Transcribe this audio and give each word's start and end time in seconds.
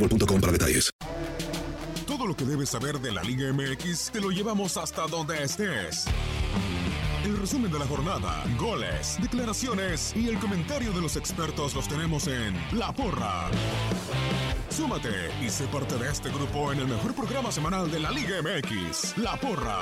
boostmobile.com 0.00 0.40
para 0.40 0.52
detalles. 0.52 0.90
Todo 2.06 2.26
lo 2.26 2.34
que 2.34 2.44
debes 2.44 2.70
saber 2.70 2.98
de 3.00 3.12
la 3.12 3.22
Liga 3.22 3.52
MX 3.52 4.10
te 4.12 4.20
lo 4.20 4.30
llevamos 4.30 4.76
hasta 4.76 5.06
donde 5.06 5.42
estés. 5.42 6.06
El 7.24 7.36
resumen 7.36 7.70
de 7.70 7.78
la 7.78 7.86
jornada, 7.86 8.44
goles, 8.58 9.18
declaraciones 9.20 10.12
y 10.16 10.28
el 10.28 10.38
comentario 10.38 10.92
de 10.92 11.00
los 11.00 11.16
expertos 11.16 11.74
los 11.74 11.86
tenemos 11.86 12.26
en 12.26 12.54
La 12.72 12.92
Porra. 12.92 13.50
Súmate 14.70 15.30
y 15.44 15.50
sé 15.50 15.66
parte 15.66 15.96
de 15.96 16.10
este 16.10 16.30
grupo 16.30 16.72
en 16.72 16.80
el 16.80 16.88
mejor 16.88 17.14
programa 17.14 17.52
semanal 17.52 17.90
de 17.90 18.00
la 18.00 18.10
Liga 18.10 18.36
MX, 18.42 19.18
La 19.18 19.38
Porra. 19.38 19.78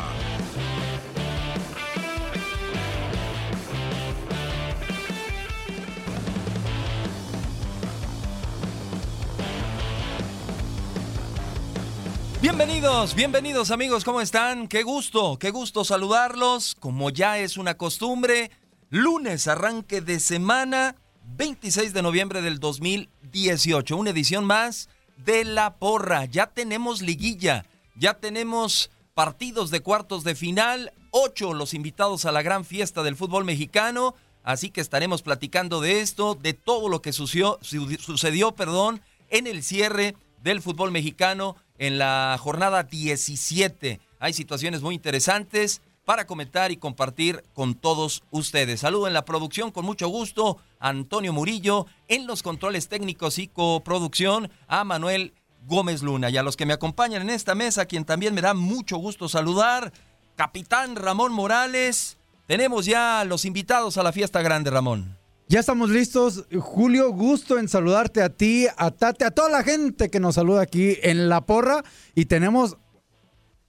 Bienvenidos, 12.40 13.16
bienvenidos 13.16 13.72
amigos, 13.72 14.04
¿cómo 14.04 14.20
están? 14.20 14.68
Qué 14.68 14.84
gusto, 14.84 15.40
qué 15.40 15.50
gusto 15.50 15.82
saludarlos. 15.82 16.76
Como 16.76 17.10
ya 17.10 17.36
es 17.40 17.56
una 17.56 17.76
costumbre, 17.76 18.52
lunes, 18.90 19.48
arranque 19.48 20.00
de 20.00 20.20
semana, 20.20 20.94
26 21.36 21.92
de 21.92 22.00
noviembre 22.00 22.40
del 22.40 22.60
2018, 22.60 23.96
una 23.96 24.10
edición 24.10 24.44
más 24.44 24.88
de 25.16 25.44
La 25.44 25.78
Porra. 25.78 26.26
Ya 26.26 26.46
tenemos 26.46 27.02
liguilla, 27.02 27.66
ya 27.96 28.14
tenemos 28.14 28.92
partidos 29.14 29.72
de 29.72 29.80
cuartos 29.80 30.22
de 30.22 30.36
final, 30.36 30.92
ocho 31.10 31.54
los 31.54 31.74
invitados 31.74 32.24
a 32.24 32.30
la 32.30 32.42
gran 32.42 32.64
fiesta 32.64 33.02
del 33.02 33.16
fútbol 33.16 33.44
mexicano. 33.46 34.14
Así 34.44 34.70
que 34.70 34.80
estaremos 34.80 35.22
platicando 35.22 35.80
de 35.80 36.02
esto, 36.02 36.36
de 36.36 36.54
todo 36.54 36.88
lo 36.88 37.02
que 37.02 37.12
sucedió, 37.12 37.58
sucedió 37.62 38.52
perdón, 38.52 39.02
en 39.28 39.48
el 39.48 39.64
cierre 39.64 40.14
del 40.40 40.62
fútbol 40.62 40.92
mexicano 40.92 41.56
en 41.78 41.98
la 41.98 42.36
jornada 42.40 42.82
17. 42.82 44.00
Hay 44.18 44.32
situaciones 44.32 44.82
muy 44.82 44.94
interesantes 44.94 45.80
para 46.04 46.26
comentar 46.26 46.72
y 46.72 46.78
compartir 46.78 47.44
con 47.52 47.74
todos 47.74 48.22
ustedes. 48.30 48.80
Saludo 48.80 49.08
en 49.08 49.12
la 49.12 49.26
producción 49.26 49.70
con 49.70 49.84
mucho 49.84 50.08
gusto 50.08 50.56
a 50.80 50.88
Antonio 50.88 51.34
Murillo, 51.34 51.86
en 52.08 52.26
los 52.26 52.42
controles 52.42 52.88
técnicos 52.88 53.38
y 53.38 53.46
coproducción 53.46 54.50
a 54.68 54.84
Manuel 54.84 55.34
Gómez 55.66 56.02
Luna 56.02 56.30
y 56.30 56.38
a 56.38 56.42
los 56.42 56.56
que 56.56 56.64
me 56.64 56.72
acompañan 56.72 57.20
en 57.20 57.30
esta 57.30 57.54
mesa, 57.54 57.84
quien 57.84 58.06
también 58.06 58.32
me 58.32 58.40
da 58.40 58.54
mucho 58.54 58.96
gusto 58.96 59.28
saludar, 59.28 59.92
capitán 60.34 60.96
Ramón 60.96 61.32
Morales. 61.32 62.16
Tenemos 62.46 62.86
ya 62.86 63.24
los 63.26 63.44
invitados 63.44 63.98
a 63.98 64.02
la 64.02 64.12
fiesta 64.12 64.40
grande, 64.40 64.70
Ramón. 64.70 65.17
Ya 65.50 65.60
estamos 65.60 65.88
listos. 65.88 66.44
Julio, 66.60 67.10
gusto 67.10 67.58
en 67.58 67.68
saludarte 67.68 68.20
a 68.20 68.28
ti, 68.28 68.66
a 68.76 68.90
Tate, 68.90 69.24
a 69.24 69.30
toda 69.30 69.48
la 69.48 69.62
gente 69.62 70.10
que 70.10 70.20
nos 70.20 70.34
saluda 70.34 70.60
aquí 70.60 70.98
en 71.02 71.30
La 71.30 71.40
Porra. 71.40 71.82
Y 72.14 72.26
tenemos 72.26 72.76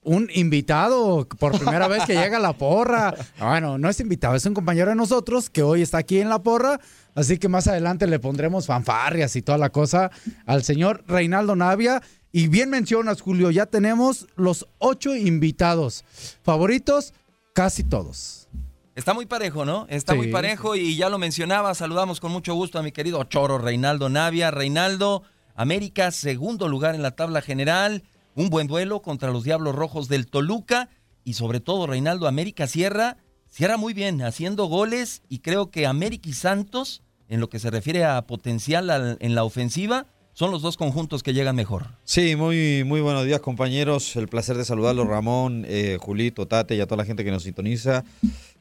un 0.02 0.28
invitado 0.34 1.26
por 1.38 1.58
primera 1.58 1.88
vez 1.88 2.04
que 2.04 2.12
llega 2.14 2.36
a 2.36 2.40
La 2.40 2.52
Porra. 2.52 3.14
Bueno, 3.40 3.78
no 3.78 3.88
es 3.88 3.98
invitado, 3.98 4.34
es 4.34 4.44
un 4.44 4.52
compañero 4.52 4.90
de 4.90 4.94
nosotros 4.94 5.48
que 5.48 5.62
hoy 5.62 5.80
está 5.80 5.96
aquí 5.96 6.20
en 6.20 6.28
La 6.28 6.42
Porra. 6.42 6.78
Así 7.14 7.38
que 7.38 7.48
más 7.48 7.66
adelante 7.66 8.06
le 8.06 8.18
pondremos 8.18 8.66
fanfarrias 8.66 9.34
y 9.36 9.40
toda 9.40 9.56
la 9.56 9.70
cosa 9.70 10.10
al 10.44 10.62
señor 10.64 11.02
Reinaldo 11.08 11.56
Navia. 11.56 12.02
Y 12.30 12.48
bien 12.48 12.68
mencionas, 12.68 13.22
Julio, 13.22 13.50
ya 13.50 13.64
tenemos 13.64 14.26
los 14.36 14.68
ocho 14.78 15.16
invitados. 15.16 16.04
Favoritos, 16.42 17.14
casi 17.54 17.84
todos. 17.84 18.48
Está 18.96 19.14
muy 19.14 19.26
parejo, 19.26 19.64
¿no? 19.64 19.86
Está 19.88 20.12
Sí, 20.12 20.18
muy 20.18 20.28
parejo 20.28 20.74
y 20.76 20.96
ya 20.96 21.08
lo 21.08 21.18
mencionaba, 21.18 21.74
saludamos 21.74 22.20
con 22.20 22.32
mucho 22.32 22.54
gusto 22.54 22.78
a 22.78 22.82
mi 22.82 22.92
querido 22.92 23.22
Choro 23.24 23.58
Reinaldo 23.58 24.08
Navia. 24.08 24.50
Reinaldo, 24.50 25.22
América, 25.54 26.10
segundo 26.10 26.68
lugar 26.68 26.94
en 26.94 27.02
la 27.02 27.12
tabla 27.12 27.40
general, 27.40 28.02
un 28.34 28.50
buen 28.50 28.66
duelo 28.66 29.00
contra 29.00 29.30
los 29.30 29.44
Diablos 29.44 29.74
Rojos 29.74 30.08
del 30.08 30.26
Toluca 30.26 30.88
y 31.24 31.34
sobre 31.34 31.60
todo 31.60 31.86
Reinaldo 31.86 32.26
América 32.26 32.66
cierra, 32.66 33.16
cierra 33.48 33.76
muy 33.76 33.94
bien, 33.94 34.22
haciendo 34.22 34.66
goles 34.66 35.22
y 35.28 35.38
creo 35.38 35.70
que 35.70 35.86
América 35.86 36.28
y 36.28 36.32
Santos, 36.32 37.02
en 37.28 37.40
lo 37.40 37.48
que 37.48 37.58
se 37.60 37.70
refiere 37.70 38.04
a 38.04 38.20
potencial 38.26 38.90
al- 38.90 39.18
en 39.20 39.34
la 39.34 39.44
ofensiva, 39.44 40.06
son 40.32 40.50
los 40.52 40.62
dos 40.62 40.76
conjuntos 40.76 41.22
que 41.22 41.34
llegan 41.34 41.56
mejor. 41.56 41.86
Sí, 42.04 42.34
muy, 42.36 42.82
muy 42.84 43.00
buenos 43.00 43.26
días 43.26 43.40
compañeros. 43.40 44.16
El 44.16 44.28
placer 44.28 44.56
de 44.56 44.64
saludarlos, 44.64 45.06
Ramón, 45.06 45.64
eh, 45.68 45.98
Julito, 46.00 46.46
Tate 46.46 46.76
y 46.76 46.80
a 46.80 46.86
toda 46.86 46.98
la 46.98 47.04
gente 47.04 47.24
que 47.24 47.30
nos 47.30 47.42
sintoniza 47.42 48.04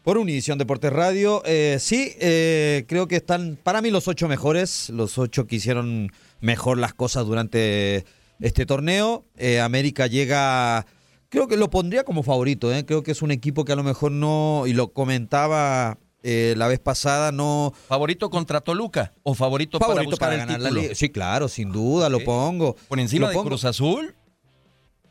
por 0.03 0.17
Univisión 0.17 0.57
Deportes 0.57 0.91
Radio. 0.91 1.41
Eh, 1.45 1.77
sí, 1.79 2.13
eh, 2.19 2.85
creo 2.87 3.07
que 3.07 3.17
están 3.17 3.57
para 3.61 3.81
mí 3.81 3.91
los 3.91 4.07
ocho 4.07 4.27
mejores, 4.27 4.89
los 4.89 5.17
ocho 5.17 5.45
que 5.47 5.57
hicieron 5.57 6.11
mejor 6.39 6.77
las 6.77 6.93
cosas 6.93 7.25
durante 7.25 8.05
este 8.39 8.65
torneo. 8.65 9.25
Eh, 9.37 9.59
América 9.59 10.07
llega, 10.07 10.85
creo 11.29 11.47
que 11.47 11.57
lo 11.57 11.69
pondría 11.69 12.03
como 12.03 12.23
favorito. 12.23 12.71
Creo 12.85 13.03
que 13.03 13.11
es 13.11 13.21
un 13.21 13.31
equipo 13.31 13.65
que 13.65 13.73
a 13.73 13.75
lo 13.75 13.83
mejor 13.83 14.11
no, 14.11 14.63
y 14.65 14.73
lo 14.73 14.93
comentaba 14.93 15.97
eh, 16.23 16.53
la 16.57 16.67
vez 16.67 16.79
pasada, 16.79 17.31
no... 17.31 17.73
¿Favorito 17.87 18.29
contra 18.29 18.61
Toluca 18.61 19.13
o 19.23 19.33
favorito, 19.33 19.79
para 19.79 20.01
buscar 20.03 20.19
para 20.19 20.33
el 20.33 20.39
ganar 20.39 20.59
la 20.59 20.69
título? 20.69 20.81
liga. 20.81 20.95
Sí, 20.95 21.09
claro, 21.09 21.47
sin 21.47 21.71
duda, 21.71 22.09
lo 22.09 22.23
pongo. 22.23 22.75
¿Por 22.87 22.99
encima 22.99 23.21
Lo 23.25 23.29
de 23.29 23.33
pongo. 23.35 23.49
Cruz 23.49 23.65
Azul? 23.65 24.15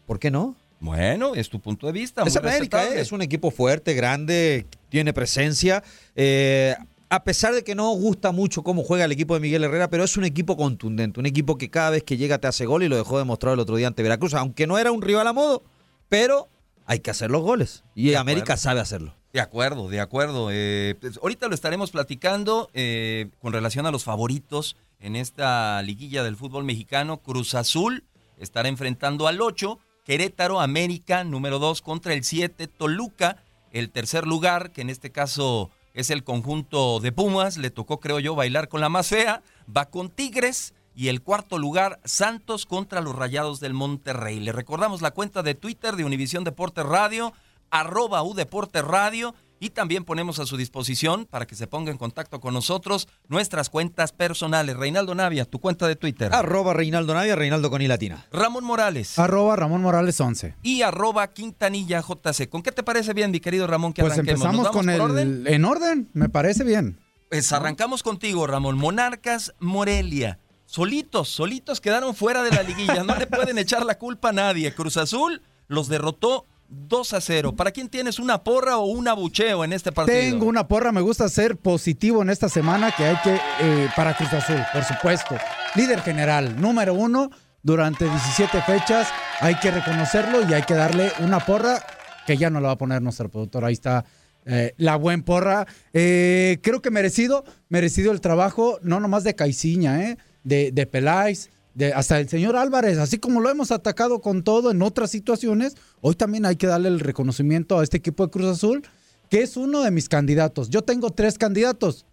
¿Por 0.07 0.19
qué 0.19 0.31
no? 0.31 0.57
Bueno, 0.81 1.35
es 1.35 1.49
tu 1.49 1.61
punto 1.61 1.87
de 1.87 1.93
vista. 1.93 2.23
Es 2.25 2.37
América. 2.37 2.85
¿eh? 2.85 3.01
es 3.01 3.13
un 3.13 3.23
equipo 3.23 3.51
fuerte, 3.51 3.95
grande, 3.95 4.67
tiene 4.89 5.13
presencia. 5.13 5.83
Eh, 6.15 6.75
a 7.11 7.25
pesar 7.25 7.55
de 7.55 7.65
que 7.65 7.75
no 7.75 7.91
gusta 7.93 8.33
mucho 8.33 8.63
cómo 8.63 8.83
juega 8.83 9.07
el 9.07 9.13
equipo 9.13 9.35
de 9.35 9.41
Miguel 9.41 9.65
Herrera, 9.65 9.89
pero 9.89 10.05
es 10.05 10.17
un 10.17 10.25
equipo 10.25 10.57
contundente, 10.57 11.19
un 11.19 11.27
equipo 11.27 11.57
que 11.57 11.71
cada 11.71 11.91
vez 11.91 12.03
que 12.03 12.17
llega 12.17 12.39
te 12.39 12.47
hace 12.47 12.67
gol 12.67 12.83
y 12.83 12.89
lo 12.89 12.97
dejó 12.97 13.19
demostrado 13.19 13.55
el 13.55 13.61
otro 13.61 13.77
día 13.77 13.87
ante 13.87 14.03
Veracruz, 14.03 14.35
aunque 14.35 14.67
no 14.67 14.79
era 14.79 14.93
un 14.93 15.03
rival 15.03 15.27
a 15.27 15.33
modo, 15.33 15.63
pero 16.09 16.49
hay 16.87 17.01
que 17.01 17.11
hacer 17.11 17.31
los 17.31 17.43
goles 17.43 17.85
y 17.95 18.15
América 18.15 18.57
sabe 18.57 18.81
hacerlo. 18.81 19.15
De 19.33 19.41
acuerdo, 19.41 19.89
de 19.89 20.01
acuerdo. 20.01 20.49
Eh, 20.51 20.97
pues, 21.01 21.19
ahorita 21.23 21.49
lo 21.49 21.55
estaremos 21.55 21.91
platicando 21.91 22.71
eh, 22.73 23.29
con 23.41 23.53
relación 23.53 23.87
a 23.87 23.91
los 23.91 24.05
favoritos 24.05 24.77
en 25.01 25.17
esta 25.17 25.83
liguilla 25.83 26.23
del 26.23 26.37
fútbol 26.37 26.65
mexicano. 26.65 27.19
Cruz 27.19 27.55
Azul 27.55 28.05
estará 28.39 28.69
enfrentando 28.69 29.29
al 29.29 29.41
8, 29.41 29.79
Querétaro, 30.09 30.63
América, 30.63 31.23
número 31.23 31.59
2 31.59 31.83
contra 31.83 32.15
el 32.15 32.25
7, 32.25 32.67
Toluca, 32.67 33.45
el 33.73 33.91
tercer 33.91 34.27
lugar, 34.27 34.73
que 34.73 34.81
en 34.81 34.89
este 34.89 35.13
caso 35.13 35.71
es 35.93 36.09
el 36.09 36.25
conjunto 36.25 36.99
de 36.99 37.13
Pumas, 37.13 37.59
le 37.59 37.69
tocó 37.69 38.01
creo 38.01 38.19
yo 38.19 38.35
bailar 38.35 38.71
con 38.71 38.81
la 38.81 38.89
más 38.89 39.13
va 39.13 39.91
con 39.91 40.09
Tigres 40.09 40.73
y 40.95 41.09
el 41.09 41.21
cuarto 41.21 41.59
lugar 41.59 42.01
Santos 42.07 42.65
contra 42.65 43.03
los 43.03 43.17
Rayados 43.17 43.61
del 43.61 43.75
Monterrey. 43.75 44.41
Le 44.41 44.53
recordamos 44.53 45.03
la 45.03 45.11
cuenta 45.11 45.43
de 45.43 45.55
Twitter 45.55 45.95
de 45.95 46.07
Univisión 46.07 46.43
Deporte 46.43 46.83
Radio, 46.83 47.35
arroba 47.69 48.23
Udeporte 48.23 48.81
Radio 48.81 49.35
y 49.61 49.71
también 49.71 50.05
ponemos 50.05 50.39
a 50.39 50.47
su 50.47 50.57
disposición 50.57 51.27
para 51.27 51.47
que 51.47 51.55
se 51.55 51.67
ponga 51.67 51.91
en 51.91 51.99
contacto 51.99 52.41
con 52.41 52.55
nosotros 52.55 53.09
nuestras 53.29 53.71
cuentas 53.71 54.13
personales. 54.13 54.77
Reinaldo 54.77 55.15
Navia, 55.15 55.45
tu 55.45 55.59
cuenta 55.61 55.87
de 55.89 55.97
Twitter. 55.97 56.33
Arroba 56.35 56.75
Reinaldo 56.75 57.15
Navia, 57.15 57.37
Reinaldo 57.37 57.71
con 57.71 57.83
I 57.83 57.89
latina. 57.89 58.25
Ramón 58.33 58.65
Morales. 58.65 59.19
Arroba 59.19 59.57
Ramón 59.57 59.83
Morales 59.83 60.21
11. 60.21 60.55
Y 60.63 60.83
arroba 60.83 61.27
Quintanilla 61.29 62.01
JC. 62.03 62.49
¿Con 62.49 62.63
qué 62.63 62.73
te 62.73 62.83
parece 62.83 63.15
bien, 63.15 63.31
mi 63.31 63.41
querido 63.41 63.67
Ramón, 63.67 63.93
que 63.93 64.03
Pues 64.03 64.15
arranquemos? 64.15 64.41
empezamos 64.45 64.57
¿Nos 64.65 64.75
vamos 64.75 64.77
con 64.83 64.91
el... 64.91 65.01
orden? 65.01 65.45
En 65.47 65.65
orden, 65.65 66.09
me 66.13 66.29
parece 66.29 66.65
bien. 66.65 66.99
Pues 67.31 67.53
arrancamos 67.53 68.03
contigo, 68.03 68.47
Ramón. 68.47 68.77
Monarcas 68.79 69.53
Morelia. 69.59 70.39
Solitos, 70.67 71.29
solitos 71.31 71.81
quedaron 71.81 72.15
fuera 72.15 72.43
de 72.43 72.51
la 72.51 72.63
liguilla. 72.63 73.03
No 73.03 73.17
le 73.17 73.27
pueden 73.27 73.57
echar 73.59 73.85
la 73.87 73.99
culpa 73.99 74.29
a 74.31 74.33
nadie. 74.33 74.75
Cruz 74.75 74.97
Azul 74.99 75.43
los 75.67 75.89
derrotó 75.89 76.45
2 76.69 77.15
a 77.15 77.21
0. 77.21 77.57
¿Para 77.57 77.71
quién 77.71 77.89
tienes 77.89 78.19
una 78.19 78.45
porra 78.45 78.79
o 78.79 78.87
un 78.87 79.09
abucheo 79.09 79.65
en 79.65 79.73
este 79.73 79.91
partido? 79.91 80.19
Tengo 80.19 80.47
una 80.47 80.69
porra, 80.69 80.93
me 80.93 81.01
gusta 81.01 81.29
ser 81.29 81.57
positivo 81.57 82.23
en 82.23 82.31
esta 82.31 82.49
semana 82.49 82.93
que 82.95 83.05
hay 83.05 83.17
que, 83.23 83.35
eh, 83.35 83.89
para 83.97 84.17
Cruz 84.17 84.33
Azul, 84.33 84.61
por 84.73 84.85
supuesto. 84.85 85.37
Líder 85.75 86.03
general, 86.03 86.61
número 86.61 86.95
uno, 86.95 87.31
durante 87.63 88.05
17 88.05 88.61
fechas, 88.63 89.09
hay 89.41 89.55
que 89.57 89.71
reconocerlo 89.71 90.49
y 90.49 90.53
hay 90.53 90.63
que 90.63 90.75
darle 90.75 91.11
una 91.21 91.41
porra 91.41 91.83
que 92.27 92.37
ya 92.37 92.51
no 92.51 92.61
la 92.61 92.69
va 92.69 92.75
a 92.75 92.79
poner 92.79 93.01
nuestro 93.01 93.31
productor. 93.31 93.65
Ahí 93.65 93.73
está 93.73 94.05
eh, 94.45 94.75
la 94.77 94.97
buen 94.97 95.23
porra. 95.23 95.67
Eh, 95.95 96.59
creo 96.63 96.83
que 96.83 96.91
merecido, 96.91 97.45
merecido 97.69 98.13
el 98.13 98.21
trabajo, 98.21 98.79
no 98.83 99.01
nomás 99.01 99.25
de 99.25 99.35
Caiciña, 99.35 100.17
de, 100.45 100.73
de 100.73 100.87
Peláez, 100.87 101.51
de, 101.79 101.93
hasta 101.93 102.19
el 102.19 102.29
señor 102.29 102.57
Álvarez, 102.57 102.99
así 102.99 103.19
como 103.19 103.41
lo 103.41 103.49
hemos 103.49 103.71
atacado 103.71 104.21
con 104.21 104.43
todo 104.43 104.73
en 104.73 104.83
otras 104.83 105.13
situaciones, 105.13 105.77
hoy 106.01 106.17
también 106.17 106.45
hay 106.45 106.57
que 106.57 106.67
darle 106.67 106.89
el 106.89 106.99
reconocimiento 106.99 107.79
a 107.79 107.85
este 107.85 107.99
equipo 107.99 108.27
de 108.27 108.33
Cruz 108.33 108.47
Azul, 108.49 108.83
que 109.31 109.43
es 109.43 109.57
uno 109.57 109.83
de 109.83 109.93
mis 109.93 110.09
candidatos. 110.09 110.71
Yo 110.71 110.83
tengo 110.83 111.11
tres 111.11 111.39
candidatos. 111.39 112.05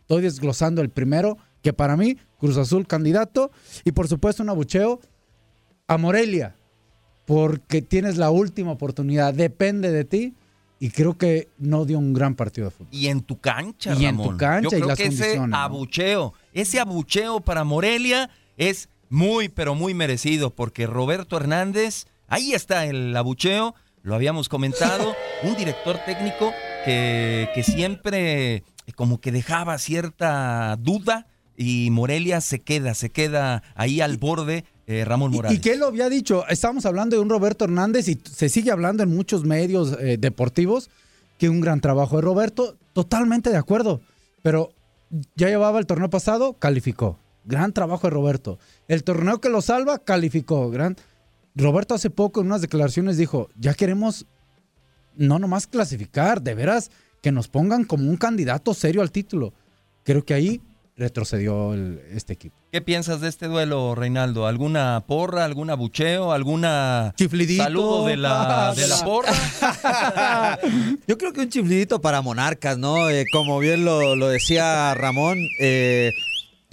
Estoy 0.00 0.22
desglosando 0.22 0.82
el 0.82 0.90
primero, 0.90 1.38
que 1.62 1.72
para 1.72 1.96
mí, 1.96 2.18
Cruz 2.40 2.56
Azul 2.56 2.88
candidato, 2.88 3.52
y 3.84 3.92
por 3.92 4.08
supuesto 4.08 4.42
un 4.42 4.48
abucheo 4.48 5.00
a 5.86 5.96
Morelia, 5.96 6.56
porque 7.24 7.82
tienes 7.82 8.16
la 8.16 8.30
última 8.30 8.72
oportunidad, 8.72 9.32
depende 9.32 9.92
de 9.92 10.04
ti, 10.04 10.34
y 10.80 10.90
creo 10.90 11.16
que 11.16 11.46
no 11.56 11.84
dio 11.84 12.00
un 12.00 12.14
gran 12.14 12.34
partido 12.34 12.64
de 12.64 12.70
fútbol. 12.72 12.88
Y 12.90 13.06
en 13.06 13.22
tu 13.22 13.38
cancha, 13.38 13.94
Y 13.94 14.06
en 14.06 14.16
tu 14.16 14.36
cancha 14.36 14.76
Yo 14.76 14.84
y 14.84 14.88
las 14.88 14.98
que 14.98 15.06
ese 15.06 15.40
abucheo, 15.52 16.34
ese 16.52 16.80
abucheo 16.80 17.40
para 17.40 17.62
Morelia 17.62 18.28
es 18.56 18.88
muy, 19.08 19.48
pero 19.48 19.74
muy 19.74 19.94
merecido, 19.94 20.50
porque 20.50 20.86
Roberto 20.86 21.36
Hernández, 21.36 22.06
ahí 22.28 22.52
está 22.52 22.86
el 22.86 23.16
abucheo, 23.16 23.74
lo 24.02 24.14
habíamos 24.14 24.48
comentado, 24.48 25.14
un 25.42 25.56
director 25.56 25.98
técnico 26.04 26.52
que, 26.84 27.48
que 27.54 27.62
siempre 27.62 28.54
eh, 28.56 28.62
como 28.94 29.20
que 29.20 29.32
dejaba 29.32 29.78
cierta 29.78 30.76
duda 30.76 31.26
y 31.56 31.90
Morelia 31.90 32.40
se 32.40 32.60
queda, 32.60 32.94
se 32.94 33.10
queda 33.10 33.62
ahí 33.74 34.00
al 34.00 34.18
borde, 34.18 34.64
eh, 34.86 35.04
Ramón 35.04 35.32
Morales. 35.32 35.58
Y 35.58 35.60
que 35.60 35.76
lo 35.76 35.86
había 35.86 36.08
dicho, 36.08 36.46
estamos 36.48 36.84
hablando 36.84 37.16
de 37.16 37.22
un 37.22 37.30
Roberto 37.30 37.64
Hernández 37.64 38.08
y 38.08 38.20
se 38.24 38.48
sigue 38.48 38.70
hablando 38.70 39.02
en 39.02 39.14
muchos 39.14 39.44
medios 39.44 39.96
eh, 40.00 40.16
deportivos 40.18 40.90
que 41.38 41.48
un 41.48 41.60
gran 41.60 41.80
trabajo 41.80 42.16
de 42.16 42.22
Roberto, 42.22 42.76
totalmente 42.92 43.50
de 43.50 43.56
acuerdo, 43.56 44.00
pero 44.42 44.72
ya 45.36 45.48
llevaba 45.48 45.78
el 45.78 45.86
torneo 45.86 46.10
pasado, 46.10 46.54
calificó. 46.54 47.18
Gran 47.44 47.72
trabajo 47.72 48.06
de 48.06 48.10
Roberto. 48.10 48.58
El 48.88 49.04
torneo 49.04 49.40
que 49.40 49.48
lo 49.48 49.60
salva, 49.62 49.98
calificó. 49.98 50.70
Gran... 50.70 50.96
Roberto 51.56 51.94
hace 51.94 52.10
poco 52.10 52.40
en 52.40 52.46
unas 52.46 52.60
declaraciones 52.62 53.16
dijo, 53.16 53.48
ya 53.56 53.74
queremos 53.74 54.26
no 55.16 55.38
nomás 55.38 55.66
clasificar, 55.68 56.42
de 56.42 56.54
veras 56.54 56.90
que 57.22 57.30
nos 57.30 57.46
pongan 57.48 57.84
como 57.84 58.08
un 58.10 58.16
candidato 58.16 58.74
serio 58.74 59.02
al 59.02 59.12
título. 59.12 59.54
Creo 60.02 60.24
que 60.24 60.34
ahí 60.34 60.60
retrocedió 60.96 61.74
el- 61.74 62.00
este 62.12 62.32
equipo. 62.32 62.56
¿Qué 62.72 62.80
piensas 62.80 63.20
de 63.20 63.28
este 63.28 63.46
duelo, 63.46 63.94
Reinaldo? 63.94 64.46
¿Alguna 64.48 65.04
porra, 65.06 65.44
algún 65.44 65.70
abucheo, 65.70 66.32
alguna 66.32 67.14
Chiflidito. 67.16 67.62
saludo 67.62 68.06
de 68.06 68.16
la, 68.16 68.74
de 68.74 68.88
la 68.88 68.96
porra? 69.04 69.32
Yo 71.06 71.18
creo 71.18 71.32
que 71.32 71.40
un 71.42 71.48
chiflidito 71.48 72.00
para 72.00 72.20
Monarcas, 72.22 72.78
¿no? 72.78 73.08
Eh, 73.10 73.24
como 73.32 73.58
bien 73.60 73.84
lo, 73.84 74.16
lo 74.16 74.28
decía 74.28 74.94
Ramón, 74.94 75.38
eh, 75.60 76.10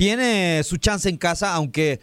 tiene 0.01 0.63
su 0.63 0.77
chance 0.77 1.07
en 1.07 1.17
casa, 1.17 1.53
aunque 1.53 1.99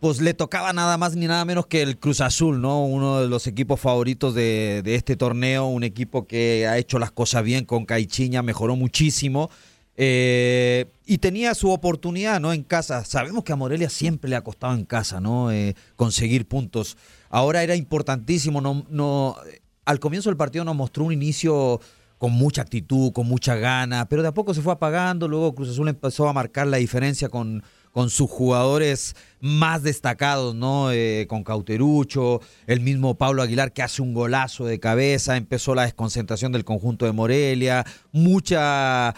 pues 0.00 0.20
le 0.20 0.34
tocaba 0.34 0.72
nada 0.72 0.98
más 0.98 1.14
ni 1.14 1.28
nada 1.28 1.44
menos 1.44 1.68
que 1.68 1.80
el 1.80 1.96
Cruz 1.96 2.20
Azul, 2.20 2.60
¿no? 2.60 2.84
Uno 2.84 3.20
de 3.20 3.28
los 3.28 3.46
equipos 3.46 3.78
favoritos 3.78 4.34
de, 4.34 4.82
este 4.84 5.14
torneo, 5.14 5.66
un 5.66 5.84
equipo 5.84 6.26
que 6.26 6.66
ha 6.66 6.76
hecho 6.76 6.98
las 6.98 7.12
cosas 7.12 7.44
bien 7.44 7.64
con 7.64 7.86
Caichiña, 7.86 8.42
mejoró 8.42 8.74
muchísimo. 8.74 9.48
eh, 9.96 10.86
y 11.06 11.18
tenía 11.18 11.54
su 11.54 11.70
oportunidad, 11.70 12.40
¿no? 12.40 12.52
En 12.52 12.64
casa. 12.64 13.04
Sabemos 13.04 13.44
que 13.44 13.52
a 13.52 13.56
Morelia 13.56 13.90
siempre 13.90 14.28
le 14.28 14.34
ha 14.34 14.42
costado 14.42 14.74
en 14.74 14.84
casa, 14.84 15.20
¿no? 15.20 15.52
Eh, 15.52 15.76
conseguir 15.94 16.48
puntos. 16.48 16.96
Ahora 17.30 17.62
era 17.62 17.76
importantísimo, 17.76 18.60
no, 18.60 18.84
no, 18.90 19.36
al 19.84 20.00
comienzo 20.00 20.30
del 20.30 20.36
partido 20.36 20.64
nos 20.64 20.74
mostró 20.74 21.04
un 21.04 21.12
inicio 21.12 21.80
con 22.18 22.32
mucha 22.32 22.62
actitud, 22.62 23.12
con 23.12 23.28
mucha 23.28 23.56
gana, 23.56 24.08
pero 24.08 24.22
de 24.22 24.28
a 24.28 24.34
poco 24.34 24.54
se 24.54 24.62
fue 24.62 24.72
apagando, 24.72 25.28
luego 25.28 25.54
Cruz 25.54 25.70
Azul 25.70 25.88
empezó 25.88 26.28
a 26.28 26.32
marcar 26.32 26.66
la 26.66 26.78
diferencia 26.78 27.28
con, 27.28 27.62
con 27.92 28.10
sus 28.10 28.30
jugadores 28.30 29.14
más 29.40 29.82
destacados, 29.82 30.54
¿no? 30.54 30.90
Eh, 30.92 31.26
con 31.28 31.44
Cauterucho, 31.44 32.40
el 32.66 32.80
mismo 32.80 33.16
Pablo 33.16 33.42
Aguilar 33.42 33.72
que 33.72 33.82
hace 33.82 34.00
un 34.02 34.14
golazo 34.14 34.64
de 34.64 34.80
cabeza, 34.80 35.36
empezó 35.36 35.74
la 35.74 35.82
desconcentración 35.82 36.52
del 36.52 36.64
conjunto 36.64 37.04
de 37.04 37.12
Morelia, 37.12 37.84
mucha 38.12 39.14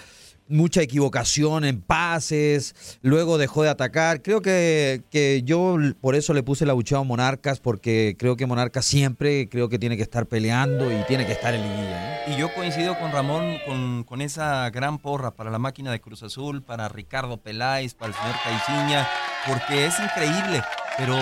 mucha 0.48 0.82
equivocación 0.82 1.64
en 1.64 1.80
pases, 1.80 2.98
luego 3.02 3.38
dejó 3.38 3.62
de 3.62 3.70
atacar. 3.70 4.22
Creo 4.22 4.42
que, 4.42 5.02
que 5.10 5.42
yo 5.44 5.76
por 6.00 6.14
eso 6.14 6.34
le 6.34 6.42
puse 6.42 6.64
el 6.64 6.70
abucheo 6.70 6.98
a 6.98 7.04
Monarcas, 7.04 7.60
porque 7.60 8.16
creo 8.18 8.36
que 8.36 8.46
Monarcas 8.46 8.84
siempre 8.84 9.48
creo 9.48 9.68
que 9.68 9.78
tiene 9.78 9.96
que 9.96 10.02
estar 10.02 10.26
peleando 10.26 10.92
y 10.92 11.02
tiene 11.04 11.26
que 11.26 11.32
estar 11.32 11.54
en 11.54 11.62
liguilla. 11.62 12.26
Y 12.28 12.36
yo 12.36 12.52
coincido 12.54 12.98
con 12.98 13.12
Ramón 13.12 13.56
con, 13.66 14.04
con 14.04 14.20
esa 14.20 14.68
gran 14.70 14.98
porra 14.98 15.30
para 15.30 15.50
la 15.50 15.58
máquina 15.58 15.90
de 15.90 16.00
Cruz 16.00 16.22
Azul, 16.22 16.62
para 16.62 16.88
Ricardo 16.88 17.38
Peláez, 17.38 17.94
para 17.94 18.12
el 18.12 18.14
señor 18.14 18.36
Caiciña, 18.42 19.08
porque 19.46 19.86
es 19.86 19.94
increíble. 19.98 20.62
Pero 20.98 21.16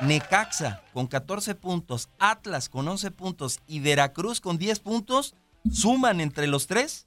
Necaxa 0.00 0.82
con 0.94 1.06
14 1.06 1.54
puntos, 1.54 2.08
Atlas 2.18 2.68
con 2.68 2.88
11 2.88 3.10
puntos 3.10 3.60
y 3.66 3.80
Veracruz 3.80 4.40
con 4.40 4.56
10 4.56 4.80
puntos, 4.80 5.34
suman 5.70 6.20
entre 6.20 6.46
los 6.46 6.66
tres. 6.66 7.06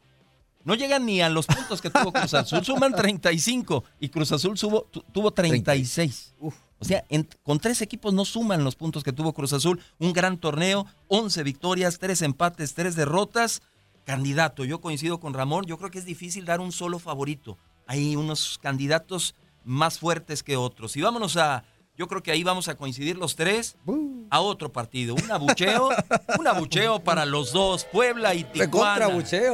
No 0.63 0.75
llegan 0.75 1.05
ni 1.05 1.21
a 1.21 1.29
los 1.29 1.45
puntos 1.45 1.81
que 1.81 1.89
tuvo 1.89 2.11
Cruz 2.13 2.33
Azul, 2.33 2.63
suman 2.65 2.93
35 2.95 3.83
y 3.99 4.09
Cruz 4.09 4.31
Azul 4.31 4.57
subo- 4.57 4.87
tu- 4.91 5.01
tuvo 5.11 5.31
36. 5.31 6.33
O 6.79 6.85
sea, 6.85 7.03
en- 7.09 7.27
con 7.43 7.59
tres 7.59 7.81
equipos 7.81 8.13
no 8.13 8.25
suman 8.25 8.63
los 8.63 8.75
puntos 8.75 9.03
que 9.03 9.13
tuvo 9.13 9.33
Cruz 9.33 9.53
Azul. 9.53 9.79
Un 9.99 10.11
gran 10.13 10.37
torneo, 10.37 10.85
11 11.07 11.43
victorias, 11.43 11.97
3 11.99 12.21
empates, 12.23 12.73
3 12.73 12.95
derrotas. 12.95 13.61
Candidato, 14.05 14.65
yo 14.65 14.81
coincido 14.81 15.19
con 15.21 15.33
Ramón, 15.33 15.65
yo 15.65 15.77
creo 15.77 15.89
que 15.89 15.99
es 15.99 16.05
difícil 16.05 16.43
dar 16.45 16.59
un 16.59 16.73
solo 16.73 16.99
favorito. 16.99 17.57
Hay 17.87 18.15
unos 18.17 18.57
candidatos 18.61 19.33
más 19.63 19.97
fuertes 19.99 20.43
que 20.43 20.57
otros. 20.57 20.97
Y 20.97 21.01
vámonos 21.01 21.37
a, 21.37 21.63
yo 21.97 22.07
creo 22.07 22.23
que 22.23 22.31
ahí 22.31 22.43
vamos 22.43 22.67
a 22.69 22.75
coincidir 22.75 23.17
los 23.17 23.35
tres 23.35 23.75
a 24.31 24.39
otro 24.39 24.71
partido. 24.71 25.13
Un 25.15 25.31
abucheo, 25.31 25.89
un 26.39 26.47
abucheo 26.47 26.99
para 27.03 27.25
los 27.25 27.53
dos, 27.53 27.85
Puebla 27.85 28.33
y 28.33 28.43
Tijuana. 28.45 29.05
abucheo. 29.05 29.53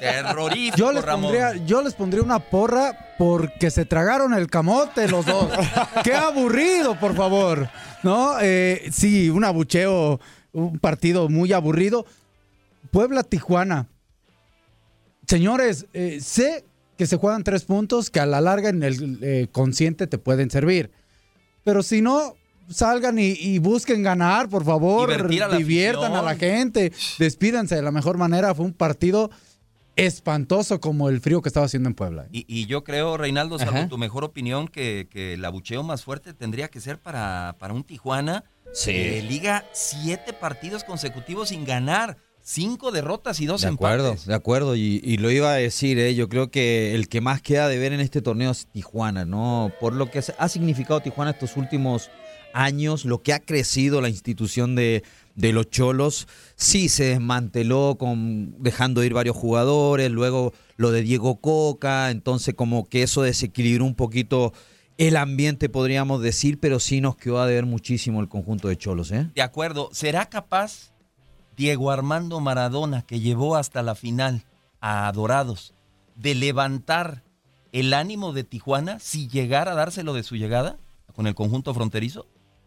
Terrorífico, 0.00 0.76
Yo 0.76 0.92
les, 0.92 1.04
Ramón. 1.04 1.32
pondría, 1.32 1.66
yo 1.66 1.82
les 1.82 1.94
pondría 1.94 2.22
una 2.22 2.38
porra 2.38 3.14
porque 3.18 3.70
se 3.70 3.84
tragaron 3.84 4.32
el 4.32 4.48
camote 4.48 5.08
los 5.08 5.26
dos. 5.26 5.50
Qué 6.04 6.14
aburrido, 6.14 6.98
por 6.98 7.14
favor. 7.14 7.68
¿No? 8.02 8.38
Eh, 8.40 8.88
sí, 8.92 9.28
un 9.28 9.44
abucheo, 9.44 10.20
un 10.52 10.78
partido 10.78 11.28
muy 11.28 11.52
aburrido. 11.52 12.06
Puebla-Tijuana. 12.92 13.88
Señores, 15.26 15.86
eh, 15.92 16.20
sé 16.22 16.64
que 16.96 17.06
se 17.06 17.16
juegan 17.18 17.44
tres 17.44 17.64
puntos 17.64 18.08
que 18.08 18.20
a 18.20 18.26
la 18.26 18.40
larga 18.40 18.70
en 18.70 18.82
el 18.82 19.18
eh, 19.22 19.48
consciente 19.52 20.06
te 20.06 20.16
pueden 20.16 20.50
servir. 20.50 20.90
Pero 21.68 21.82
si 21.82 22.00
no, 22.00 22.34
salgan 22.70 23.18
y, 23.18 23.32
y 23.32 23.58
busquen 23.58 24.02
ganar, 24.02 24.48
por 24.48 24.64
favor. 24.64 25.12
A 25.12 25.48
diviertan 25.58 26.14
a 26.14 26.22
la 26.22 26.34
gente. 26.34 26.94
Despídanse 27.18 27.74
de 27.74 27.82
la 27.82 27.90
mejor 27.90 28.16
manera. 28.16 28.54
Fue 28.54 28.64
un 28.64 28.72
partido 28.72 29.30
espantoso 29.94 30.80
como 30.80 31.10
el 31.10 31.20
frío 31.20 31.42
que 31.42 31.50
estaba 31.50 31.66
haciendo 31.66 31.90
en 31.90 31.94
Puebla. 31.94 32.26
Y, 32.32 32.46
y 32.48 32.64
yo 32.64 32.84
creo, 32.84 33.18
Reinaldo, 33.18 33.58
salvo 33.58 33.76
Ajá. 33.76 33.88
tu 33.88 33.98
mejor 33.98 34.24
opinión, 34.24 34.66
que, 34.66 35.08
que 35.10 35.34
el 35.34 35.44
abucheo 35.44 35.82
más 35.82 36.04
fuerte 36.04 36.32
tendría 36.32 36.68
que 36.68 36.80
ser 36.80 36.98
para, 36.98 37.56
para 37.58 37.74
un 37.74 37.84
Tijuana. 37.84 38.44
Sí. 38.72 38.92
que 38.92 39.22
liga 39.28 39.66
siete 39.74 40.32
partidos 40.32 40.84
consecutivos 40.84 41.50
sin 41.50 41.66
ganar, 41.66 42.16
cinco 42.48 42.90
derrotas 42.92 43.40
y 43.40 43.46
dos 43.46 43.60
De 43.60 43.68
acuerdo, 43.68 44.06
empates. 44.08 44.26
de 44.26 44.34
acuerdo. 44.34 44.74
Y, 44.74 45.00
y 45.04 45.18
lo 45.18 45.30
iba 45.30 45.52
a 45.52 45.56
decir, 45.56 45.98
¿eh? 45.98 46.14
yo 46.14 46.28
creo 46.28 46.50
que 46.50 46.94
el 46.94 47.08
que 47.08 47.20
más 47.20 47.42
queda 47.42 47.68
de 47.68 47.78
ver 47.78 47.92
en 47.92 48.00
este 48.00 48.22
torneo 48.22 48.50
es 48.50 48.66
Tijuana, 48.66 49.24
¿no? 49.26 49.70
Por 49.80 49.92
lo 49.92 50.10
que 50.10 50.22
ha 50.38 50.48
significado 50.48 51.00
Tijuana 51.00 51.32
estos 51.32 51.56
últimos 51.56 52.10
años, 52.54 53.04
lo 53.04 53.22
que 53.22 53.34
ha 53.34 53.40
crecido 53.40 54.00
la 54.00 54.08
institución 54.08 54.74
de, 54.74 55.02
de 55.34 55.52
los 55.52 55.68
Cholos. 55.68 56.26
Sí, 56.56 56.88
se 56.88 57.04
desmanteló 57.04 57.96
con 57.98 58.54
dejando 58.62 59.04
ir 59.04 59.12
varios 59.12 59.36
jugadores, 59.36 60.10
luego 60.10 60.54
lo 60.76 60.90
de 60.90 61.02
Diego 61.02 61.40
Coca, 61.42 62.10
entonces 62.10 62.54
como 62.54 62.88
que 62.88 63.02
eso 63.02 63.20
desequilibró 63.22 63.84
un 63.84 63.94
poquito 63.94 64.54
el 64.96 65.16
ambiente, 65.16 65.68
podríamos 65.68 66.22
decir, 66.22 66.58
pero 66.58 66.80
sí 66.80 67.02
nos 67.02 67.16
quedó 67.16 67.40
a 67.40 67.46
deber 67.46 67.66
muchísimo 67.66 68.20
el 68.22 68.28
conjunto 68.28 68.68
de 68.68 68.78
Cholos, 68.78 69.12
¿eh? 69.12 69.28
De 69.34 69.42
acuerdo, 69.42 69.90
¿será 69.92 70.26
capaz 70.30 70.92
Diego 71.58 71.90
Armando 71.90 72.38
Maradona, 72.38 73.02
que 73.02 73.18
llevó 73.18 73.56
hasta 73.56 73.82
la 73.82 73.96
final 73.96 74.44
a 74.80 75.10
Dorados, 75.12 75.74
de 76.14 76.36
levantar 76.36 77.24
el 77.72 77.92
ánimo 77.92 78.32
de 78.32 78.44
Tijuana 78.44 78.98
si 79.00 79.28
llegara 79.28 79.72
a 79.72 79.74
dárselo 79.74 80.14
de 80.14 80.22
su 80.22 80.36
llegada 80.36 80.78
con 81.14 81.26
el 81.26 81.34
conjunto 81.34 81.74
fronterizo? 81.74 82.26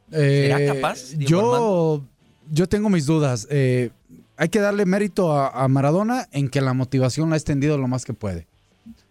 ¿Será 0.10 0.60
Eh, 0.60 0.68
capaz, 0.68 1.12
Diego 1.16 1.30
Yo, 1.30 2.04
yo 2.52 2.68
tengo 2.68 2.90
mis 2.90 3.06
dudas. 3.06 3.48
Eh, 3.50 3.92
hay 4.36 4.50
que 4.50 4.60
darle 4.60 4.86
mérito 4.86 5.32
a, 5.32 5.48
a 5.48 5.68
Maradona 5.70 6.28
en 6.34 6.50
que 6.50 6.60
la 6.60 6.74
motivación 6.74 7.30
la 7.30 7.36
ha 7.36 7.38
extendido 7.38 7.78
lo 7.78 7.88
más 7.88 8.04
que 8.04 8.14
puede. 8.14 8.46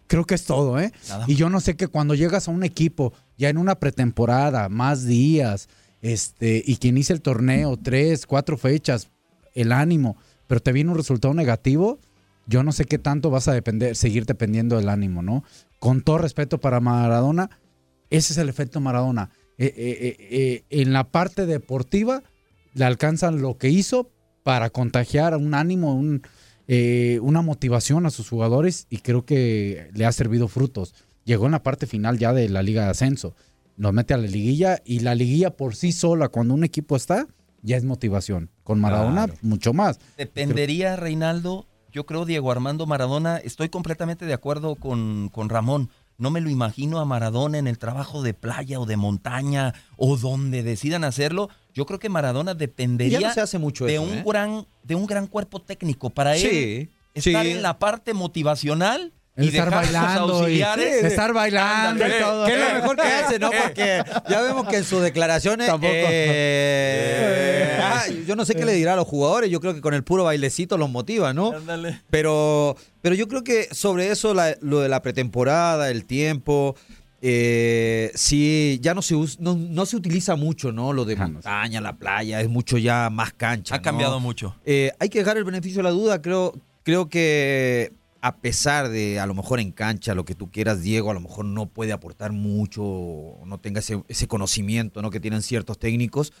Creo 0.05 0.25
que 0.25 0.35
es 0.35 0.43
todo, 0.45 0.79
¿eh? 0.79 0.91
Nada 1.09 1.25
Y 1.27 1.35
yo 1.35 1.49
no 1.49 1.59
sé 1.59 1.75
que 1.75 1.87
cuando 1.87 2.13
llegas 2.13 2.47
a 2.47 2.51
un 2.51 2.63
equipo 2.63 3.13
ya 3.37 3.49
en 3.49 3.57
una 3.57 3.75
pretemporada, 3.75 4.69
más 4.69 5.05
días, 5.05 5.69
este, 6.03 6.61
y 6.63 6.75
que 6.75 6.89
inicia 6.89 7.13
el 7.13 7.21
torneo, 7.21 7.77
tres, 7.77 8.27
cuatro 8.27 8.57
fechas, 8.57 9.09
el 9.53 9.71
ánimo, 9.71 10.17
pero 10.47 10.61
te 10.61 10.71
viene 10.71 10.91
un 10.91 10.97
resultado 10.97 11.33
negativo, 11.33 11.99
yo 12.47 12.63
no 12.63 12.71
sé 12.71 12.85
qué 12.85 12.97
tanto 12.97 13.29
vas 13.29 13.47
a 13.47 13.59
seguir 13.93 14.25
dependiendo 14.25 14.77
del 14.77 14.89
ánimo, 14.89 15.21
¿no? 15.21 15.43
Con 15.79 16.01
todo 16.01 16.17
respeto 16.17 16.59
para 16.59 16.79
Maradona, 16.79 17.49
ese 18.09 18.33
es 18.33 18.37
el 18.37 18.49
efecto 18.49 18.79
Maradona. 18.79 19.29
Eh, 19.57 19.73
eh, 19.77 20.17
eh, 20.19 20.63
en 20.69 20.91
la 20.91 21.11
parte 21.11 21.45
deportiva 21.45 22.23
le 22.73 22.85
alcanzan 22.85 23.41
lo 23.41 23.57
que 23.57 23.69
hizo 23.69 24.09
para 24.43 24.69
contagiar 24.69 25.35
un 25.37 25.53
ánimo, 25.53 25.95
un, 25.95 26.23
una 27.21 27.41
motivación 27.41 28.05
a 28.05 28.09
sus 28.09 28.29
jugadores 28.29 28.87
y 28.89 28.97
creo 28.97 29.25
que 29.25 29.89
le 29.93 30.05
ha 30.05 30.11
servido 30.11 30.47
frutos. 30.47 30.95
Llegó 31.25 31.45
en 31.45 31.51
la 31.51 31.63
parte 31.63 31.85
final 31.85 32.17
ya 32.17 32.33
de 32.33 32.49
la 32.49 32.63
Liga 32.63 32.85
de 32.85 32.91
Ascenso, 32.91 33.35
nos 33.77 33.93
mete 33.93 34.13
a 34.13 34.17
la 34.17 34.27
liguilla 34.27 34.81
y 34.83 34.99
la 34.99 35.15
liguilla 35.15 35.55
por 35.55 35.75
sí 35.75 35.91
sola, 35.91 36.29
cuando 36.29 36.53
un 36.53 36.63
equipo 36.63 36.95
está, 36.95 37.27
ya 37.61 37.77
es 37.77 37.83
motivación. 37.83 38.49
Con 38.63 38.79
Maradona, 38.79 39.25
Claro. 39.27 39.39
mucho 39.41 39.73
más. 39.73 39.99
Dependería, 40.17 40.95
Reinaldo, 40.95 41.67
yo 41.91 42.05
creo 42.05 42.25
Diego 42.25 42.51
Armando 42.51 42.85
Maradona, 42.85 43.37
estoy 43.37 43.69
completamente 43.69 44.25
de 44.25 44.33
acuerdo 44.33 44.75
con, 44.75 45.29
con 45.29 45.49
Ramón. 45.49 45.89
No 46.17 46.29
me 46.29 46.39
lo 46.41 46.49
imagino 46.49 46.99
a 46.99 47.05
Maradona 47.05 47.57
en 47.57 47.67
el 47.67 47.79
trabajo 47.79 48.21
de 48.21 48.33
playa 48.35 48.79
o 48.79 48.85
de 48.85 48.95
montaña 48.95 49.73
o 49.97 50.17
donde 50.17 50.61
decidan 50.61 51.03
hacerlo. 51.03 51.49
Yo 51.73 51.85
creo 51.87 51.97
que 51.99 52.09
Maradona 52.09 52.53
dependería 52.53 53.19
Ya 53.19 53.27
no 53.29 53.33
se 53.33 53.41
hace 53.41 53.57
mucho 53.57 53.85
de 53.85 53.95
eso, 53.95 54.03
un 54.03 54.09
¿eh? 54.19 54.23
gran 54.25 54.67
de 54.83 54.95
un 54.95 55.07
gran 55.07 55.25
cuerpo 55.27 55.61
técnico 55.61 56.11
para 56.11 56.35
él 56.35 56.41
Sí, 56.41 56.89
estar 57.15 57.43
sí. 57.43 57.51
en 57.51 57.61
la 57.63 57.79
parte 57.79 58.13
motivacional 58.13 59.13
y 59.37 59.47
estar 59.47 59.69
bailando 59.71 60.49
y 60.49 60.61
estar 60.61 61.33
bailando 61.33 62.05
y 62.05 62.11
todo. 62.19 62.45
Que 62.45 62.53
es 62.53 62.59
lo 62.59 62.73
mejor 62.81 62.95
que 62.97 63.01
hace, 63.07 63.39
¿no? 63.39 63.49
Porque 63.49 64.03
ya 64.29 64.41
vemos 64.41 64.67
que 64.67 64.77
en 64.77 64.83
sus 64.83 65.01
declaraciones. 65.01 65.67
Tampoco. 65.67 65.93
eh, 65.95 67.79
ah, 67.81 68.03
yo 68.27 68.35
no 68.35 68.45
sé 68.45 68.55
qué 68.55 68.65
le 68.65 68.73
dirá 68.73 68.93
a 68.93 68.95
los 68.95 69.07
jugadores. 69.07 69.49
Yo 69.49 69.59
creo 69.59 69.73
que 69.73 69.81
con 69.81 69.93
el 69.93 70.03
puro 70.03 70.23
bailecito 70.25 70.77
los 70.77 70.89
motiva, 70.89 71.33
¿no? 71.33 71.51
Ándale. 71.53 72.01
Pero, 72.09 72.75
pero 73.01 73.15
yo 73.15 73.27
creo 73.27 73.43
que 73.43 73.67
sobre 73.71 74.09
eso, 74.11 74.33
la- 74.33 74.57
lo 74.61 74.79
de 74.81 74.89
la 74.89 75.01
pretemporada, 75.01 75.89
el 75.89 76.05
tiempo. 76.05 76.75
eh, 77.23 78.11
sí, 78.15 78.79
ya 78.81 78.93
no 78.93 79.01
se, 79.01 79.15
no, 79.39 79.55
no 79.55 79.85
se 79.85 79.95
utiliza 79.95 80.35
mucho, 80.35 80.71
¿no? 80.71 80.91
Lo 80.91 81.05
de 81.05 81.15
montaña, 81.15 81.79
la 81.79 81.93
playa, 81.93 82.41
es 82.41 82.49
mucho 82.49 82.77
ya 82.77 83.09
más 83.11 83.31
cancha. 83.33 83.75
Ha 83.75 83.77
¿no? 83.77 83.83
cambiado 83.83 84.19
mucho. 84.19 84.55
Eh, 84.65 84.91
hay 84.99 85.09
que 85.09 85.19
dejar 85.19 85.37
el 85.37 85.43
beneficio 85.43 85.77
de 85.77 85.83
la 85.83 85.91
duda. 85.91 86.21
Creo, 86.21 86.53
creo 86.83 87.09
que 87.09 87.93
a 88.21 88.37
pesar 88.37 88.89
de 88.89 89.19
a 89.19 89.25
lo 89.25 89.33
mejor 89.33 89.59
en 89.59 89.71
cancha, 89.71 90.13
lo 90.13 90.25
que 90.25 90.35
tú 90.35 90.51
quieras, 90.51 90.81
Diego 90.81 91.09
a 91.09 91.13
lo 91.13 91.21
mejor 91.21 91.45
no 91.45 91.65
puede 91.67 91.91
aportar 91.91 92.31
mucho, 92.31 93.37
no 93.45 93.59
tenga 93.59 93.79
ese, 93.79 94.03
ese 94.07 94.27
conocimiento 94.27 95.01
¿no? 95.01 95.09
que 95.09 95.19
tienen 95.19 95.41
ciertos 95.41 95.79
técnicos. 95.79 96.31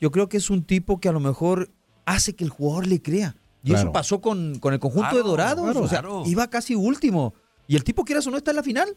Yo 0.00 0.10
creo 0.10 0.28
que 0.28 0.36
es 0.36 0.50
un 0.50 0.64
tipo 0.64 0.98
que 1.00 1.08
a 1.08 1.12
lo 1.12 1.20
mejor 1.20 1.70
hace 2.04 2.34
que 2.34 2.44
el 2.44 2.50
jugador 2.50 2.86
le 2.86 3.00
crea. 3.00 3.36
Y 3.62 3.68
Claro. 3.70 3.84
eso 3.84 3.92
pasó 3.92 4.20
con, 4.20 4.58
con 4.58 4.74
el 4.74 4.80
conjunto 4.80 5.08
Claro, 5.10 5.22
de 5.24 5.30
Dorados. 5.30 5.64
claro, 5.64 5.80
o 5.80 5.88
sea, 5.88 6.00
claro. 6.00 6.22
iba 6.26 6.48
casi 6.50 6.74
último. 6.74 7.32
Y 7.66 7.76
el 7.76 7.84
tipo, 7.84 8.04
quieras 8.04 8.26
o 8.26 8.30
no, 8.30 8.36
está 8.36 8.50
en 8.50 8.56
la 8.56 8.62
final. 8.62 8.96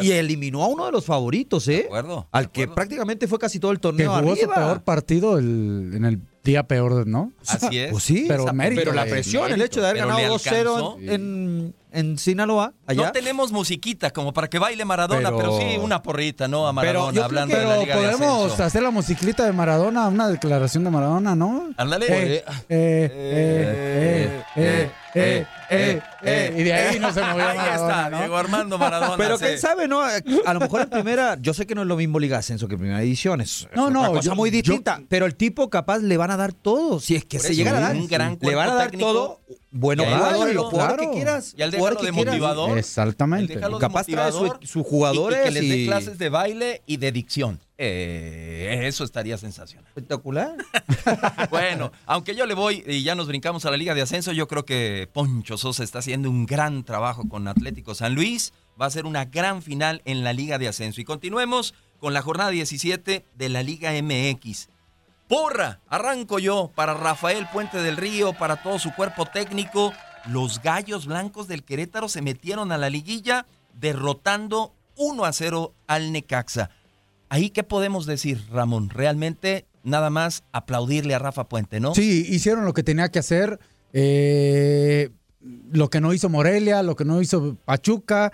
Y 0.00 0.12
eliminó 0.12 0.62
a 0.62 0.68
uno 0.68 0.86
de 0.86 0.92
los 0.92 1.04
favoritos, 1.04 1.68
¿eh? 1.68 1.72
De 1.72 1.84
acuerdo, 1.84 2.26
Al 2.32 2.50
que 2.50 2.66
prácticamente 2.66 3.28
fue 3.28 3.38
casi 3.38 3.58
todo 3.60 3.72
el 3.72 3.76
Que 3.76 3.82
torneo 3.82 4.10
jugó 4.22 4.34
su 4.36 4.48
peor 4.48 4.82
partido 4.84 5.36
el- 5.36 5.90
en 5.94 6.04
el 6.06 6.18
día 6.46 6.66
peor, 6.66 7.06
¿no? 7.06 7.32
Así 7.46 7.78
es. 7.78 7.90
Pues 7.90 8.04
sí, 8.04 8.24
Pero 8.26 8.52
mérito 8.54 8.80
pero 8.80 8.92
la 8.94 9.04
presión, 9.04 9.52
el 9.52 9.60
hecho 9.60 9.80
de 9.82 9.88
haber 9.88 10.06
ganado 10.06 10.36
2-0 10.36 10.48
alcanzó. 10.48 10.98
en, 11.00 11.10
en, 11.10 11.74
en 11.92 12.18
Sinaloa, 12.18 12.72
allá. 12.86 13.06
No 13.06 13.12
tenemos 13.12 13.52
musiquita 13.52 14.10
como 14.10 14.32
para 14.32 14.48
que 14.48 14.58
baile 14.58 14.84
Maradona, 14.84 15.30
pero, 15.30 15.36
Pero- 15.38 15.58
sí 15.58 15.76
una 15.80 16.02
porrita, 16.02 16.46
¿no? 16.48 16.66
A 16.66 16.72
Maradona, 16.72 17.24
hablando 17.24 17.54
que- 17.54 17.60
de 17.60 17.66
la 17.66 17.70
Pero 17.74 17.82
Liga 17.84 17.96
de 17.96 18.02
podemos 18.16 18.60
hacer 18.60 18.82
la 18.82 18.90
musiquita 18.90 19.44
de 19.44 19.52
Maradona, 19.52 20.08
una 20.08 20.28
declaración 20.28 20.84
de 20.84 20.90
Maradona, 20.90 21.34
¿no? 21.34 21.68
Ándale. 21.76 22.06
Eh, 22.08 22.44
eh, 22.68 23.12
eh, 23.18 24.42
eh, 24.56 24.90
eh, 25.14 25.46
eh, 25.70 26.00
eh, 26.22 26.54
y 26.58 26.62
de 26.62 26.72
ahí 26.72 26.98
no 26.98 27.12
se 27.12 27.20
movió 27.22 27.46
Ahí 27.48 27.56
Maradona, 27.56 27.74
está, 27.92 28.10
¿no? 28.10 28.18
Diego 28.18 28.36
Armando 28.36 28.78
Maradona. 28.78 29.16
Pero 29.16 29.38
sí. 29.38 29.44
quién 29.46 29.58
sabe, 29.58 29.88
¿no? 29.88 30.00
A 30.02 30.54
lo 30.54 30.60
mejor 30.60 30.82
en 30.82 30.90
primera, 30.90 31.36
yo 31.40 31.54
sé 31.54 31.66
que 31.66 31.74
no 31.74 31.82
es 31.82 31.88
lo 31.88 31.96
mismo 31.96 32.18
Liga 32.18 32.38
Ascenso 32.38 32.68
que 32.68 32.76
Primera 32.76 33.00
Edición, 33.02 33.40
es, 33.40 33.66
No, 33.74 33.88
es 33.88 33.92
no, 33.94 34.06
cosa 34.12 34.20
yo- 34.22 34.34
muy 34.36 34.50
yo- 34.50 34.56
distinta. 34.56 35.00
pero 35.08 35.26
el 35.26 35.34
tipo 35.34 35.70
capaz 35.70 35.98
le 35.98 36.16
van 36.16 36.30
a 36.30 36.36
dar 36.36 36.52
todo, 36.52 37.00
si 37.00 37.16
es 37.16 37.24
que 37.24 37.38
Por 37.38 37.46
se 37.46 37.52
eso, 37.52 37.56
llega 37.62 37.76
a 37.76 37.80
dar. 37.80 37.96
un 37.96 38.06
gran 38.08 38.38
le 38.40 38.54
van 38.54 38.68
a 38.70 38.74
dar 38.74 38.90
técnico. 38.90 39.12
todo, 39.12 39.40
buenos 39.76 40.06
jugadores, 40.06 40.54
los 40.54 40.64
jugadores 40.66 40.96
claro. 40.96 41.10
que 41.12 41.16
quieras. 41.16 41.54
Y 41.56 41.62
al 41.62 41.70
que 41.70 42.06
de 42.06 42.12
quieras. 42.12 42.34
motivador. 42.34 42.78
Exactamente. 42.78 43.58
Capaz 43.80 44.06
trae 44.06 44.32
su- 44.32 44.38
motivador 44.38 44.66
sus 44.66 44.86
jugadores 44.86 45.38
y, 45.38 45.42
y 45.42 45.44
que 45.44 45.50
les 45.60 45.68
dé 45.68 45.76
y- 45.78 45.86
clases 45.86 46.18
de 46.18 46.28
baile 46.28 46.82
y 46.86 46.96
de 46.96 47.12
dicción. 47.12 47.60
Eh, 47.78 48.82
eso 48.84 49.04
estaría 49.04 49.36
sensacional. 49.38 49.86
Espectacular. 49.88 50.54
Bueno, 51.50 51.92
aunque 52.06 52.34
yo 52.34 52.46
le 52.46 52.54
voy 52.54 52.82
y 52.86 53.02
ya 53.02 53.14
nos 53.14 53.28
brincamos 53.28 53.64
a 53.64 53.70
la 53.70 53.76
Liga 53.76 53.94
de 53.94 54.02
Ascenso, 54.02 54.32
yo 54.32 54.48
creo 54.48 54.64
que 54.64 55.08
Poncho 55.12 55.56
Sosa 55.56 55.84
está 55.84 56.00
haciendo 56.00 56.28
un 56.30 56.46
gran 56.46 56.82
trabajo 56.84 57.28
con 57.28 57.46
Atlético 57.48 57.94
San 57.94 58.14
Luis. 58.14 58.52
Va 58.80 58.86
a 58.86 58.90
ser 58.90 59.06
una 59.06 59.24
gran 59.26 59.62
final 59.62 60.02
en 60.04 60.24
la 60.24 60.32
Liga 60.32 60.58
de 60.58 60.68
Ascenso. 60.68 61.00
Y 61.00 61.04
continuemos 61.04 61.74
con 62.00 62.12
la 62.12 62.22
jornada 62.22 62.50
17 62.50 63.24
de 63.34 63.48
la 63.48 63.62
Liga 63.62 63.92
MX. 63.92 64.68
Porra, 65.28 65.80
arranco 65.88 66.38
yo 66.38 66.70
para 66.74 66.94
Rafael 66.94 67.46
Puente 67.52 67.78
del 67.78 67.96
Río, 67.96 68.32
para 68.32 68.62
todo 68.62 68.78
su 68.78 68.94
cuerpo 68.94 69.26
técnico. 69.26 69.92
Los 70.28 70.62
Gallos 70.62 71.06
Blancos 71.06 71.48
del 71.48 71.64
Querétaro 71.64 72.08
se 72.08 72.22
metieron 72.22 72.70
a 72.72 72.78
la 72.78 72.90
liguilla 72.90 73.46
derrotando 73.74 74.74
1 74.96 75.24
a 75.24 75.32
0 75.32 75.74
al 75.86 76.12
Necaxa. 76.12 76.70
Ahí, 77.28 77.50
¿qué 77.50 77.64
podemos 77.64 78.06
decir, 78.06 78.44
Ramón? 78.52 78.88
Realmente 78.88 79.66
nada 79.82 80.10
más 80.10 80.44
aplaudirle 80.52 81.14
a 81.14 81.18
Rafa 81.18 81.48
Puente, 81.48 81.80
¿no? 81.80 81.94
Sí, 81.94 82.24
hicieron 82.28 82.64
lo 82.64 82.72
que 82.72 82.82
tenía 82.82 83.08
que 83.08 83.18
hacer. 83.18 83.58
eh, 83.92 85.10
lo 85.70 85.90
que 85.90 86.00
no 86.00 86.12
hizo 86.12 86.28
Morelia, 86.28 86.82
lo 86.82 86.96
que 86.96 87.04
no 87.04 87.20
hizo 87.20 87.56
Pachuca. 87.64 88.32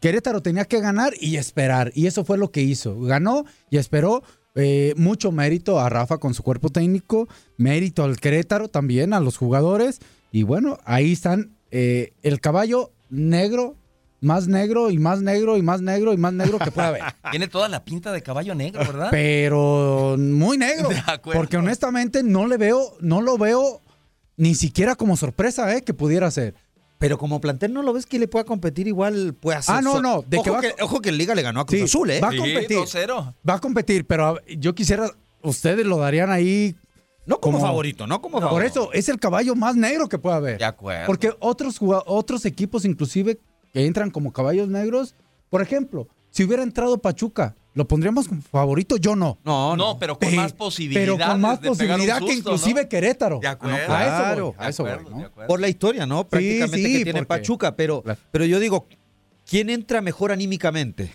Querétaro 0.00 0.42
tenía 0.42 0.64
que 0.64 0.80
ganar 0.80 1.12
y 1.20 1.36
esperar. 1.36 1.92
Y 1.94 2.06
eso 2.06 2.24
fue 2.24 2.38
lo 2.38 2.50
que 2.50 2.62
hizo. 2.62 2.98
Ganó 3.00 3.44
y 3.68 3.78
esperó. 3.78 4.22
Eh, 4.54 4.94
mucho 4.96 5.32
mérito 5.32 5.78
a 5.80 5.88
Rafa 5.88 6.18
con 6.18 6.34
su 6.34 6.42
cuerpo 6.42 6.70
técnico. 6.70 7.28
Mérito 7.56 8.04
al 8.04 8.18
Querétaro 8.18 8.68
también, 8.68 9.12
a 9.12 9.20
los 9.20 9.36
jugadores. 9.36 10.00
Y 10.32 10.42
bueno, 10.42 10.78
ahí 10.84 11.12
están. 11.12 11.52
eh, 11.70 12.12
el 12.22 12.40
caballo 12.40 12.92
negro, 13.10 13.76
más 14.20 14.48
negro 14.48 14.90
y 14.90 14.98
más 14.98 15.22
negro 15.22 15.56
y 15.56 15.62
más 15.62 15.80
negro 15.80 16.12
y 16.12 16.16
más 16.16 16.32
negro 16.32 16.58
que 16.58 16.70
pueda 16.70 16.88
haber. 16.88 17.02
Tiene 17.30 17.48
toda 17.48 17.68
la 17.68 17.84
pinta 17.84 18.12
de 18.12 18.22
caballo 18.22 18.54
negro, 18.54 18.80
¿verdad? 18.80 19.08
pero 19.10 20.16
muy 20.18 20.58
negro. 20.58 20.88
Porque 21.32 21.56
honestamente 21.56 22.22
no 22.22 22.46
le 22.46 22.56
veo, 22.56 22.96
no 23.00 23.22
lo 23.22 23.38
veo 23.38 23.80
ni 24.36 24.54
siquiera 24.54 24.94
como 24.94 25.16
sorpresa, 25.16 25.74
¿eh? 25.76 25.82
Que 25.82 25.94
pudiera 25.94 26.30
ser. 26.30 26.54
Pero 27.00 27.16
como 27.16 27.40
plantel 27.40 27.72
no 27.72 27.82
lo 27.82 27.94
ves 27.94 28.04
que 28.04 28.18
le 28.18 28.28
pueda 28.28 28.44
competir 28.44 28.86
igual, 28.86 29.32
puede 29.34 29.56
hacer. 29.56 29.74
Ah, 29.74 29.80
no, 29.80 30.00
no, 30.02 30.22
de 30.22 30.36
ojo, 30.36 30.44
que 30.44 30.50
va- 30.50 30.60
que, 30.60 30.74
ojo 30.82 31.00
que 31.00 31.08
en 31.08 31.16
Liga 31.16 31.34
le 31.34 31.40
ganó 31.40 31.60
a 31.60 31.66
Cruz 31.66 31.78
Sí, 31.78 31.84
Azul, 31.86 32.10
¿eh? 32.10 32.20
va 32.20 32.28
a 32.28 32.36
competir. 32.36 32.76
2-0. 32.76 33.34
Va 33.48 33.54
a 33.54 33.58
competir, 33.58 34.06
pero 34.06 34.26
a- 34.28 34.40
yo 34.58 34.74
quisiera, 34.74 35.10
ustedes 35.42 35.86
lo 35.86 35.96
darían 35.96 36.30
ahí. 36.30 36.76
No 37.24 37.40
como, 37.40 37.58
favorito, 37.58 38.06
no 38.06 38.20
como 38.20 38.38
Por 38.38 38.48
favorito. 38.50 38.70
eso 38.84 38.92
es 38.92 39.08
el 39.08 39.18
caballo 39.18 39.54
más 39.54 39.76
negro 39.76 40.10
que 40.10 40.18
puede 40.18 40.36
haber. 40.36 40.58
De 40.58 40.64
acuerdo. 40.66 41.06
Porque 41.06 41.32
otros, 41.40 41.78
otros 41.80 42.44
equipos, 42.44 42.84
inclusive, 42.84 43.40
que 43.72 43.86
entran 43.86 44.10
como 44.10 44.30
caballos 44.32 44.68
negros, 44.68 45.14
por 45.48 45.62
ejemplo, 45.62 46.06
si 46.30 46.44
hubiera 46.44 46.62
entrado 46.62 46.98
Pachuca, 46.98 47.56
¿lo 47.74 47.86
pondríamos 47.86 48.28
como 48.28 48.42
favorito? 48.42 48.96
Yo 48.96 49.14
no. 49.16 49.38
No, 49.44 49.76
No, 49.76 49.98
pero 49.98 50.18
con 50.18 50.34
más 50.36 50.52
posibilidades. 50.52 51.08
Pero 51.16 51.26
con 51.30 51.40
más 51.40 51.60
de 51.60 51.68
posibilidad 51.68 52.18
que 52.20 52.34
inclusive 52.34 52.82
¿no? 52.82 52.88
Querétaro. 52.88 53.38
De 53.40 53.48
acuerdo. 53.48 53.76
A 53.76 53.80
eso 53.82 53.88
voy, 53.90 53.94
Claro. 54.20 54.54
a 54.58 54.68
eso 54.68 54.82
voy, 54.82 54.92
acuerdo, 54.92 55.10
¿no? 55.10 55.18
de 55.18 55.24
acuerdo. 55.24 55.48
Por 55.48 55.60
la 55.60 55.68
historia, 55.68 56.06
¿no? 56.06 56.26
Prácticamente 56.28 56.76
sí, 56.76 56.98
que 56.98 57.04
tiene 57.04 57.20
porque- 57.20 57.26
Pachuca, 57.40 57.76
pero, 57.76 58.02
pero 58.30 58.44
yo 58.44 58.58
digo, 58.60 58.86
¿quién 59.48 59.70
entra 59.70 60.00
mejor 60.00 60.32
anímicamente? 60.32 61.12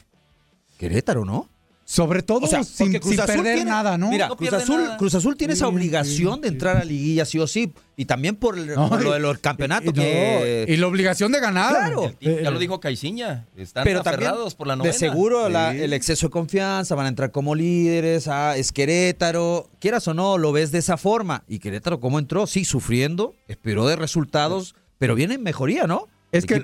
Querétaro, 0.77 1.23
¿no? 1.25 1.49
Sobre 1.87 2.23
todo 2.23 2.39
O 2.39 2.47
sea, 2.47 2.63
sin, 2.63 2.87
porque 2.87 2.99
Cruz 2.99 3.11
sin 3.11 3.21
Azul 3.21 3.35
perder 3.35 3.55
tiene- 3.57 3.69
nada, 3.69 3.95
¿no? 3.95 4.09
Mira, 4.09 4.27
No 4.27 4.35
Cruz 4.35 4.51
Azul, 4.53 4.81
nada. 4.81 4.97
Cruz 4.97 5.13
Azul 5.13 5.37
tiene 5.37 5.53
esa 5.53 5.67
obligación 5.67 6.35
sí, 6.37 6.41
de 6.41 6.47
sí. 6.47 6.53
entrar 6.55 6.77
a 6.77 6.83
liguilla 6.83 7.25
sí 7.25 7.37
o 7.37 7.45
sí. 7.45 7.73
Y 7.95 8.05
también 8.05 8.35
por, 8.37 8.57
el- 8.57 8.73
No, 8.73 8.89
por 8.89 9.03
lo 9.03 9.11
del 9.13 9.39
campeonato 9.39 9.91
y, 9.91 9.93
que... 9.93 10.65
no, 10.67 10.73
y 10.73 10.77
la 10.77 10.87
obligación 10.87 11.31
de 11.31 11.39
ganar. 11.39 11.69
Claro. 11.69 12.11
Eh, 12.21 12.41
Ya 12.43 12.49
lo 12.49 12.57
dijo 12.57 12.79
Caiciña. 12.79 13.45
Están 13.55 13.83
pero 13.83 13.99
aferrados 14.01 14.55
por 14.55 14.65
la 14.65 14.75
novena. 14.75 14.93
de 14.93 14.97
seguro, 14.99 15.47
la- 15.47 15.75
el 15.75 15.93
exceso 15.93 16.25
de 16.25 16.31
confianza, 16.31 16.95
van 16.95 17.05
a 17.05 17.09
entrar 17.09 17.29
como 17.31 17.53
líderes, 17.53 18.27
ah, 18.29 18.57
es 18.57 18.71
Querétaro, 18.71 19.69
quieras 19.79 20.07
o 20.07 20.15
no, 20.15 20.39
lo 20.39 20.51
ves 20.51 20.71
de 20.71 20.79
esa 20.79 20.97
forma. 20.97 21.43
Y 21.47 21.59
Querétaro, 21.59 21.99
¿cómo 21.99 22.17
entró? 22.17 22.47
Sí, 22.47 22.65
sufriendo, 22.65 23.35
esperó 23.47 23.85
de 23.87 23.95
resultados, 23.95 24.73
pero 24.97 25.13
viene 25.13 25.35
en 25.35 25.43
mejoría, 25.43 25.85
¿no? 25.85 26.07
Es 26.31 26.45
El 26.45 26.63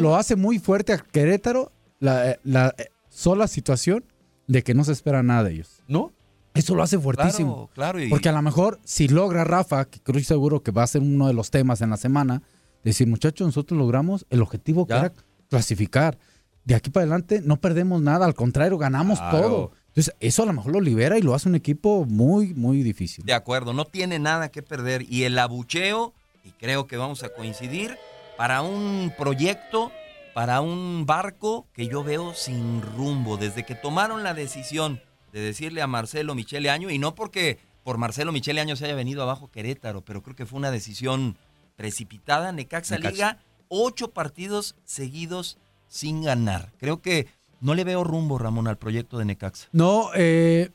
lo, 0.00 0.16
hace 0.16 0.34
muy 0.34 0.58
fuerte 0.58 0.94
a 0.94 0.98
Querétaro 0.98 1.72
la, 2.00 2.30
eh, 2.30 2.40
la, 2.42 2.74
eh, 2.78 2.86
sola 3.10 3.46
situación 3.48 4.02
de 4.46 4.62
que 4.62 4.74
no 4.74 4.84
se 4.84 4.92
espera 4.92 5.22
nada 5.22 5.44
de 5.44 5.52
ellos. 5.54 5.82
¿no? 5.88 6.12
Eso 6.54 6.74
lo 6.74 6.82
hace 6.82 6.98
fuertísimo. 6.98 7.68
Claro, 7.74 7.92
claro. 7.98 8.02
Y, 8.02 8.08
Porque 8.08 8.28
a 8.28 8.32
lo 8.32 8.42
mejor, 8.42 8.80
si 8.84 9.08
logra 9.08 9.44
Rafa, 9.44 9.84
que 9.84 10.00
creo 10.00 10.22
seguro 10.24 10.62
que 10.62 10.70
va 10.70 10.82
a 10.82 10.86
ser 10.86 11.02
uno 11.02 11.26
de 11.26 11.34
los 11.34 11.50
temas 11.50 11.80
en 11.82 11.90
la 11.90 11.96
semana, 11.96 12.42
decir, 12.82 13.06
muchachos, 13.06 13.46
nosotros 13.46 13.76
logramos 13.78 14.24
el 14.30 14.40
objetivo 14.42 14.86
que 14.86 14.94
Ya. 14.94 15.00
era 15.00 15.12
clasificar. 15.50 16.18
De 16.64 16.74
aquí 16.74 16.90
para 16.90 17.02
adelante 17.04 17.40
no 17.44 17.58
perdemos 17.60 18.00
nada, 18.02 18.26
al 18.26 18.34
contrario, 18.34 18.78
ganamos 18.78 19.18
Claro. 19.18 19.38
todo. 19.40 19.70
Entonces, 19.88 20.14
eso 20.20 20.42
a 20.42 20.46
lo 20.46 20.52
mejor 20.52 20.72
lo 20.72 20.80
libera 20.80 21.16
y 21.18 21.22
lo 21.22 21.34
hace 21.34 21.48
un 21.48 21.54
equipo 21.54 22.04
muy, 22.06 22.52
muy 22.54 22.82
difícil. 22.82 23.24
De 23.24 23.32
acuerdo, 23.32 23.72
no 23.72 23.84
tiene 23.84 24.18
nada 24.18 24.48
que 24.50 24.62
perder. 24.62 25.02
Y 25.08 25.22
el 25.24 25.38
abucheo, 25.38 26.12
y 26.44 26.50
creo 26.52 26.86
que 26.86 26.96
vamos 26.96 27.22
a 27.22 27.28
coincidir, 27.30 27.96
para 28.36 28.60
un 28.62 29.12
proyecto, 29.16 29.90
para 30.36 30.60
un 30.60 31.06
barco 31.06 31.66
que 31.72 31.88
yo 31.88 32.04
veo 32.04 32.34
sin 32.34 32.82
rumbo. 32.82 33.38
Desde 33.38 33.64
que 33.64 33.74
tomaron 33.74 34.22
la 34.22 34.34
decisión 34.34 35.00
de 35.32 35.40
decirle 35.40 35.80
a 35.80 35.86
Marcelo 35.86 36.34
Michele 36.34 36.68
Año, 36.68 36.90
y 36.90 36.98
no 36.98 37.14
porque 37.14 37.58
por 37.84 37.96
Marcelo 37.96 38.32
Michele 38.32 38.60
Año 38.60 38.76
se 38.76 38.84
haya 38.84 38.94
venido 38.94 39.22
abajo 39.22 39.50
Querétaro, 39.50 40.04
pero 40.04 40.22
creo 40.22 40.36
que 40.36 40.44
fue 40.44 40.58
una 40.58 40.70
decisión 40.70 41.38
precipitada. 41.74 42.52
Necaxa, 42.52 42.96
Necaxa. 42.96 43.12
Liga, 43.14 43.38
ocho 43.68 44.10
partidos 44.10 44.76
seguidos 44.84 45.56
sin 45.88 46.20
ganar. 46.20 46.70
Creo 46.76 47.00
que 47.00 47.28
no 47.62 47.74
le 47.74 47.84
veo 47.84 48.04
rumbo, 48.04 48.36
Ramón, 48.36 48.68
al 48.68 48.76
proyecto 48.76 49.16
de 49.16 49.24
Necaxa. 49.24 49.68
No, 49.72 50.10
eh, 50.14 50.70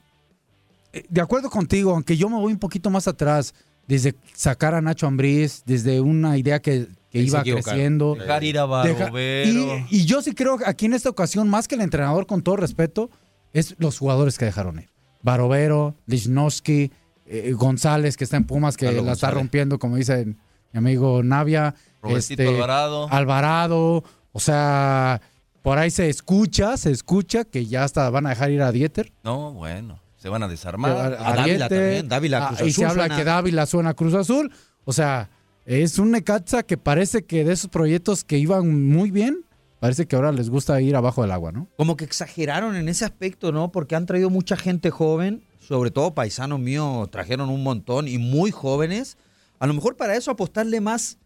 eh, 0.91 1.05
de 1.07 1.21
acuerdo 1.21 1.51
contigo, 1.51 1.91
aunque 1.91 2.17
yo 2.17 2.29
me 2.29 2.37
voy 2.37 2.53
un 2.53 2.59
poquito 2.59 2.89
más 2.89 3.07
atrás, 3.07 3.53
desde 3.91 4.15
sacar 4.33 4.73
a 4.73 4.79
Nacho 4.79 5.05
Ambriz, 5.05 5.63
desde 5.65 5.99
una 5.99 6.37
idea 6.37 6.61
que, 6.61 6.87
iba 7.11 7.43
creciendo. 7.43 8.15
Dejar 8.15 8.41
ir 8.41 8.57
a 8.57 8.65
Barovero. 8.65 9.85
y, 9.89 9.97
y 9.97 10.05
yo 10.05 10.21
sí 10.21 10.33
creo 10.33 10.57
que 10.57 10.63
aquí 10.65 10.85
en 10.85 10.93
esta 10.93 11.09
ocasión, 11.09 11.49
más 11.49 11.67
que 11.67 11.75
el 11.75 11.81
entrenador, 11.81 12.25
con 12.25 12.41
todo 12.41 12.55
respeto, 12.55 13.09
es 13.51 13.75
los 13.79 13.97
jugadores 13.97 14.37
que 14.37 14.45
dejaron 14.45 14.79
ir. 14.79 14.89
Barovero, 15.23 15.95
Lichnowsky, 16.05 16.89
eh, 17.25 17.51
González, 17.51 18.15
que 18.15 18.23
está 18.23 18.37
en 18.37 18.45
Pumas, 18.45 18.77
que 18.77 18.85
Carlos 18.85 19.03
la 19.03 19.11
está 19.11 19.29
rompiendo, 19.29 19.77
como 19.77 19.97
dice 19.97 20.25
mi 20.25 20.35
amigo 20.77 21.21
Navia. 21.21 21.75
Robertito 22.01 22.43
este, 22.43 22.55
Alvarado. 22.55 23.09
Alvarado. 23.11 24.03
O 24.31 24.39
sea, 24.39 25.21
por 25.61 25.79
ahí 25.79 25.91
se 25.91 26.07
escucha, 26.07 26.77
se 26.77 26.91
escucha 26.91 27.43
que 27.43 27.65
ya 27.65 27.83
hasta 27.83 28.09
van 28.09 28.25
a 28.25 28.29
dejar 28.29 28.51
ir 28.51 28.61
a 28.61 28.71
Dieter. 28.71 29.11
No, 29.25 29.51
bueno, 29.51 29.99
se 30.21 30.29
van 30.29 30.43
a 30.43 30.47
desarmar. 30.47 30.91
a, 30.91 31.05
a 31.31 31.35
Dávila 31.35 31.67
también, 31.67 32.07
Dávila, 32.07 32.45
a- 32.45 32.47
Cruz 32.49 32.61
y 32.61 32.71
se 32.73 32.85
Azul 32.85 32.91
habla 32.91 33.03
suena. 33.05 33.17
que 33.17 33.23
Dávila 33.23 33.65
suena 33.65 33.89
a 33.89 33.93
Cruz 33.95 34.13
Azul. 34.13 34.51
O 34.85 34.93
sea, 34.93 35.29
es 35.65 35.97
un 35.97 36.11
Necaxa 36.11 36.61
que 36.63 36.77
parece 36.77 37.23
que 37.23 37.43
de 37.43 37.53
esos 37.53 37.69
proyectos 37.69 38.23
que 38.23 38.37
iban 38.37 38.87
muy 38.89 39.09
bien, 39.09 39.45
parece 39.79 40.05
que 40.05 40.15
ahora 40.15 40.31
les 40.31 40.49
gusta 40.51 40.79
ir 40.79 40.95
abajo 40.95 41.23
del 41.23 41.31
agua, 41.31 41.51
¿no? 41.51 41.67
Como 41.75 41.97
que 41.97 42.05
exageraron 42.05 42.75
en 42.75 42.87
ese 42.87 43.03
aspecto, 43.03 43.51
¿no? 43.51 43.71
Porque 43.71 43.95
han 43.95 44.05
traído 44.05 44.29
mucha 44.29 44.55
gente 44.57 44.91
joven, 44.91 45.43
sobre 45.59 45.89
todo 45.89 46.13
paisanos 46.13 46.59
míos, 46.59 47.09
trajeron 47.09 47.49
un 47.49 47.63
montón 47.63 48.07
y 48.07 48.19
muy 48.19 48.51
jóvenes. 48.51 49.17
A 49.59 49.65
lo 49.65 49.73
mejor 49.73 49.95
para 49.97 50.15
eso 50.15 50.29
apostarle 50.29 50.81
más 50.81 51.17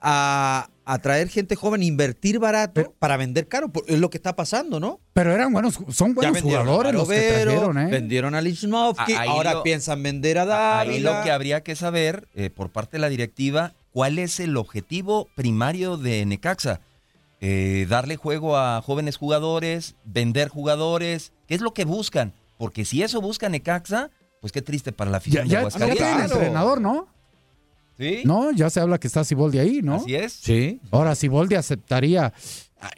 a, 0.00 0.68
a 0.92 0.98
traer 0.98 1.28
gente 1.28 1.54
joven, 1.56 1.82
invertir 1.82 2.38
barato 2.38 2.94
para 2.98 3.16
vender 3.16 3.46
caro. 3.46 3.68
por- 3.70 3.84
Es 3.86 3.98
lo 3.98 4.10
que 4.10 4.16
está 4.18 4.34
pasando, 4.34 4.80
¿no? 4.80 4.98
Pero 5.12 5.32
eran 5.32 5.52
buenos, 5.52 5.78
son 5.90 6.14
buenos 6.14 6.40
jugadores 6.40 6.92
los 6.92 7.08
que 7.08 7.20
trajeron, 7.44 7.78
¿eh? 7.78 7.86
Vendieron 7.90 8.34
a 8.34 8.40
Lichnowsky, 8.40 9.12
Ah, 9.14 9.20
ahí 9.20 9.28
ahora 9.28 9.52
lo- 9.54 9.62
piensan 9.62 10.02
vender 10.02 10.38
a 10.38 10.42
Ahí 10.80 10.88
Dávila. 10.88 11.18
lo 11.18 11.24
que 11.24 11.30
habría 11.30 11.62
que 11.62 11.76
saber 11.76 12.26
eh, 12.34 12.50
por 12.50 12.70
parte 12.70 12.96
de 12.96 13.00
la 13.02 13.08
directiva, 13.08 13.72
¿cuál 13.92 14.18
es 14.18 14.40
el 14.40 14.56
objetivo 14.56 15.28
primario 15.36 15.96
de 15.96 16.26
Necaxa? 16.26 16.80
Eh, 17.40 17.86
darle 17.88 18.16
juego 18.16 18.56
a 18.58 18.82
jóvenes 18.82 19.16
jugadores, 19.16 19.94
vender 20.04 20.48
jugadores, 20.48 21.32
¿qué 21.46 21.54
es 21.54 21.60
lo 21.60 21.72
que 21.72 21.84
buscan? 21.84 22.32
Porque 22.58 22.84
si 22.84 23.02
eso 23.02 23.20
busca 23.20 23.48
Necaxa, 23.48 24.10
pues 24.40 24.52
qué 24.52 24.60
triste 24.60 24.92
para 24.92 25.10
la 25.10 25.16
Ya, 25.16 25.18
afición 25.18 25.44
de 25.44 25.48
ya, 25.48 25.52
ya 25.54 25.58
Aguascalientes. 25.60 25.98
tienen 26.06 26.16
claro. 26.26 26.34
entrenador, 26.34 26.80
¿no? 26.80 27.08
¿Sí? 28.00 28.22
No, 28.24 28.50
ya 28.50 28.70
se 28.70 28.80
habla 28.80 28.98
que 28.98 29.06
está 29.08 29.22
Siboldi 29.24 29.58
ahí, 29.58 29.80
¿no? 29.82 29.96
Así 29.96 30.14
es. 30.14 30.32
Sí. 30.32 30.80
Ahora, 30.90 31.14
Siboldi 31.14 31.54
aceptaría. 31.54 32.32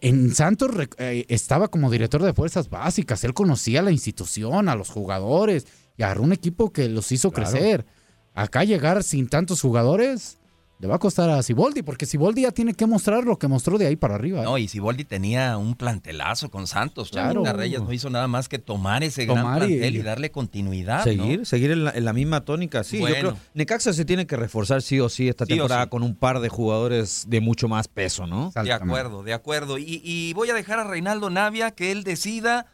En 0.01 0.33
Santos 0.33 0.71
eh, 0.99 1.25
estaba 1.29 1.67
como 1.67 1.91
director 1.91 2.23
de 2.23 2.33
fuerzas 2.33 2.71
básicas. 2.71 3.25
Él 3.25 3.35
conocía 3.35 3.83
la 3.83 3.91
institución, 3.91 4.69
a 4.69 4.77
los 4.77 4.91
jugadores 4.91 5.67
y 5.97 6.05
agarró 6.05 6.23
un 6.23 6.33
equipo 6.33 6.73
que 6.73 6.89
los 6.89 7.11
hizo 7.11 7.33
Claro. 7.33 7.51
crecer. 7.51 7.87
Acá 8.33 8.63
llegar 8.63 9.03
sin 9.03 9.29
tantos 9.29 9.61
jugadores 9.61 10.39
le 10.83 10.89
va 10.89 10.97
a 10.97 10.99
costar 10.99 11.31
a 11.31 11.41
Siboldi, 11.45 11.83
porque 11.83 12.07
Siboldi 12.07 12.43
ya 12.43 12.51
tiene 12.51 12.75
que 12.75 12.87
mostrar 12.87 13.23
lo 13.23 13.39
que 13.39 13.47
mostró 13.47 13.79
de 13.79 13.87
ahí 13.87 13.95
para 13.95 14.17
arriba. 14.17 14.41
¿eh? 14.41 14.45
No, 14.45 14.59
y 14.59 14.67
Siboldi 14.67 15.05
tenía 15.05 15.57
un 15.57 15.77
plantelazo 15.77 16.51
con 16.51 16.67
Santos. 16.67 17.11
Claro. 17.11 17.43
Claro. 17.43 17.57
Reyes 17.59 17.81
no 17.81 17.93
hizo 17.93 18.11
nada 18.11 18.27
más 18.27 18.49
que 18.49 18.59
tomar 18.59 19.05
ese 19.05 19.25
Tomar 19.25 19.61
gran 19.61 19.71
y- 19.71 19.75
plantel 19.77 19.97
y, 19.97 20.03
darle 20.03 20.31
continuidad. 20.33 21.05
Seguir, 21.05 21.39
¿no? 21.39 21.45
seguir 21.45 21.71
en 21.71 21.85
la, 21.85 21.93
en 21.93 22.05
la 22.05 22.13
misma 22.13 22.41
tónica, 22.45 22.83
sí. 22.83 22.97
Yo 22.97 23.03
Bueno. 23.03 23.17
creo 23.31 23.37
Necaxa 23.55 23.93
se 23.93 24.05
tiene 24.05 24.27
que 24.27 24.37
reforzar 24.37 24.83
sí 24.83 24.99
o 24.99 25.09
sí 25.09 25.29
esta 25.29 25.47
Sí 25.47 25.51
temporada 25.51 25.85
sí. 25.85 25.89
con 25.91 26.03
un 26.03 26.17
par 26.17 26.41
de 26.41 26.49
jugadores 26.49 27.27
de 27.29 27.41
mucho 27.41 27.69
más 27.69 27.87
peso, 27.87 28.27
¿no? 28.27 28.51
De 28.65 28.73
acuerdo, 28.73 29.23
de 29.23 29.35
acuerdo. 29.35 29.79
Y, 29.79 30.01
y 30.05 30.33
voy 30.35 30.51
a 30.51 30.55
dejar 30.55 30.81
a 30.81 30.85
Reinaldo 30.85 31.31
Navia 31.31 31.71
que 31.71 31.93
él 31.93 32.03
decida 32.03 32.67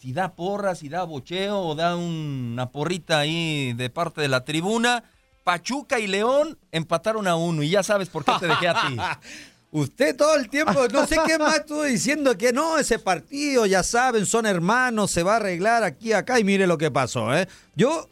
si 0.00 0.14
da 0.14 0.34
porra, 0.34 0.74
si 0.74 0.88
da 0.88 1.02
bocheo 1.04 1.60
o 1.60 1.74
da 1.74 1.94
una 1.94 2.70
porrita 2.70 3.18
ahí 3.18 3.74
de 3.74 3.90
parte 3.90 4.22
de 4.22 4.28
la 4.28 4.46
tribuna. 4.46 5.04
Pachuca 5.48 5.98
y 5.98 6.06
León 6.06 6.58
empataron 6.70 7.26
a 7.26 7.34
uno 7.34 7.62
y 7.62 7.70
ya 7.70 7.82
sabes 7.82 8.10
por 8.10 8.22
qué 8.22 8.32
te 8.38 8.46
dejé 8.48 8.68
a 8.68 8.74
ti. 8.86 8.96
Usted 9.70 10.14
todo 10.14 10.34
el 10.34 10.50
tiempo, 10.50 10.74
no 10.92 11.06
sé 11.06 11.16
qué 11.26 11.38
más 11.38 11.56
estuvo 11.60 11.84
diciendo 11.84 12.36
que 12.36 12.52
no, 12.52 12.76
ese 12.76 12.98
partido, 12.98 13.64
ya 13.64 13.82
saben, 13.82 14.26
son 14.26 14.44
hermanos, 14.44 15.10
se 15.10 15.22
va 15.22 15.32
a 15.32 15.36
arreglar 15.36 15.84
aquí, 15.84 16.12
acá 16.12 16.38
y 16.38 16.44
mire 16.44 16.66
lo 16.66 16.76
que 16.76 16.90
pasó, 16.90 17.34
¿eh? 17.34 17.48
Yo, 17.74 18.10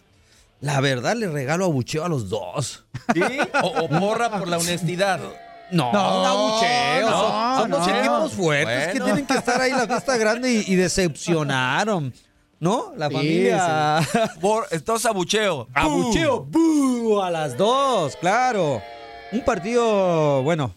la 0.63 0.81
verdad, 0.81 1.15
le 1.15 1.29
regalo 1.29 1.67
abucheo 1.67 2.07
a 2.07 2.09
los 2.09 2.31
dos. 2.31 2.87
¿Sí? 3.13 3.21
O, 3.63 3.67
o 3.85 3.89
porra 3.91 4.31
por 4.31 4.49
la 4.49 4.57
honestidad. 4.57 5.21
No, 5.71 5.93
No, 5.93 6.21
un 6.21 6.27
abucheo. 6.27 7.11
no, 7.11 7.19
son 7.21 7.61
son 7.61 7.71
dos 7.71 7.87
no. 7.87 7.99
equipos 7.99 8.33
fuertes 8.33 8.93
que 8.95 9.01
tienen 9.01 9.27
que 9.27 9.35
estar 9.35 9.61
ahí 9.61 9.73
la 9.73 9.87
fiesta 9.87 10.17
grande 10.17 10.51
y, 10.53 10.73
y 10.73 10.77
decepcionaron, 10.77 12.15
¿no? 12.61 12.93
La 12.97 13.09
Sí, 13.09 13.15
familia. 13.15 13.99
Por, 14.41 14.67
entonces 14.71 15.07
abucheo. 15.07 15.69
Abucheo, 15.75 16.45
¡bú! 16.45 17.21
a 17.21 17.31
las 17.31 17.57
dos, 17.57 18.17
claro. 18.17 18.81
Un 19.33 19.45
partido, 19.45 20.43
bueno. 20.43 20.75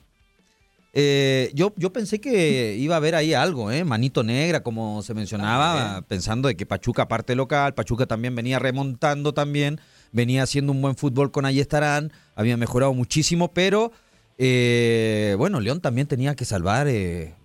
eh, 0.93 1.51
yo, 1.53 1.71
yo 1.77 1.93
pensé 1.93 2.19
que 2.19 2.75
iba 2.77 2.95
a 2.95 2.97
haber 2.97 3.13
ahí 3.15 3.33
algo, 3.33 3.71
¿eh? 3.71 3.83
Manito 3.83 4.23
negra, 4.23 4.61
como 4.63 5.01
se 5.03 5.13
mencionaba, 5.13 6.01
pensando 6.07 6.47
de 6.47 6.57
que 6.57 6.65
Pachuca, 6.65 7.03
aparte 7.03 7.35
local, 7.35 7.73
Pachuca 7.75 8.05
también 8.07 8.35
venía 8.35 8.57
remontando 8.59 9.33
también, 9.33 9.79
venía 10.11 10.43
haciendo 10.43 10.71
un 10.71 10.81
buen 10.81 10.95
fútbol 10.95 11.31
con 11.31 11.45
Ayestarán, 11.45 12.11
había 12.35 12.57
mejorado 12.57 12.93
muchísimo, 12.95 13.51
pero 13.53 13.91
eh, 14.39 15.35
bueno, 15.37 15.59
León 15.59 15.79
también 15.79 16.07
tenía 16.07 16.35
que 16.35 16.45
salvar 16.45 16.87
eh, 16.87 17.35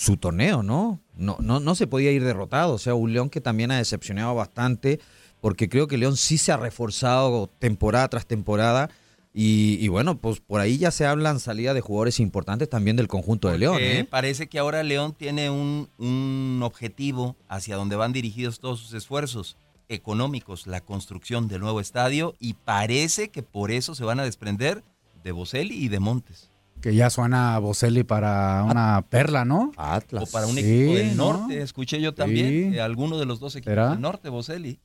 su 0.00 0.16
torneo, 0.16 0.62
¿no? 0.62 0.98
No, 1.14 1.36
no, 1.40 1.60
no 1.60 1.74
se 1.74 1.86
podía 1.86 2.10
ir 2.10 2.24
derrotado. 2.24 2.72
O 2.72 2.78
sea, 2.78 2.94
un 2.94 3.12
León 3.12 3.28
que 3.28 3.42
también 3.42 3.70
ha 3.70 3.76
decepcionado 3.76 4.34
bastante, 4.34 4.98
porque 5.42 5.68
creo 5.68 5.88
que 5.88 5.98
León 5.98 6.16
sí 6.16 6.38
se 6.38 6.52
ha 6.52 6.56
reforzado 6.56 7.50
temporada 7.58 8.08
tras 8.08 8.24
temporada. 8.24 8.88
Y, 9.34 9.76
y 9.78 9.88
bueno, 9.88 10.16
pues 10.18 10.40
por 10.40 10.62
ahí 10.62 10.78
ya 10.78 10.90
se 10.90 11.04
hablan 11.04 11.38
salida 11.38 11.74
de 11.74 11.82
jugadores 11.82 12.18
importantes 12.18 12.70
también 12.70 12.96
del 12.96 13.08
conjunto 13.08 13.50
de 13.50 13.58
León. 13.58 13.76
¿eh? 13.78 14.06
Parece 14.08 14.48
que 14.48 14.58
ahora 14.58 14.82
León 14.82 15.14
tiene 15.14 15.50
un, 15.50 15.90
un 15.98 16.62
objetivo 16.62 17.36
hacia 17.46 17.76
donde 17.76 17.96
van 17.96 18.14
dirigidos 18.14 18.58
todos 18.58 18.80
sus 18.80 18.94
esfuerzos 18.94 19.58
económicos, 19.90 20.66
la 20.66 20.80
construcción 20.80 21.46
del 21.46 21.60
nuevo 21.60 21.78
estadio, 21.78 22.36
y 22.40 22.54
parece 22.54 23.28
que 23.28 23.42
por 23.42 23.70
eso 23.70 23.94
se 23.94 24.04
van 24.04 24.18
a 24.18 24.24
desprender 24.24 24.82
de 25.22 25.32
Boselli 25.32 25.74
y 25.74 25.88
de 25.88 26.00
Montes. 26.00 26.50
Que 26.80 26.94
ya 26.94 27.10
suena 27.10 27.58
Boselli 27.58 28.04
para 28.04 28.64
una 28.64 29.04
perla, 29.08 29.44
¿no? 29.44 29.72
Atlas. 29.76 30.22
O 30.28 30.32
para 30.32 30.46
un 30.46 30.54
Sí, 30.54 30.60
equipo 30.60 30.94
del 30.96 31.16
¿no? 31.16 31.32
norte, 31.38 31.60
escuché 31.60 32.00
yo 32.00 32.14
también, 32.14 32.48
Sí. 32.48 32.70
que 32.72 32.80
alguno 32.80 33.18
de 33.18 33.26
los 33.26 33.38
dos 33.40 33.54
equipos 33.56 33.72
¿Será? 33.72 33.90
del 33.90 34.00
norte, 34.00 34.28
Boselli. 34.28 34.80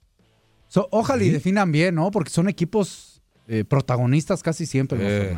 So, 0.68 0.88
ojalá 0.92 1.24
y 1.24 1.30
definan 1.30 1.72
bien, 1.72 1.96
¿no? 1.96 2.12
Porque 2.12 2.30
son 2.32 2.50
equipos 2.50 3.22
eh, 3.48 3.64
protagonistas 3.64 4.42
casi 4.44 4.66
siempre. 4.66 4.98
Eh. 5.32 5.38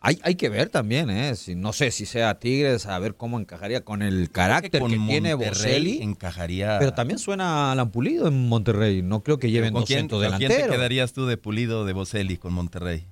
Hay, 0.00 0.18
hay 0.22 0.34
que 0.36 0.48
ver 0.48 0.68
también, 0.68 1.10
¿eh? 1.10 1.34
Si, 1.34 1.54
no 1.56 1.72
sé 1.72 1.90
si 1.90 2.06
sea 2.06 2.38
Tigres, 2.38 2.86
a 2.86 2.98
ver 2.98 3.16
cómo 3.16 3.38
encajaría 3.40 3.84
con 3.84 4.02
el 4.02 4.30
carácter 4.30 4.82
que, 4.82 4.96
tiene 4.98 5.34
Boselli. 5.34 6.02
encajaría. 6.02 6.78
Pero 6.78 6.92
también 6.94 7.18
suena 7.18 7.72
a 7.72 7.74
Lampulido 7.74 8.28
en 8.28 8.48
Monterrey. 8.48 9.02
No 9.02 9.22
creo 9.22 9.38
que 9.38 9.50
lleven 9.50 9.72
¿Con 9.72 9.84
quién, 9.84 10.06
200 10.08 10.18
con 10.30 10.38
quién 10.38 10.48
te 10.48 10.54
delanteros. 10.54 10.76
quedarías 10.76 11.12
tú 11.12 11.26
de 11.26 11.36
pulido 11.36 11.84
de 11.84 11.92
Boselli 11.94 12.36
con 12.36 12.52
Monterrey? 12.52 13.06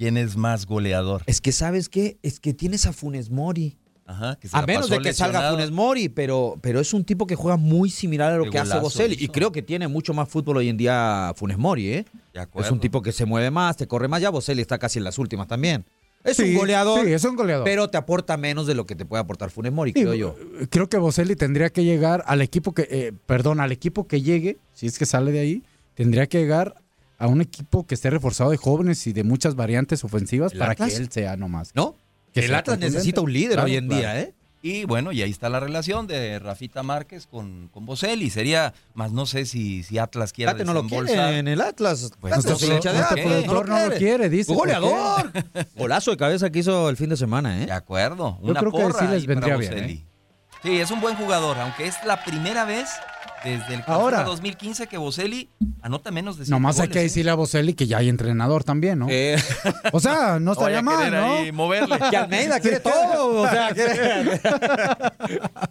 ¿Quién 0.00 0.16
es 0.16 0.34
más 0.34 0.64
goleador? 0.64 1.22
Es 1.26 1.42
que, 1.42 1.52
¿sabes 1.52 1.90
qué? 1.90 2.16
Es 2.22 2.40
que 2.40 2.54
tienes 2.54 2.86
a 2.86 2.94
Funes 2.94 3.28
Mori. 3.28 3.76
Ajá, 4.06 4.36
que 4.40 4.48
se 4.48 4.56
A 4.56 4.62
menos 4.62 4.88
de 4.88 4.98
que 5.00 5.12
salga. 5.12 5.50
Funes 5.50 5.70
Mori, 5.70 6.08
pero, 6.08 6.56
pero 6.62 6.80
es 6.80 6.94
un 6.94 7.04
tipo 7.04 7.26
que 7.26 7.34
juega 7.36 7.58
muy 7.58 7.90
similar 7.90 8.32
a 8.32 8.38
lo 8.38 8.44
Qué 8.44 8.50
que 8.52 8.58
hace 8.60 8.78
Boselli. 8.78 9.14
Y 9.20 9.28
creo 9.28 9.52
que 9.52 9.60
tiene 9.60 9.88
mucho 9.88 10.14
más 10.14 10.26
fútbol 10.26 10.56
hoy 10.56 10.70
en 10.70 10.78
día 10.78 11.34
Funes 11.36 11.58
Mori, 11.58 11.92
¿eh? 11.92 12.06
De 12.32 12.40
acuerdo. 12.40 12.66
Es 12.66 12.72
un 12.72 12.80
tipo 12.80 13.02
que 13.02 13.12
se 13.12 13.26
mueve 13.26 13.50
más, 13.50 13.76
te 13.76 13.86
corre 13.86 14.08
más. 14.08 14.22
Ya 14.22 14.30
Boselli 14.30 14.62
está 14.62 14.78
casi 14.78 14.98
en 14.98 15.04
las 15.04 15.18
últimas 15.18 15.46
también. 15.46 15.84
Es 16.24 16.38
Sí, 16.38 16.44
un 16.44 16.54
goleador, 16.54 17.04
Sí, 17.04 17.12
es 17.12 17.22
un 17.26 17.36
goleador. 17.36 17.64
pero 17.66 17.88
te 17.90 17.98
aporta 17.98 18.38
menos 18.38 18.66
de 18.66 18.74
lo 18.74 18.86
que 18.86 18.94
te 18.94 19.04
puede 19.04 19.20
aportar 19.20 19.50
Funes 19.50 19.70
Mori, 19.72 19.92
Sí, 19.94 20.00
creo 20.00 20.14
yo. 20.14 20.34
Creo 20.70 20.88
que 20.88 20.96
Boselli 20.96 21.36
tendría 21.36 21.68
que 21.68 21.84
llegar 21.84 22.24
al 22.26 22.40
equipo 22.40 22.72
que, 22.72 22.88
eh, 22.90 23.12
perdón, 23.26 23.60
al 23.60 23.70
equipo 23.70 24.06
que 24.06 24.22
llegue, 24.22 24.56
si 24.72 24.86
es 24.86 24.98
que 24.98 25.04
sale 25.04 25.30
de 25.30 25.40
ahí, 25.40 25.62
tendría 25.94 26.26
que 26.26 26.38
llegar 26.38 26.74
a 27.20 27.26
un 27.28 27.42
equipo 27.42 27.86
que 27.86 27.94
esté 27.94 28.10
reforzado 28.10 28.50
de 28.50 28.56
jóvenes 28.56 29.06
y 29.06 29.12
de 29.12 29.22
muchas 29.24 29.54
variantes 29.54 30.02
ofensivas 30.04 30.52
¿El 30.52 30.58
para 30.58 30.72
Atlas? 30.72 30.90
que 30.90 30.96
él 30.96 31.12
sea 31.12 31.36
nomás. 31.36 31.70
¿No? 31.74 31.94
Que 32.32 32.46
el 32.46 32.54
Atlas 32.54 32.78
necesita 32.78 33.20
un 33.20 33.32
líder 33.32 33.52
Claro, 33.52 33.66
hoy 33.66 33.76
en 33.76 33.86
claro. 33.86 34.00
día, 34.00 34.20
¿eh? 34.20 34.34
Y 34.62 34.84
bueno, 34.84 35.10
y 35.12 35.22
ahí 35.22 35.30
está 35.30 35.48
la 35.48 35.60
relación 35.60 36.06
de 36.06 36.38
Rafita 36.38 36.82
Márquez 36.82 37.26
con, 37.26 37.68
con 37.68 37.86
Boselli. 37.86 38.28
Sería, 38.30 38.74
más 38.94 39.12
no 39.12 39.24
sé 39.26 39.46
si, 39.46 39.82
si 39.82 39.98
Atlas 39.98 40.32
quiere 40.32 40.52
Fíjate, 40.52 40.64
no 40.66 40.74
lo 40.74 40.86
quiere 40.86 41.38
en 41.38 41.48
el 41.48 41.60
Atlas. 41.60 42.10
Pues 42.20 42.36
no 42.36 42.56
se 42.56 42.66
de 42.66 42.74
no 42.74 42.80
productor 42.82 43.68
no 43.68 43.86
lo 43.86 43.96
quiere, 43.96 44.28
dice. 44.28 44.54
¡Goleador! 44.54 45.32
Golazo 45.76 46.10
de 46.10 46.16
cabeza 46.18 46.50
que 46.50 46.58
hizo 46.58 46.90
el 46.90 46.96
fin 46.96 47.08
de 47.08 47.16
semana, 47.16 47.62
¿eh? 47.62 47.66
De 47.66 47.72
acuerdo. 47.72 48.38
Yo 48.42 48.50
Una 48.50 48.60
creo 48.60 48.72
que 48.72 48.98
sí 48.98 49.06
les 49.10 49.26
vendría 49.26 49.56
bien, 49.56 49.72
Boselli. 49.72 49.92
¿eh? 49.94 50.04
Sí, 50.62 50.78
es 50.80 50.90
un 50.90 51.00
buen 51.00 51.16
jugador, 51.16 51.58
aunque 51.58 51.86
es 51.86 51.96
la 52.04 52.22
primera 52.22 52.64
vez 52.64 52.88
desde 53.44 53.74
el 53.74 53.80
Ahora. 53.86 54.18
clausura 54.18 54.22
2015 54.24 54.86
que 54.86 54.98
Boselli 54.98 55.48
anota 55.80 56.10
menos 56.10 56.36
de 56.36 56.44
siete 56.44 56.50
Nomás 56.54 56.76
hay 56.78 56.88
goles, 56.88 56.92
que 56.92 56.98
¿eh? 57.00 57.02
decirle 57.04 57.30
a 57.30 57.34
Boselli 57.34 57.72
que 57.72 57.86
ya 57.86 57.96
hay 57.98 58.10
entrenador 58.10 58.62
también, 58.64 58.98
¿no? 58.98 59.06
Eh, 59.08 59.42
O 59.92 60.00
sea, 60.00 60.38
no 60.38 60.52
estaría 60.58 60.82
mal, 60.82 61.10
¿no? 61.10 61.24
ahí 61.38 61.50
moverle. 61.52 61.98
que 62.10 62.16
Almeida 62.16 62.60
quiere 62.60 62.80
todo. 62.80 63.40
O 63.42 63.48
sea, 63.48 63.70
quiere- 63.74 64.40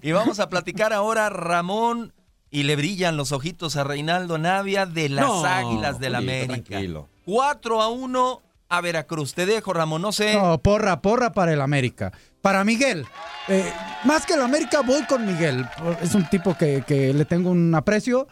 Y 0.02 0.12
vamos 0.12 0.40
a 0.40 0.50
platicar 0.50 0.94
ahora, 0.94 1.30
Ramón, 1.30 2.14
y 2.50 2.64
le 2.64 2.76
brillan 2.76 3.16
los 3.18 3.32
ojitos 3.32 3.76
a 3.76 3.84
Reinaldo 3.84 4.40
Navia 4.40 4.88
de 4.88 5.10
las 5.10 5.24
No, 5.26 5.46
Águilas 5.46 6.00
del 6.00 6.16
América. 6.16 6.64
tranquilo. 6.64 7.08
4 7.26 7.82
a 7.84 7.90
1 7.90 8.42
a 8.70 8.82
Veracruz. 8.82 9.36
Te 9.36 9.46
dejo, 9.46 9.74
Ramón, 9.74 10.02
no 10.02 10.12
sé. 10.12 10.34
No, 10.34 10.58
porra, 10.58 11.02
porra 11.02 11.32
para 11.34 11.54
el 11.54 11.62
América. 11.62 12.12
Para 12.42 12.64
Miguel. 12.64 13.06
Eh, 13.48 13.72
más 14.06 14.26
que 14.26 14.34
el 14.34 14.42
América, 14.42 14.82
voy 14.82 15.04
con 15.04 15.26
Miguel. 15.26 15.66
Es 16.02 16.16
un 16.16 16.30
tipo 16.30 16.56
que, 16.58 16.84
que 16.86 17.14
le 17.14 17.26
tengo 17.26 17.50
un 17.50 17.74
aprecio 17.76 18.28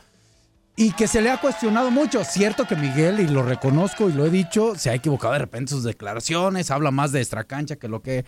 y 0.75 0.91
que 0.91 1.07
se 1.07 1.21
le 1.21 1.31
ha 1.31 1.41
cuestionado 1.41 1.89
mucho. 1.91 2.23
Cierto 2.23 2.65
que 2.65 2.75
Miguel, 2.75 3.19
y 3.19 3.27
lo 3.27 3.43
reconozco 3.43 4.09
y 4.09 4.13
lo 4.13 4.25
he 4.25 4.29
dicho, 4.29 4.75
se 4.75 4.91
ha 4.91 4.93
equivocado 4.93 5.33
de 5.33 5.39
repente 5.39 5.73
en 5.73 5.77
sus 5.77 5.83
declaraciones, 5.83 6.71
habla 6.71 6.91
más 6.91 7.11
de 7.11 7.19
extracancha 7.19 7.75
que 7.75 7.87
lo 7.87 8.01
que... 8.01 8.25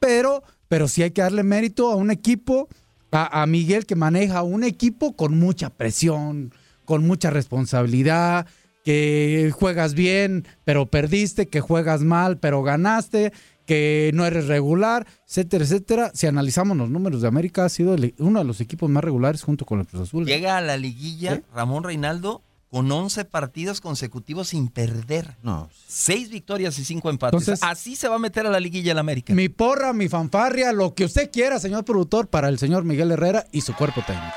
Pero, 0.00 0.42
pero 0.66 0.88
sí 0.88 1.04
hay 1.04 1.12
que 1.12 1.22
darle 1.22 1.44
mérito 1.44 1.92
a 1.92 1.94
un 1.94 2.10
equipo, 2.10 2.68
a, 3.12 3.42
a 3.42 3.46
Miguel 3.46 3.86
que 3.86 3.94
maneja 3.94 4.42
un 4.42 4.64
equipo 4.64 5.14
con 5.14 5.38
mucha 5.38 5.70
presión, 5.70 6.52
con 6.84 7.06
mucha 7.06 7.30
responsabilidad, 7.30 8.46
que 8.84 9.52
juegas 9.54 9.94
bien, 9.94 10.44
pero 10.64 10.86
perdiste, 10.86 11.48
que 11.48 11.60
juegas 11.60 12.02
mal, 12.02 12.38
pero 12.38 12.64
ganaste, 12.64 13.32
que 13.66 14.10
no 14.14 14.24
eres 14.26 14.46
regular, 14.46 15.06
etcétera, 15.28 15.64
etcétera. 15.64 16.10
Si 16.14 16.26
analizamos 16.26 16.76
los 16.76 16.90
números 16.90 17.22
de 17.22 17.28
América, 17.28 17.64
ha 17.64 17.68
sido 17.68 17.94
el- 17.94 18.14
uno 18.18 18.38
de 18.40 18.44
los 18.44 18.60
equipos 18.60 18.90
más 18.90 19.02
regulares 19.04 19.42
junto 19.42 19.64
con 19.64 19.80
el 19.80 19.86
Cruz 19.86 20.02
Azul. 20.02 20.26
Llega 20.26 20.56
a 20.56 20.60
la 20.60 20.76
liguilla 20.76 21.36
¿Sí? 21.36 21.42
Ramón 21.54 21.84
Reinaldo 21.84 22.42
con 22.70 22.90
11 22.90 23.26
partidos 23.26 23.80
consecutivos 23.82 24.48
sin 24.48 24.68
perder. 24.68 25.36
No. 25.42 25.68
Seis 25.86 26.30
victorias 26.30 26.78
y 26.78 26.84
cinco 26.86 27.10
empates. 27.10 27.38
Entonces- 27.40 27.62
Así 27.62 27.96
se 27.96 28.08
va 28.08 28.16
a 28.16 28.18
meter 28.18 28.46
a 28.46 28.50
la 28.50 28.58
liguilla 28.60 28.92
el 28.92 28.98
América. 28.98 29.34
Mi 29.34 29.48
porra, 29.50 29.92
mi 29.92 30.08
fanfarria, 30.08 30.72
lo 30.72 30.94
que 30.94 31.04
usted 31.04 31.30
quiera, 31.30 31.58
señor 31.60 31.84
productor, 31.84 32.28
para 32.28 32.48
el 32.48 32.58
señor 32.58 32.84
Miguel 32.84 33.10
Herrera 33.10 33.46
y 33.52 33.60
su 33.60 33.74
cuerpo 33.74 34.02
técnico. 34.06 34.32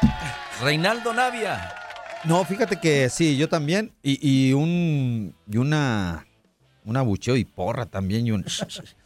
Reinaldo 0.61 1.13
Navia. 1.13 1.73
No, 2.25 2.43
fíjate 2.43 2.79
que 2.79 3.09
sí, 3.09 3.37
yo 3.37 3.47
también. 3.47 3.93
Y, 4.03 4.19
y 4.49 4.51
un 4.53 5.33
y 5.49 5.57
una 5.57 6.25
un 6.83 6.97
abucheo 6.97 7.35
y 7.37 7.45
porra 7.45 7.85
también 7.85 8.27
y 8.27 8.31
un 8.31 8.43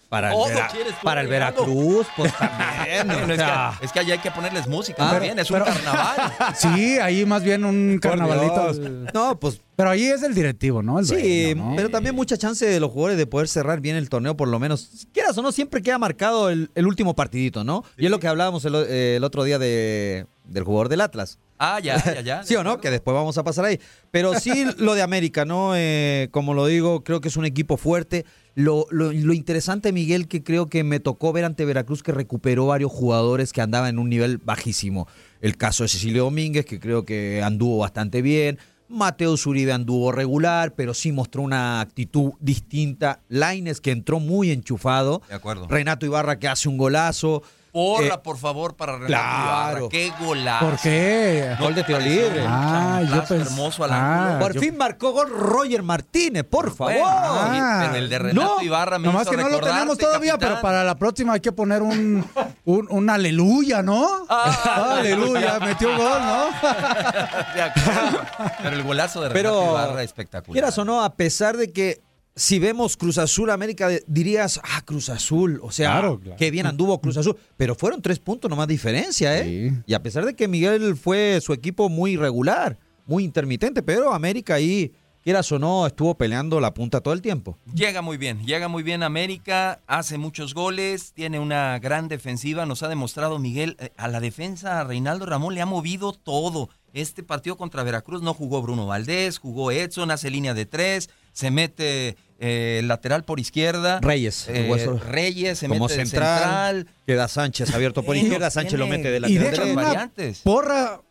para 0.10 0.32
el, 0.34 0.38
Vera- 0.54 0.70
para 1.04 1.22
el. 1.22 1.28
Veracruz, 1.28 2.08
pues 2.18 2.34
también. 2.36 3.10
Es, 3.30 3.38
que, 3.38 3.86
es 3.86 3.92
que 3.92 4.00
allá 4.00 4.14
hay 4.16 4.20
que 4.20 4.32
ponerles 4.32 4.68
música. 4.68 5.08
Ah, 5.08 5.12
también, 5.12 5.38
es 5.40 5.50
un 5.52 5.60
pero- 5.60 5.66
carnaval. 5.72 6.34
Sí, 6.56 6.98
ahí 7.00 7.26
más 7.26 7.44
bien 7.44 7.64
un 7.64 8.00
carnavalito. 8.02 8.74
No, 9.14 9.40
pues 9.40 9.62
Pero 9.76 9.92
ahí 9.92 10.06
es 10.08 10.24
el 10.24 10.34
directivo, 10.34 10.82
¿no? 10.82 11.00
El 11.00 11.06
sí, 11.06 11.14
dueño, 11.54 11.70
¿no? 11.70 11.76
pero 11.76 11.90
también 11.90 12.16
mucha 12.16 12.38
chance 12.38 12.66
de 12.66 12.80
los 12.80 12.92
jugadores 12.92 13.18
de 13.18 13.28
poder 13.28 13.48
cerrar 13.48 13.80
bien 13.82 13.96
el 13.96 14.10
torneo, 14.10 14.36
por 14.36 14.48
lo 14.48 14.60
menos. 14.60 15.08
Quieras 15.30 15.38
o 15.38 15.42
no, 15.44 15.52
siempre 15.52 15.82
queda 15.82 15.98
marcado 15.98 16.50
el, 16.50 16.72
el 16.76 16.88
último 16.88 17.16
partidito, 17.16 17.64
¿no? 17.64 17.84
Y 17.98 18.06
es 18.06 18.12
lo 18.12 18.20
que 18.20 18.28
hablábamos 18.28 18.66
el, 18.66 18.74
eh, 18.76 19.16
el 19.18 19.24
otro 19.24 19.44
día 19.44 19.60
de, 19.60 20.26
del 20.46 20.64
jugador 20.64 20.90
del 20.90 21.02
Atlas. 21.02 21.38
Ah, 21.60 21.80
ya, 21.80 22.02
ya, 22.04 22.22
ya. 22.22 22.44
¿Sí 22.46 22.56
o 22.56 22.64
no? 22.64 22.80
Que 22.80 22.90
después 22.90 23.14
vamos 23.14 23.38
a 23.38 23.44
pasar 23.44 23.66
ahí. 23.66 23.80
Pero 24.12 24.40
sí 24.40 24.64
lo 24.78 24.96
de 24.96 25.02
América, 25.02 25.46
¿no? 25.46 25.74
Eh, 25.76 26.30
como 26.32 26.54
lo 26.54 26.66
digo, 26.66 27.04
creo 27.04 27.22
que 27.22 27.28
es 27.28 27.38
un 27.38 27.46
equipo 27.46 27.78
fuerte. 27.78 28.26
Lo, 28.56 28.88
lo- 28.90 29.12
lo 29.12 29.34
interesante, 29.34 29.92
Miguel, 29.92 30.28
que 30.28 30.42
creo 30.44 30.68
que 30.68 30.84
me 30.84 31.00
tocó 31.00 31.32
ver 31.32 31.46
ante 31.46 31.66
Veracruz 31.66 32.02
que 32.02 32.12
recuperó 32.12 32.66
varios 32.68 32.92
jugadores 32.92 33.54
que 33.54 33.62
andaban 33.62 33.90
en 33.90 34.00
un 34.00 34.10
nivel 34.10 34.38
bajísimo. 34.40 35.08
El 35.42 35.58
caso 35.58 35.84
de 35.84 35.90
Cecilio 35.90 36.24
Domínguez, 36.24 36.66
que 36.66 36.80
creo 36.80 37.06
que 37.06 37.42
anduvo 37.44 37.78
bastante 37.78 38.22
bien. 38.22 38.58
Mateo 38.90 39.38
Zuribe 39.38 39.72
anduvo 39.72 40.12
regular, 40.12 40.74
pero 40.74 40.94
sí 40.94 41.12
mostró 41.12 41.44
una 41.44 41.80
actitud 41.80 42.34
distinta. 42.40 43.22
Laines, 43.30 43.82
que 43.82 43.92
entró 43.92 44.20
muy 44.20 44.52
enchufado. 44.52 45.22
De 45.30 45.36
acuerdo. 45.36 45.68
Renato 45.68 46.06
Ibarra, 46.06 46.40
que 46.40 46.48
hace 46.48 46.68
un 46.68 46.78
golazo. 46.78 47.44
Porra, 47.72 48.16
Eh, 48.16 48.18
por 48.24 48.38
favor, 48.38 48.76
para 48.76 48.94
Renato 48.94 49.08
claro. 49.08 49.78
Ibarra. 49.78 49.90
Qué 49.90 50.12
golazo. 50.20 50.66
¿Por 50.66 50.80
qué? 50.80 51.56
Gol 51.60 51.76
de 51.76 51.84
tiro 51.84 52.00
libre. 52.00 52.44
Ah, 52.48 53.00
yo 53.02 53.08
chanclazo 53.10 53.36
pens- 53.36 53.42
hermoso 53.46 53.84
al 53.84 53.90
Ah. 53.94 54.38
Por 54.40 54.54
yo- 54.54 54.62
fin 54.62 54.78
marcó 54.78 55.12
gol 55.12 55.30
Roger 55.30 55.84
Martínez, 55.84 56.44
por 56.44 56.74
favor. 56.76 56.94
Bueno, 56.94 57.06
Ah, 57.08 57.80
pero 57.86 57.96
el 57.96 58.10
de 58.10 58.20
Renato 58.20 58.56
no, 58.58 58.64
Ibarra 58.64 58.98
me 59.00 59.06
Nomás 59.08 59.24
hizo 59.24 59.32
que 59.32 59.38
no 59.38 59.50
lo 59.50 59.60
tenemos 59.60 59.98
todavía, 59.98 60.32
capitán. 60.34 60.50
pero 60.50 60.62
para 60.62 60.84
la 60.84 60.96
próxima 60.96 61.34
hay 61.34 61.40
que 61.42 61.52
poner 61.52 61.82
un, 61.84 62.26
un, 62.66 62.88
un 62.90 63.10
aleluya, 63.10 63.82
¿no? 63.84 64.08
Ah, 64.30 64.96
aleluya, 65.00 65.60
metió 65.60 65.90
gol, 65.96 66.20
¿no? 66.22 66.46
De 67.56 67.62
acuerdo. 67.62 68.22
Pero 68.64 68.76
el 68.76 68.84
golazo 68.84 69.22
de 69.22 69.30
Renato 69.30 69.60
Pero, 69.60 69.72
Ibarra 69.72 70.04
espectacular. 70.04 70.54
Quieras 70.54 70.78
o 70.78 70.86
no, 70.86 71.04
a 71.04 71.14
pesar 71.14 71.58
de 71.58 71.72
que 71.72 72.02
si 72.40 72.58
vemos 72.60 72.96
Cruz 72.98 73.18
Azul 73.18 73.50
América, 73.50 73.88
de- 73.90 74.04
dirías, 74.08 74.60
ah, 74.64 74.82
Cruz 74.86 75.10
Azul, 75.10 75.60
o 75.62 75.72
sea, 75.72 75.92
Claro, 75.92 76.20
claro. 76.20 76.38
qué 76.38 76.52
bien 76.52 76.66
anduvo 76.66 77.00
Cruz 77.02 77.18
Azul, 77.18 77.36
pero 77.58 77.76
fueron 77.76 78.02
tres 78.02 78.20
puntos 78.20 78.50
nomás 78.50 78.68
diferencia, 78.68 79.38
¿eh? 79.40 79.72
Sí. 79.72 79.82
Y 79.86 79.94
a 79.94 80.02
pesar 80.02 80.26
de 80.26 80.36
que 80.36 80.48
Miguel 80.48 80.96
fue 80.96 81.40
su 81.42 81.54
equipo 81.54 81.90
muy 81.90 82.12
irregular, 82.14 82.78
muy 83.06 83.24
intermitente, 83.24 83.82
pero 83.84 84.14
América 84.14 84.54
ahí, 84.56 84.94
quieras 85.24 85.52
o 85.52 85.60
no, 85.60 85.86
estuvo 85.86 86.16
peleando 86.16 86.60
la 86.62 86.74
punta 86.74 87.02
todo 87.02 87.14
el 87.14 87.22
tiempo. 87.22 87.58
Llega 87.74 88.02
muy 88.02 88.18
bien, 88.18 88.46
llega 88.46 88.68
muy 88.70 88.84
bien 88.84 89.04
América, 89.04 89.82
hace 89.86 90.18
muchos 90.18 90.54
goles, 90.54 91.12
tiene 91.14 91.40
una 91.40 91.78
gran 91.80 92.08
defensiva, 92.08 92.66
nos 92.66 92.84
ha 92.84 92.88
demostrado 92.88 93.38
Miguel, 93.38 93.76
eh, 93.80 93.92
a 93.98 94.08
la 94.08 94.20
defensa 94.22 94.84
Reinaldo 94.86 95.26
Ramón 95.26 95.54
le 95.56 95.62
ha 95.62 95.66
movido 95.66 96.14
todo. 96.14 96.70
Este 96.94 97.22
partido 97.22 97.58
contra 97.58 97.84
Veracruz 97.84 98.22
no 98.24 98.34
jugó 98.34 98.62
Bruno 98.64 98.88
Valdés, 98.88 99.38
jugó 99.40 99.72
Edson, 99.72 100.10
hace 100.10 100.32
línea 100.32 100.54
de 100.56 100.66
tres, 100.66 101.10
se 101.34 101.52
mete 101.52 102.16
eh, 102.40 102.82
lateral 102.86 103.24
por 103.26 103.40
izquierda. 103.40 104.00
Reyes, 104.02 104.48
eh, 104.50 104.68
Reyes 105.10 105.60
se 105.60 105.68
como 105.68 105.86
mete 105.88 105.96
central, 105.96 106.76
central. 106.78 106.88
queda 107.06 107.28
Sánchez 107.28 107.74
abierto 107.74 108.04
por 108.04 108.16
izquierda, 108.16 108.50
Sánchez 108.50 108.80
lo 108.80 108.88
mete 108.88 109.12
de 109.12 109.18
Y 109.30 109.38
lateral 109.38 109.68
deja 109.68 109.76
variantes. 109.82 110.40
porra, 110.40 111.02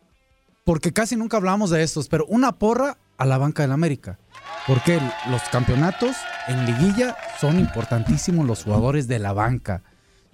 porque 0.63 0.91
casi 0.91 1.15
nunca 1.15 1.37
hablamos 1.37 1.69
de 1.69 1.83
estos, 1.83 2.07
pero 2.09 2.25
una 2.27 2.53
porra 2.57 2.97
a 3.17 3.25
la 3.25 3.37
banca 3.37 3.63
del 3.63 3.71
América. 3.71 4.17
Porque 4.67 4.99
los 5.29 5.41
campeonatos 5.51 6.15
en 6.47 6.65
liguilla 6.65 7.15
son 7.39 7.59
importantísimos 7.59 8.45
los 8.45 8.63
jugadores 8.63 9.07
de 9.07 9.19
la 9.19 9.33
banca, 9.33 9.81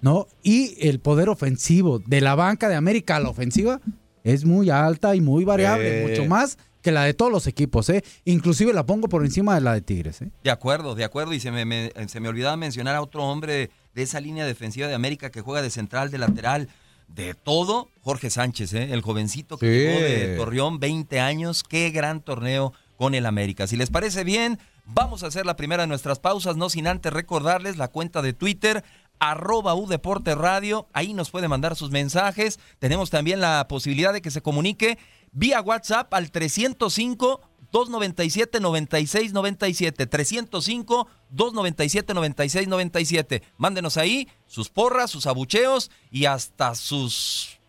¿no? 0.00 0.26
Y 0.42 0.76
el 0.86 1.00
poder 1.00 1.28
ofensivo 1.28 1.98
de 2.00 2.20
la 2.20 2.34
banca 2.34 2.68
de 2.68 2.74
América 2.74 3.16
a 3.16 3.20
la 3.20 3.28
ofensiva 3.30 3.80
es 4.24 4.44
muy 4.44 4.70
alta 4.70 5.14
y 5.14 5.20
muy 5.20 5.44
variable, 5.44 6.02
Eh. 6.02 6.06
mucho 6.08 6.26
más 6.28 6.58
que 6.86 6.92
la 6.92 7.02
de 7.02 7.14
todos 7.14 7.32
los 7.32 7.48
equipos, 7.48 7.88
¿eh? 7.90 8.04
Inclusive 8.24 8.72
la 8.72 8.86
pongo 8.86 9.08
por 9.08 9.24
encima 9.24 9.56
de 9.56 9.60
la 9.60 9.74
de 9.74 9.80
Tigres, 9.80 10.22
¿eh? 10.22 10.30
De 10.44 10.52
acuerdo, 10.52 10.94
de 10.94 11.02
acuerdo. 11.02 11.32
Y 11.32 11.40
se 11.40 11.50
me, 11.50 11.64
me- 11.64 11.90
se 12.06 12.20
me 12.20 12.28
olvidaba 12.28 12.56
mencionar 12.56 12.94
a 12.94 13.02
otro 13.02 13.24
hombre 13.24 13.70
de 13.92 14.02
esa 14.02 14.20
línea 14.20 14.46
defensiva 14.46 14.86
de 14.86 14.94
América 14.94 15.30
que 15.30 15.40
juega 15.40 15.62
de 15.62 15.70
central, 15.70 16.12
de 16.12 16.18
lateral, 16.18 16.68
de 17.08 17.34
todo. 17.34 17.88
Jorge 18.02 18.30
Sánchez, 18.30 18.72
¿eh? 18.74 18.92
el 18.92 19.00
jovencito 19.02 19.58
que 19.58 19.66
Sí. 19.66 19.72
llegó 19.72 20.00
de 20.00 20.36
Torreón, 20.36 20.78
20 20.78 21.18
años. 21.18 21.64
Qué 21.64 21.90
gran 21.90 22.20
torneo 22.20 22.72
con 22.96 23.16
el 23.16 23.26
América. 23.26 23.66
Si 23.66 23.76
les 23.76 23.90
parece 23.90 24.22
bien, 24.22 24.60
vamos 24.84 25.24
a 25.24 25.26
hacer 25.26 25.44
la 25.44 25.56
primera 25.56 25.82
de 25.82 25.88
nuestras 25.88 26.20
pausas, 26.20 26.56
no 26.56 26.70
sin 26.70 26.86
antes 26.86 27.12
recordarles 27.12 27.76
la 27.78 27.88
cuenta 27.88 28.22
de 28.22 28.32
Twitter. 28.32 28.84
Arroba 29.18 29.74
U 29.74 29.86
Deporte 29.88 30.34
Radio, 30.34 30.88
ahí 30.92 31.14
nos 31.14 31.30
puede 31.30 31.48
mandar 31.48 31.74
sus 31.74 31.90
mensajes. 31.90 32.60
Tenemos 32.78 33.08
también 33.08 33.40
la 33.40 33.66
posibilidad 33.66 34.12
de 34.12 34.20
que 34.20 34.30
se 34.30 34.42
comunique 34.42 34.98
vía 35.36 35.60
WhatsApp 35.60 36.12
al 36.14 36.30
305 36.30 37.40
297 37.70 38.58
9697 38.60 40.06
305 40.06 41.08
297 41.30 42.14
9697 42.14 43.42
Mándenos 43.58 43.96
ahí 43.98 44.28
sus 44.46 44.70
porras, 44.70 45.10
sus 45.10 45.26
abucheos 45.26 45.90
y 46.10 46.24
hasta 46.24 46.74
sus 46.74 47.60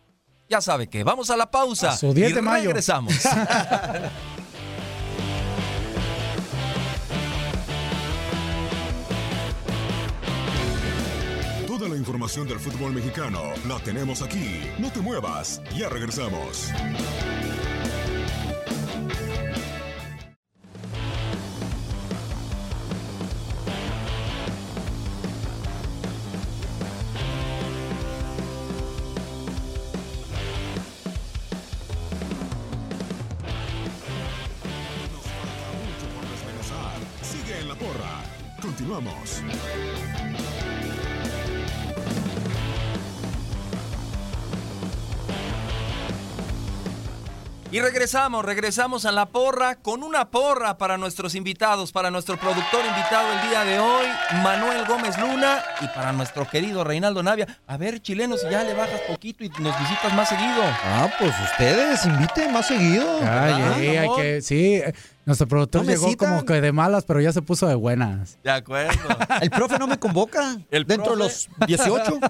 ya 0.48 0.62
sabe 0.62 0.88
que 0.88 1.04
vamos 1.04 1.28
a 1.28 1.36
la 1.36 1.50
pausa 1.50 1.90
A 1.90 1.96
su 1.98 2.14
10 2.14 2.30
y 2.30 2.32
de 2.32 2.40
mayo. 2.42 2.68
regresamos. 2.68 3.12
La 11.88 11.96
información 11.96 12.46
del 12.46 12.58
fútbol 12.58 12.92
mexicano 12.92 13.40
la 13.66 13.78
tenemos 13.78 14.20
aquí. 14.20 14.60
No 14.78 14.92
te 14.92 15.00
muevas, 15.00 15.62
ya 15.74 15.88
regresamos. 15.88 16.70
Sigue 37.22 37.60
en 37.60 37.68
la 37.68 37.74
porra. 37.76 38.22
Continuamos. 38.60 39.42
Y 47.70 47.80
regresamos, 47.80 48.46
regresamos 48.46 49.04
a 49.04 49.12
la 49.12 49.26
porra 49.26 49.74
con 49.74 50.02
una 50.02 50.30
porra 50.30 50.78
para 50.78 50.96
nuestros 50.96 51.34
invitados, 51.34 51.92
para 51.92 52.10
nuestro 52.10 52.38
productor 52.38 52.80
invitado 52.86 53.30
el 53.30 53.50
día 53.50 53.62
de 53.64 53.78
hoy, 53.78 54.06
Manuel 54.42 54.86
Gómez 54.86 55.18
Luna, 55.18 55.62
y 55.82 55.86
para 55.88 56.12
nuestro 56.12 56.48
querido 56.48 56.82
Reinaldo 56.82 57.22
Navia. 57.22 57.46
A 57.66 57.76
ver, 57.76 58.00
chilenos, 58.00 58.40
si 58.40 58.48
ya 58.48 58.64
le 58.64 58.72
bajas 58.72 59.02
poquito 59.02 59.44
y 59.44 59.50
nos 59.60 59.78
visitas 59.80 60.14
más 60.14 60.30
seguido. 60.30 60.62
Ah, 60.82 61.10
pues 61.18 61.34
ustedes 61.44 62.06
inviten 62.06 62.54
más 62.54 62.66
seguido. 62.68 63.06
Ay, 63.20 63.26
Ah, 63.28 63.74
ay, 63.76 63.96
hay 63.98 64.08
que, 64.16 64.40
sí, 64.40 64.80
nuestro 65.26 65.46
productor 65.46 65.84
¿No 65.84 65.90
llegó 65.90 66.08
citan? 66.08 66.30
como 66.30 66.46
que 66.46 66.62
de 66.62 66.72
malas, 66.72 67.04
pero 67.04 67.20
ya 67.20 67.34
se 67.34 67.42
puso 67.42 67.66
de 67.68 67.74
buenas. 67.74 68.38
De 68.42 68.50
acuerdo. 68.50 68.98
El 69.42 69.50
profe 69.50 69.78
no 69.78 69.86
me 69.86 69.98
convoca. 69.98 70.56
El 70.70 70.86
dentro 70.86 71.12
de 71.12 71.18
los 71.18 71.50
18. 71.66 72.18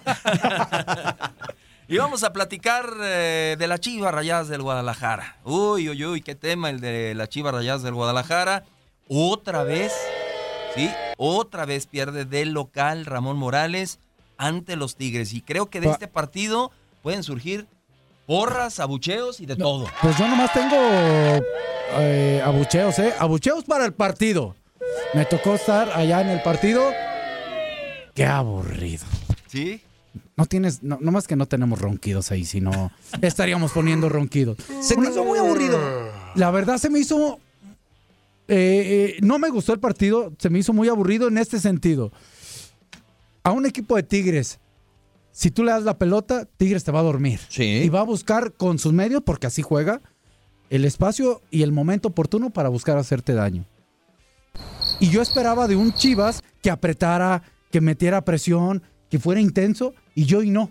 Y 1.91 1.97
vamos 1.97 2.23
a 2.23 2.35
platicar 2.35 2.93
eh, 3.01 3.57
de 3.59 3.67
las 3.67 3.81
Chivas 3.81 4.13
Rayadas 4.13 4.49
del 4.49 4.61
Guadalajara. 4.61 5.39
Uy, 5.43 5.89
uy, 5.89 6.05
uy, 6.05 6.21
qué 6.21 6.35
tema 6.35 6.69
el 6.69 6.81
de 6.81 7.15
las 7.15 7.31
Chivas 7.31 7.55
Rayadas 7.55 7.83
del 7.83 7.95
Guadalajara. 7.95 8.65
Otra 9.09 9.63
vez, 9.63 9.95
sí, 10.75 10.91
otra 11.17 11.65
vez 11.65 11.87
pierde 11.87 12.27
del 12.27 12.53
local 12.53 13.07
Ramón 13.07 13.39
Morales 13.39 14.01
ante 14.37 14.77
los 14.77 14.97
Tigres. 14.97 15.33
Y 15.33 15.41
creo 15.41 15.71
que 15.71 15.81
de 15.81 15.89
este 15.89 16.09
partido 16.09 16.73
pueden 17.03 17.23
surgir 17.23 17.67
porras, 18.27 18.81
abucheos 18.81 19.41
y 19.41 19.47
de 19.47 19.57
todo. 19.57 19.87
Pues 20.03 20.19
yo 20.19 20.29
nomás 20.29 20.53
tengo 20.53 20.77
eh, 21.97 22.43
abucheos, 22.45 22.99
¿eh? 22.99 23.15
Abucheos 23.19 23.65
para 23.65 23.87
el 23.87 23.95
partido. 23.95 24.55
Me 25.15 25.25
tocó 25.25 25.55
estar 25.55 25.89
allá 25.95 26.21
en 26.21 26.29
el 26.29 26.43
partido. 26.43 26.93
Qué 28.15 28.27
aburrido. 28.27 29.07
¿Sí? 29.47 29.83
No 30.39 30.47
tienes, 30.47 30.85
no, 30.85 30.99
nomás 31.01 31.27
que 31.27 31.35
no 31.35 31.47
tenemos 31.47 31.81
ronquidos 31.81 32.31
ahí, 32.31 32.45
sino 32.45 32.93
estaríamos 33.21 33.73
poniendo 33.73 34.09
ronquidos. 34.09 34.57
Se 34.81 34.97
me 34.97 35.11
hizo 35.11 35.25
muy 35.25 35.37
aburrido. 35.37 35.77
La 36.37 36.53
verdad 36.53 36.79
se 36.79 36.89
me 36.89 37.01
hizo. 37.01 37.41
eh, 38.47 39.17
eh, 39.17 39.17
no 39.21 39.41
me 39.41 39.51
gustó 39.51 39.73
el 39.73 39.81
partido, 39.81 40.33
se 40.39 40.49
me 40.49 40.61
hizo 40.61 40.73
muy 40.73 40.89
aburrido 40.89 41.27
en 41.27 41.39
este 41.39 41.59
sentido. 41.59 42.13
A 43.43 43.51
un 43.51 43.67
equipo 43.67 43.97
de 43.97 44.05
Tigres, 44.05 44.61
si 45.33 45.51
tú 45.51 45.65
le 45.65 45.73
das 45.73 45.83
la 45.83 45.99
pelota, 45.99 46.47
Tigres 46.57 46.85
te 46.85 46.93
va 46.93 47.01
a 47.01 47.03
dormir. 47.03 47.41
Sí. 47.49 47.65
Y 47.65 47.89
va 47.89 48.01
a 48.01 48.05
buscar 48.05 48.53
con 48.53 48.79
sus 48.79 48.93
medios, 48.93 49.23
porque 49.27 49.49
así 49.49 49.63
juega, 49.63 50.01
el 50.71 50.85
espacio 50.85 51.43
y 51.51 51.63
el 51.63 51.73
momento 51.73 52.09
oportuno 52.09 52.51
para 52.51 52.69
buscar 52.69 52.97
hacerte 52.97 53.35
daño. 53.35 53.65
Y 55.01 55.11
yo 55.11 55.21
esperaba 55.21 55.67
de 55.67 55.75
un 55.75 55.93
Chivas 55.95 56.45
que 56.63 56.71
apretara, 56.71 57.43
que 57.73 57.81
metiera 57.81 58.25
presión, 58.25 58.85
que 59.11 59.19
fuera 59.19 59.41
intenso, 59.41 59.95
y 60.19 60.25
yo 60.25 60.43
y 60.43 60.51
no. 60.51 60.69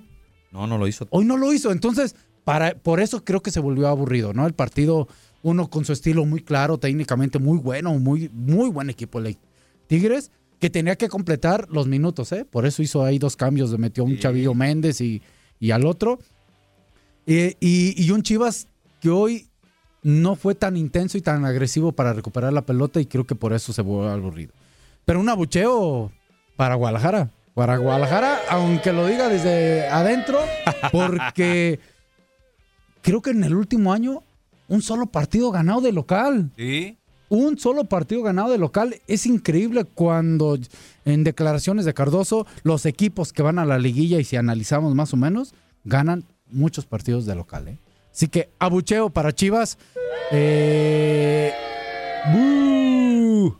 No, 0.51 0.67
no 0.67 0.77
lo 0.77 0.89
hizo. 0.89 1.07
Hoy 1.09 1.23
no 1.23 1.37
lo 1.37 1.53
hizo, 1.53 1.71
entonces 1.71 2.15
para, 2.43 2.75
por 2.75 2.99
eso 2.99 3.23
creo 3.23 3.41
que 3.41 3.49
se 3.49 3.61
volvió 3.61 3.87
aburrido, 3.87 4.33
¿no? 4.33 4.45
El 4.45 4.53
partido, 4.53 5.07
uno 5.41 5.69
con 5.69 5.85
su 5.85 5.93
estilo 5.93 6.25
muy 6.25 6.41
claro, 6.41 6.77
técnicamente 6.77 7.39
muy 7.39 7.57
bueno, 7.57 7.97
muy, 7.97 8.29
muy 8.33 8.69
buen 8.69 8.89
equipo 8.89 9.19
el 9.19 9.37
Tigres, 9.87 10.31
que 10.59 10.69
tenía 10.69 10.97
que 10.97 11.07
completar 11.07 11.69
los 11.69 11.87
minutos, 11.87 12.33
¿eh? 12.33 12.43
Por 12.43 12.65
eso 12.65 12.81
hizo 12.81 13.05
ahí 13.05 13.19
dos 13.19 13.37
cambios, 13.37 13.71
le 13.71 13.77
metió 13.77 14.03
un 14.03 14.19
Chavillo 14.19 14.53
Méndez 14.53 14.99
y, 14.99 15.21
y 15.61 15.71
al 15.71 15.85
otro. 15.85 16.19
Eh, 17.25 17.55
y, 17.61 18.03
y 18.03 18.11
un 18.11 18.23
Chivas 18.23 18.67
que 18.99 19.11
hoy 19.11 19.47
no 20.03 20.35
fue 20.35 20.55
tan 20.55 20.75
intenso 20.75 21.17
y 21.17 21.21
tan 21.21 21.45
agresivo 21.45 21.93
para 21.93 22.11
recuperar 22.11 22.51
la 22.51 22.65
pelota 22.65 22.99
y 22.99 23.05
creo 23.05 23.25
que 23.25 23.35
por 23.35 23.53
eso 23.53 23.71
se 23.71 23.81
volvió 23.81 24.11
aburrido. 24.11 24.51
Pero 25.05 25.21
un 25.21 25.29
abucheo 25.29 26.11
para 26.57 26.75
Guadalajara. 26.75 27.31
Para 27.57 27.77
Guadalajara, 27.77 28.41
aunque 28.51 28.93
lo 28.93 29.07
diga 29.07 29.29
desde 29.29 29.87
adentro, 29.87 30.37
porque 30.91 31.79
creo 33.01 33.19
que 33.23 33.31
en 33.31 33.43
el 33.43 33.55
último 33.55 33.91
año 33.93 34.21
un 34.67 34.83
solo 34.83 35.07
partido 35.07 35.49
ganado 35.49 35.81
de 35.81 35.91
local. 35.91 36.51
Sí. 36.55 36.99
Un 37.29 37.57
solo 37.57 37.85
partido 37.85 38.21
ganado 38.21 38.51
de 38.51 38.59
local. 38.59 38.97
Es 39.07 39.25
increíble 39.25 39.85
cuando 39.85 40.59
en 41.03 41.23
declaraciones 41.23 41.85
de 41.85 41.95
Cardoso 41.95 42.45
los 42.61 42.85
equipos 42.85 43.33
que 43.33 43.41
van 43.41 43.57
a 43.57 43.65
la 43.65 43.79
liguilla 43.79 44.19
y 44.19 44.23
si 44.23 44.35
analizamos 44.35 44.93
más 44.93 45.15
o 45.15 45.17
menos, 45.17 45.55
ganan 45.83 46.25
muchos 46.51 46.85
partidos 46.85 47.25
de 47.25 47.33
local. 47.33 47.69
¿eh? 47.69 47.79
Así 48.13 48.27
que 48.27 48.51
abucheo 48.59 49.09
para 49.09 49.33
Chivas. 49.33 49.79
Eh, 50.31 51.51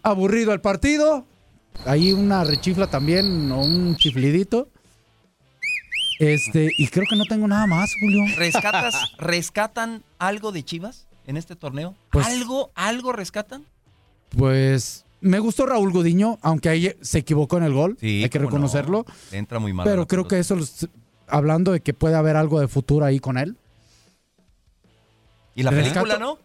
aburrido 0.03 0.53
el 0.53 0.61
partido. 0.61 1.25
Ahí 1.85 2.11
una 2.11 2.43
rechifla 2.43 2.87
también 2.87 3.51
o 3.51 3.61
un 3.61 3.95
chiflidito. 3.95 4.69
Este, 6.19 6.69
y 6.77 6.87
creo 6.87 7.05
que 7.09 7.15
no 7.15 7.25
tengo 7.25 7.47
nada 7.47 7.67
más, 7.67 7.91
Julio. 8.01 8.23
¿Rescatas, 8.37 8.95
¿Rescatan 9.19 10.03
algo 10.17 10.51
de 10.51 10.63
Chivas 10.63 11.07
en 11.27 11.37
este 11.37 11.55
torneo? 11.55 11.95
Pues- 12.11 12.25
¿Algo, 12.27 12.71
algo 12.75 13.13
rescatan? 13.13 13.63
Pues 14.29 15.05
me 15.21 15.39
gustó 15.39 15.65
Raúl 15.67 15.91
Gudiño, 15.91 16.39
aunque 16.41 16.69
ahí 16.69 16.93
se 17.01 17.19
equivocó 17.19 17.57
en 17.57 17.63
el 17.63 17.73
gol, 17.73 17.97
Sí, 17.99 18.23
hay 18.23 18.29
que 18.29 18.39
no. 18.39 18.45
reconocerlo. 18.45 19.05
Entra 19.31 19.59
muy 19.59 19.73
mal. 19.73 19.85
Pero 19.87 20.07
creo 20.07 20.27
que 20.27 20.39
eso, 20.39 20.55
los- 20.55 20.87
hablando 21.27 21.71
de 21.71 21.81
que 21.81 21.93
puede 21.93 22.15
haber 22.15 22.35
algo 22.35 22.59
de 22.59 22.67
futuro 22.67 23.05
ahí 23.05 23.19
con 23.19 23.37
él. 23.37 23.55
¿Y 25.55 25.63
la 25.63 25.71
Rescato- 25.71 26.03
película 26.03 26.17
no? 26.19 26.39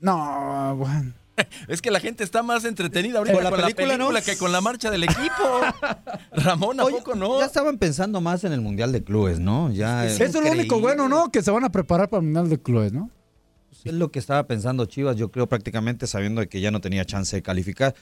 No, 0.00 0.76
bueno. 0.76 1.12
Es 1.68 1.82
que 1.82 1.90
la 1.90 2.00
gente 2.00 2.24
está 2.24 2.42
más 2.42 2.64
entretenida 2.64 3.18
ahorita 3.18 3.34
Con 3.34 3.44
con 3.44 3.50
la 3.52 3.58
la 3.58 3.66
película, 3.66 3.94
película, 3.94 4.20
¿no? 4.20 4.24
que 4.24 4.36
con 4.36 4.52
la 4.52 4.60
marcha 4.60 4.90
del 4.90 5.04
equipo. 5.04 5.60
Ramón, 6.32 6.80
¿a 6.80 6.84
Oye, 6.84 6.98
poco 6.98 7.14
no? 7.14 7.38
Ya 7.38 7.46
estaban 7.46 7.78
pensando 7.78 8.20
más 8.20 8.44
en 8.44 8.52
el 8.52 8.60
Mundial 8.60 8.92
de 8.92 9.02
Clubes, 9.02 9.40
¿no? 9.40 9.70
Ya 9.72 10.06
Es 10.06 10.20
Eso 10.20 10.38
es 10.38 10.44
lo 10.44 10.52
único 10.52 10.80
bueno, 10.80 11.08
¿no? 11.08 11.30
Que 11.30 11.42
se 11.42 11.50
van 11.50 11.64
a 11.64 11.70
preparar 11.70 12.08
para 12.08 12.20
el 12.20 12.24
Mundial 12.24 12.48
de 12.48 12.60
Clubes, 12.60 12.92
¿no? 12.92 13.10
es 13.84 13.94
lo 13.94 14.10
que 14.10 14.18
estaba 14.18 14.46
pensando 14.46 14.84
Chivas, 14.84 15.16
yo 15.16 15.30
creo 15.30 15.48
prácticamente 15.48 16.06
sabiendo 16.06 16.40
de 16.42 16.48
que 16.48 16.60
ya 16.60 16.70
no 16.70 16.80
tenía 16.80 17.04
chance 17.04 17.34
de 17.36 17.42
calificar. 17.42 17.94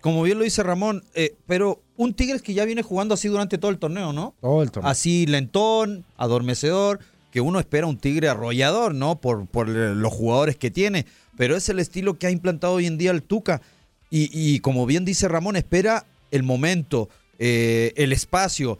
Como 0.00 0.22
bien 0.22 0.36
lo 0.36 0.44
dice 0.44 0.62
Ramón, 0.62 1.02
eh, 1.14 1.34
pero 1.46 1.80
un 1.96 2.12
Tigres 2.12 2.42
que 2.42 2.52
ya 2.52 2.66
viene 2.66 2.82
jugando 2.82 3.14
así 3.14 3.28
durante 3.28 3.56
todo 3.56 3.70
el 3.70 3.78
torneo, 3.78 4.12
¿no? 4.12 4.34
Todo 4.40 4.62
el 4.62 4.70
torneo. 4.70 4.90
Así 4.90 5.24
lentón, 5.24 6.04
adormecedor, 6.18 7.00
que 7.34 7.40
uno 7.40 7.58
espera 7.58 7.88
un 7.88 7.98
Tigre 7.98 8.28
arrollador, 8.28 8.94
¿no? 8.94 9.20
Por, 9.20 9.48
por 9.48 9.68
eh, 9.68 9.92
los 9.92 10.12
jugadores 10.12 10.56
que 10.56 10.70
tiene, 10.70 11.04
pero 11.36 11.56
es 11.56 11.68
el 11.68 11.80
estilo 11.80 12.14
que 12.16 12.28
ha 12.28 12.30
implantado 12.30 12.74
hoy 12.74 12.86
en 12.86 12.96
día 12.96 13.10
el 13.10 13.24
Tuca. 13.24 13.60
Y, 14.08 14.30
y 14.32 14.60
como 14.60 14.86
bien 14.86 15.04
dice 15.04 15.26
Ramón, 15.26 15.56
espera 15.56 16.06
el 16.30 16.44
momento, 16.44 17.08
eh, 17.40 17.92
el 17.96 18.12
espacio, 18.12 18.78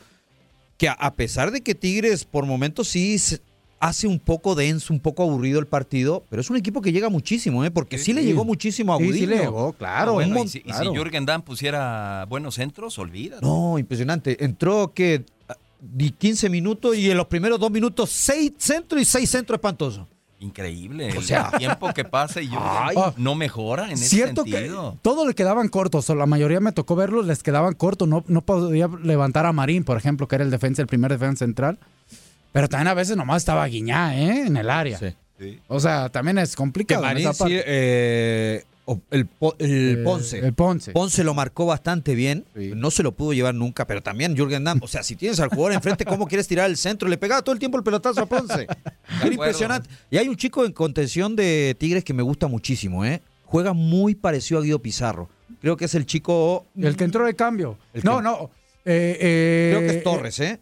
que 0.79 0.87
a, 0.89 0.93
a 0.93 1.15
pesar 1.15 1.51
de 1.51 1.63
que 1.63 1.75
Tigres 1.75 2.25
por 2.25 2.47
momentos 2.47 2.87
sí 2.87 3.19
se- 3.19 3.41
hace 3.81 4.07
un 4.07 4.21
poco 4.21 4.55
denso, 4.55 4.95
un 4.95 5.01
poco 5.01 5.25
aburrido 5.25 5.59
el 5.59 5.67
partido, 5.67 6.23
pero 6.31 6.41
es 6.41 6.49
un 6.49 6.57
equipo 6.57 6.81
que 6.81 6.93
llega 6.93 7.09
muchísimo, 7.09 7.65
¿eh? 7.65 7.73
porque 7.73 7.99
sí, 7.99 8.13
le 8.13 8.21
sí. 8.21 8.29
llegó 8.29 8.45
muchísimo 8.45 8.95
a 8.95 8.99
Sí, 8.99 9.03
sí 9.05 9.11
Gudiño. 9.11 9.27
le 9.31 9.37
llegó, 9.39 9.73
claro. 9.73 10.13
Bueno, 10.13 10.45
y 10.45 10.49
si, 10.49 10.59
y 10.59 10.61
si 10.61 10.69
claro. 10.69 10.95
Jürgen 10.95 11.27
Damm 11.27 11.43
pusiera 11.43 12.25
buenos 12.29 12.55
centros, 12.55 12.97
olvida. 13.01 13.41
No, 13.43 13.81
impresionante. 13.81 14.43
Entró 14.45 14.95
que 14.95 15.25
15 16.19 16.49
minutos 16.51 16.97
y 16.97 17.11
en 17.11 17.17
los 17.17 17.27
primeros 17.27 17.59
dos 17.61 17.71
minutos 17.71 18.11
seis 18.11 18.53
centros 18.59 19.01
y 19.01 19.05
seis 19.05 19.31
centros 19.31 19.57
espantosos. 19.59 20.07
Increíble. 20.41 21.11
O 21.13 21.21
el 21.21 21.25
sea- 21.25 21.51
tiempo 21.57 21.93
que 21.95 22.05
pasa 22.05 22.41
y 22.43 22.49
Jürgen 22.49 22.63
Ay. 22.83 22.97
no 23.17 23.35
mejora 23.35 23.87
en 23.87 23.93
ese 23.93 24.07
Cierto 24.07 24.45
que 24.45 24.51
sentido. 24.53 24.99
todo 25.01 25.27
le 25.27 25.35
quedaban 25.35 25.69
cortos, 25.69 26.09
o 26.11 26.15
la 26.15 26.27
mayoría 26.27 26.61
me 26.61 26.73
tocó 26.73 26.97
verlos, 26.97 27.27
les 27.27 27.43
quedaban 27.43 27.75
cortos, 27.75 28.07
no, 28.09 28.25
no 28.27 28.43
podía 28.43 28.89
levantar 29.03 29.47
a 29.47 29.53
Marín, 29.53 29.85
por 29.85 29.97
ejemplo, 29.97 30.29
que 30.29 30.35
era 30.35 30.45
el 30.45 30.51
defensa, 30.51 30.83
el 30.83 30.89
primer 30.89 31.11
defensa 31.13 31.45
central, 31.47 31.79
pero 32.53 32.69
también 32.69 32.89
a 32.89 32.95
veces 32.95 33.17
nomás 33.17 33.39
estaba 33.43 33.65
Guiñá, 33.67 34.17
¿eh? 34.19 34.47
En 34.47 34.57
el 34.57 34.69
área. 34.69 34.99
Sí. 34.99 35.61
O 35.67 35.81
sea, 35.81 36.11
también 36.11 36.39
es 36.39 36.51
Que 36.51 36.57
complicado. 36.57 37.03
en 37.03 37.09
Marín 37.09 37.23
esa 37.29 37.33
sí, 37.33 37.39
parte. 37.41 37.65
eh, 37.67 38.65
el, 39.11 39.29
Eh, 39.59 39.97
Ponce. 40.05 40.39
El 40.41 40.53
Ponce. 40.55 40.93
Ponce 40.93 41.25
lo 41.25 41.35
marcó 41.35 41.67
bastante 41.67 42.15
bien. 42.15 42.45
Sí. 42.57 42.73
No 42.77 42.91
se 42.91 43.03
lo 43.03 43.13
pudo 43.13 43.33
llevar 43.33 43.55
nunca, 43.55 43.87
pero 43.87 44.03
también 44.03 44.37
Jürgen 44.37 44.65
Damm. 44.65 44.81
O 44.83 44.89
sea, 44.89 45.03
si 45.03 45.17
tienes 45.17 45.41
al 45.41 45.49
jugador 45.49 45.73
enfrente, 45.73 46.05
¿cómo 46.05 46.27
quieres 46.27 46.47
tirar 46.49 46.69
el 46.69 46.77
centro? 46.77 47.09
Le 47.09 47.17
pegaba 47.17 47.43
todo 47.43 47.53
el 47.55 47.59
tiempo 47.59 47.79
el 47.79 47.85
pelotazo 47.85 48.21
a 48.23 48.27
Ponce. 48.27 48.67
Era 49.23 49.33
impresionante. 49.33 49.89
Y 50.11 50.19
hay 50.19 50.29
un 50.29 50.37
chico 50.37 50.65
en 50.65 50.73
contención 50.73 51.35
de 51.37 51.75
Tigres 51.79 52.05
que 52.05 52.13
me 52.15 52.23
gusta 52.23 52.47
muchísimo, 52.47 53.05
¿eh? 53.05 53.23
Juega 53.45 53.73
muy 53.73 54.15
parecido 54.15 54.61
a 54.61 54.63
Guido 54.65 54.79
Pizarro. 54.81 55.29
Creo 55.61 55.77
que 55.77 55.85
es 55.87 55.95
el 55.95 56.05
chico. 56.07 56.67
El 56.77 56.97
que 56.97 57.05
entró 57.05 57.25
de 57.25 57.35
cambio. 57.35 57.79
El 57.93 58.03
no, 58.05 58.17
que- 58.19 58.23
no. 58.23 58.51
eh, 58.85 59.17
eh, 59.21 59.75
Creo 59.77 59.89
que 59.89 59.97
es 59.99 60.05
Torres, 60.05 60.41
¿eh? 60.41 60.61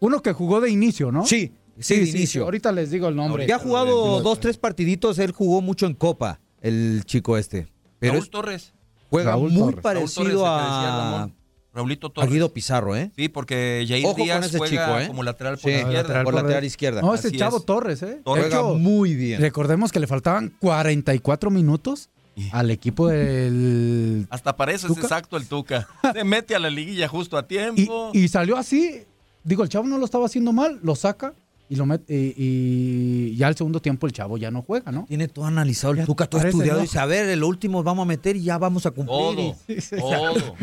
Uno 0.00 0.20
que 0.20 0.32
jugó 0.32 0.60
de 0.60 0.68
inicio, 0.70 1.12
¿no? 1.12 1.24
Sí, 1.24 1.52
sí, 1.78 1.96
de 2.00 2.10
inicio. 2.10 2.44
Ahorita 2.44 2.72
les 2.72 2.90
digo 2.90 3.08
el 3.08 3.14
nombre. 3.16 3.46
Ya 3.46 3.56
ha 3.56 3.58
jugado 3.58 4.20
dos, 4.20 4.40
tres 4.40 4.58
partiditos. 4.58 5.18
Él 5.18 5.30
jugó 5.32 5.60
mucho 5.62 5.86
en 5.86 5.94
Copa, 5.94 6.40
el 6.62 7.02
chico 7.04 7.36
este. 7.36 7.68
Pero 7.98 8.14
Raúl 8.14 8.24
es- 8.24 8.30
Torres. 8.30 8.72
juega 9.10 9.30
Raúl 9.32 9.52
muy 9.52 9.60
Torres. 9.74 9.82
Parecido 9.82 10.46
a. 10.46 11.28
Raulito 11.74 12.08
a 12.08 12.10
Torres. 12.12 12.30
Guido 12.30 12.52
Pizarro, 12.52 12.94
¿eh? 12.96 13.10
Sí, 13.16 13.30
porque 13.30 13.86
Jair 13.88 14.04
Ojo 14.04 14.14
con 14.16 14.24
Díaz 14.24 14.44
ese 14.46 14.58
juega 14.58 14.86
chico, 14.86 14.98
¿eh? 15.00 15.06
como 15.06 15.22
lateral 15.22 15.54
por 15.54 15.62
Sí, 15.62 15.70
la 15.70 15.76
izquierda. 15.78 16.02
lateral 16.02 16.24
por 16.24 16.34
lateral 16.34 16.60
la- 16.62 16.66
izquierda. 16.66 17.00
No, 17.00 17.14
ese 17.14 17.32
chavo 17.32 17.56
es. 17.58 17.64
Torres, 17.64 18.02
¿eh? 18.02 18.20
Torres. 18.24 18.44
Juega 18.44 18.58
hecho, 18.60 18.74
muy 18.74 19.14
bien. 19.14 19.40
recordemos 19.40 19.90
que 19.90 19.98
le 19.98 20.06
faltaban 20.06 20.52
44 20.60 21.50
minutos 21.50 22.10
al 22.52 22.70
equipo 22.70 23.08
del... 23.08 24.26
Hasta 24.30 24.54
es 24.70 24.82
¿Tuca? 24.82 25.00
exacto 25.00 25.36
el 25.38 25.46
Tuca. 25.46 25.88
Se 26.12 26.24
mete 26.24 26.54
a 26.54 26.58
la 26.58 26.68
liguilla 26.68 27.08
justo 27.08 27.38
a 27.38 27.40
Y, 27.40 27.44
tiempo. 27.44 28.10
y 28.12 28.28
salió 28.28 28.56
así. 28.58 29.04
Digo, 29.44 29.62
el 29.62 29.68
chavo 29.70 29.86
no 29.88 29.96
lo 29.98 30.04
estaba 30.04 30.26
haciendo 30.26 30.52
mal, 30.52 30.78
lo 30.82 30.94
saca 30.94 31.32
y 31.72 31.76
lo 31.76 31.86
mete. 31.86 32.14
Y, 32.14 33.30
y 33.32 33.36
ya 33.36 33.46
al 33.46 33.56
segundo 33.56 33.80
tiempo 33.80 34.06
el 34.06 34.12
chavo 34.12 34.36
ya 34.36 34.50
no 34.50 34.62
juega, 34.62 34.92
¿no? 34.92 35.04
Tiene 35.08 35.28
todo 35.28 35.46
analizado 35.46 35.94
el 35.94 36.04
Tuca, 36.04 36.26
todo 36.26 36.42
estudiado. 36.42 36.78
¿no? 36.78 36.82
Dice, 36.82 36.98
a 36.98 37.06
ver, 37.06 37.26
el 37.28 37.42
último 37.42 37.82
vamos 37.82 38.02
a 38.04 38.06
meter 38.06 38.36
y 38.36 38.42
ya 38.44 38.58
vamos 38.58 38.84
a 38.86 38.90
cumplir. 38.90 39.16
Todo, 39.16 39.56
todo. 39.98 40.54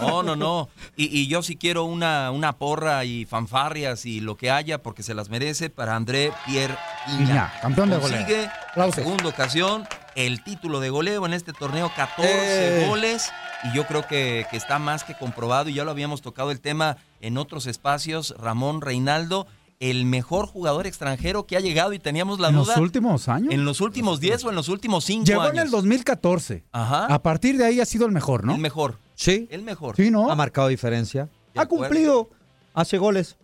No, 0.00 0.22
no, 0.22 0.36
no. 0.36 0.68
Y, 0.96 1.04
y 1.18 1.26
yo 1.28 1.42
sí 1.42 1.56
quiero 1.56 1.84
una, 1.84 2.30
una 2.30 2.54
porra 2.56 3.04
y 3.04 3.26
fanfarrias 3.26 4.06
y 4.06 4.20
lo 4.20 4.36
que 4.36 4.50
haya 4.50 4.82
porque 4.82 5.02
se 5.02 5.14
las 5.14 5.28
merece 5.28 5.68
para 5.70 5.96
André 5.96 6.32
Pierre. 6.46 6.76
Guignac, 7.18 7.60
campeón 7.60 7.90
de 7.90 7.96
goleo. 7.98 8.18
Consigue, 8.18 8.48
Aplausos. 8.70 8.94
segunda 8.94 9.28
ocasión, 9.28 9.84
el 10.14 10.42
título 10.42 10.80
de 10.80 10.88
goleo 10.90 11.26
en 11.26 11.34
este 11.34 11.52
torneo, 11.52 11.92
14 11.94 12.84
Eh. 12.84 12.86
goles. 12.88 13.30
Y 13.64 13.74
yo 13.76 13.86
creo 13.86 14.06
que, 14.06 14.46
que 14.50 14.56
está 14.56 14.78
más 14.78 15.04
que 15.04 15.14
comprobado. 15.14 15.68
Y 15.70 15.74
ya 15.74 15.84
lo 15.84 15.90
habíamos 15.90 16.20
tocado 16.22 16.50
el 16.50 16.60
tema 16.60 16.96
en 17.20 17.38
otros 17.38 17.66
espacios. 17.66 18.34
Ramón 18.38 18.80
Reinaldo, 18.82 19.46
el 19.90 20.04
mejor 20.06 20.46
jugador 20.46 20.86
extranjero 20.86 21.46
que 21.46 21.56
ha 21.56 21.60
llegado 21.60 21.92
y 21.92 21.98
teníamos 21.98 22.38
la 22.40 22.48
en 22.48 22.56
duda 22.56 22.74
los 22.74 22.82
últimos 22.82 23.28
años. 23.28 23.52
en 23.52 23.64
los 23.64 23.80
últimos 23.80 24.20
10 24.20 24.44
o 24.44 24.50
en 24.50 24.56
los 24.56 24.68
últimos 24.68 25.04
5 25.04 25.24
Llegó 25.26 25.42
años. 25.42 25.54
en 25.54 25.60
el 25.60 25.70
2014. 25.70 26.64
Ajá. 26.72 27.06
A 27.06 27.22
partir 27.22 27.56
de 27.58 27.64
ahí 27.64 27.80
ha 27.80 27.84
sido 27.84 28.06
el 28.06 28.12
mejor, 28.12 28.44
¿no? 28.44 28.54
El 28.54 28.60
mejor. 28.60 28.98
Sí, 29.14 29.46
El 29.50 29.62
mejor. 29.62 29.96
Sí, 29.96 30.10
¿no? 30.10 30.30
ha 30.30 30.34
marcado 30.34 30.68
diferencia. 30.68 31.28
De 31.54 31.60
Ha 31.60 31.62
acuerdo. 31.64 31.86
cumplido, 31.86 32.30
hace 32.74 32.98
goles. 32.98 33.36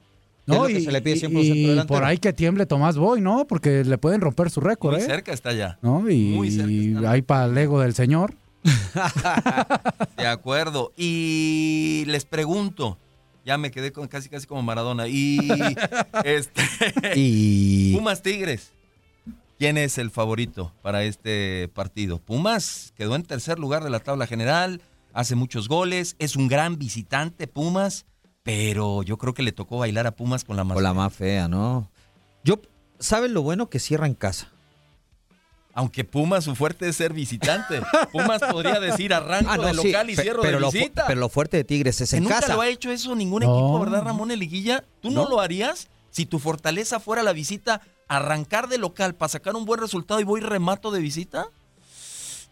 No, 0.46 0.66
es 0.66 0.72
lo 0.72 0.79
que 0.79 0.85
se 0.85 0.90
le 0.92 1.00
pide 1.03 1.16
y 1.29 1.66
delantero. 1.68 1.87
por 1.87 2.05
ahí 2.05 2.18
que 2.18 2.33
tiemble 2.33 2.66
Tomás 2.66 2.96
Boy, 2.96 3.20
¿no? 3.20 3.46
Porque 3.46 3.85
le 3.85 3.98
pueden 3.98 4.20
romper 4.20 4.50
su 4.50 4.61
récord, 4.61 4.94
Muy 4.94 5.03
¿eh? 5.03 5.07
cerca 5.07 5.33
está 5.33 5.53
ya. 5.53 5.79
¿No? 5.83 6.09
Y 6.11 6.31
Muy 6.31 6.50
cerca 6.50 6.72
está. 6.72 7.11
ahí 7.12 7.22
para 7.22 7.44
el 7.44 7.57
ego 7.57 7.79
del 7.81 7.94
señor. 7.94 8.35
De 10.16 10.26
acuerdo. 10.26 10.92
Y 10.96 12.05
les 12.09 12.24
pregunto, 12.24 12.98
ya 13.50 13.58
me 13.58 13.72
quedé 13.72 13.90
con, 13.90 14.06
casi 14.06 14.28
casi 14.28 14.46
como 14.46 14.62
Maradona. 14.62 15.08
Y 15.08 15.40
este 16.24 16.62
Y 17.16 17.96
Pumas 17.96 18.22
Tigres. 18.22 18.70
¿Quién 19.58 19.76
es 19.76 19.98
el 19.98 20.12
favorito 20.12 20.72
para 20.82 21.02
este 21.02 21.68
partido? 21.74 22.18
Pumas 22.18 22.94
quedó 22.96 23.16
en 23.16 23.24
tercer 23.24 23.58
lugar 23.58 23.82
de 23.82 23.90
la 23.90 23.98
tabla 23.98 24.28
general, 24.28 24.80
hace 25.12 25.34
muchos 25.34 25.66
goles, 25.66 26.14
es 26.20 26.36
un 26.36 26.46
gran 26.46 26.78
visitante 26.78 27.48
Pumas, 27.48 28.06
pero 28.44 29.02
yo 29.02 29.18
creo 29.18 29.34
que 29.34 29.42
le 29.42 29.50
tocó 29.50 29.78
bailar 29.78 30.06
a 30.06 30.12
Pumas 30.12 30.44
con 30.44 30.56
la 30.56 30.62
más 30.62 30.76
con 30.76 30.84
la 30.84 30.94
más 30.94 31.12
fea, 31.12 31.48
¿no? 31.48 31.90
Yo, 32.44 32.60
¿saben 33.00 33.34
lo 33.34 33.42
bueno 33.42 33.68
que 33.68 33.80
cierra 33.80 34.06
en 34.06 34.14
casa? 34.14 34.52
Aunque 35.72 36.04
Pumas 36.04 36.44
su 36.44 36.56
fuerte 36.56 36.88
es 36.88 36.96
ser 36.96 37.12
visitante. 37.12 37.80
Pumas 38.12 38.40
podría 38.50 38.80
decir 38.80 39.14
arranco 39.14 39.50
Ah, 39.52 39.56
no, 39.56 39.62
de 39.64 39.70
sí, 39.74 39.87
local 39.88 40.11
y 40.11 40.16
cierro 40.16 40.42
pero 40.42 40.56
de 40.56 40.61
lo 40.61 40.70
visita. 40.70 41.04
pero 41.06 41.20
lo 41.20 41.28
fuerte 41.28 41.56
de 41.59 41.64
Tigres 41.64 42.00
es 42.00 42.11
Que 42.11 42.16
en 42.16 42.24
nunca 42.24 42.40
casa. 42.40 42.54
lo 42.54 42.61
ha 42.61 42.68
hecho 42.68 42.90
eso 42.90 43.14
ningún 43.14 43.42
No. 43.44 43.52
equipo, 43.52 43.78
¿verdad, 43.80 44.02
Ramón 44.02 44.30
Eliguilla? 44.33 44.85
¿Tú 45.00 45.11
no, 45.11 45.24
No. 45.24 45.30
lo 45.30 45.40
harías? 45.40 45.88
Si 46.11 46.26
tu 46.26 46.38
fortaleza 46.40 46.98
fuera 46.98 47.22
la 47.22 47.33
visita, 47.33 47.83
arrancar 48.09 48.68
de 48.68 48.78
local 48.78 49.14
para 49.14 49.28
sacar 49.28 49.54
un 49.54 49.64
buen 49.64 49.80
resultado 49.80 50.18
y 50.20 50.24
voy 50.24 50.40
remato 50.40 50.90
de 50.90 50.98
visita. 51.00 51.46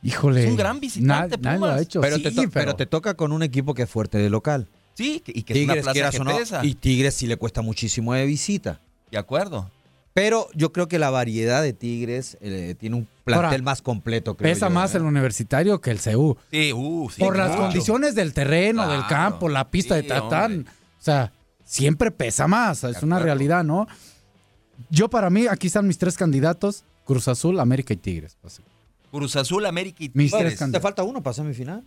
Híjole. 0.03 0.45
Es 0.45 0.51
un 0.51 0.57
gran 0.57 0.79
visitante, 0.79 1.37
lo 1.39 1.51
ha 1.51 1.55
Pumas. 1.55 1.81
hecho. 1.83 2.01
pero, 2.01 2.17
sí, 2.17 2.23
te 2.23 2.31
to- 2.31 2.43
pero 2.53 2.77
te 2.77 2.87
toca 2.87 3.15
con 3.15 3.33
un 3.33 3.43
equipo 3.43 3.75
que 3.75 3.83
es 3.83 3.91
fuerte 3.91 4.19
de 4.19 4.31
local. 4.31 4.69
Sí, 4.95 5.23
y 5.27 5.43
que 5.43 5.53
es 5.55 5.65
una 5.65 5.75
Tigres, 5.75 5.85
plaza 5.85 6.11
que 6.25 6.25
pesa. 6.39 6.65
y 6.65 6.75
Tigres 6.75 7.15
sí 7.15 7.27
le 7.27 7.37
cuesta 7.37 7.63
muchísimo 7.63 8.15
de 8.15 8.27
visita. 8.27 8.81
De 9.11 9.19
acuerdo. 9.19 9.71
Pero 10.21 10.49
yo 10.55 10.73
creo 10.73 10.89
que 10.89 10.99
la 10.99 11.11
variedad 11.11 11.63
de 11.63 11.73
Tigres 11.73 12.37
eh, 12.41 12.75
tiene 12.79 12.97
un 12.97 13.09
plantel 13.25 13.45
Ahora, 13.53 13.63
más 13.63 13.83
completo. 13.83 14.35
creo 14.37 14.53
Pesa 14.53 14.69
yo, 14.69 14.75
más 14.75 14.95
¿eh? 14.95 14.99
el 14.99 15.05
universitario 15.05 15.81
que 15.81 15.91
el 15.91 15.99
CEU. 16.01 16.37
Sí, 16.51 16.73
uh, 16.73 17.09
sí, 17.11 17.21
Por 17.21 17.37
las 17.37 17.55
condiciones 17.57 18.15
del 18.15 18.33
terreno, 18.35 18.89
del 18.91 19.07
campo, 19.07 19.49
la 19.49 19.71
pista 19.71 19.97
Sí, 19.97 20.03
de 20.03 20.09
Tatán. 20.09 20.53
hombre. 20.53 20.73
O 20.73 21.03
sea, 21.03 21.33
siempre 21.65 22.11
pesa 22.11 22.47
más. 22.49 22.83
Es 22.85 23.03
una 23.03 23.19
realidad, 23.19 23.63
¿no? 23.65 23.87
Yo, 24.91 25.09
para 25.09 25.31
mí, 25.31 25.47
aquí 25.49 25.67
están 25.69 25.87
mis 25.87 25.99
tres 25.99 26.17
candidatos: 26.17 26.85
Cruz 27.05 27.29
Azul, 27.29 27.61
América 27.61 27.93
y 27.95 27.97
Tigres. 27.97 28.37
Cruz 29.11 29.37
Azul, 29.37 29.67
América 29.67 30.05
y 30.05 30.11
Mis 30.15 30.31
Tigres. 30.33 30.49
tres 30.51 30.59
candidatos. 30.59 30.81
Te 30.81 30.83
falta 30.83 31.03
uno 31.03 31.23
para 31.23 31.35
semifinal. 31.35 31.83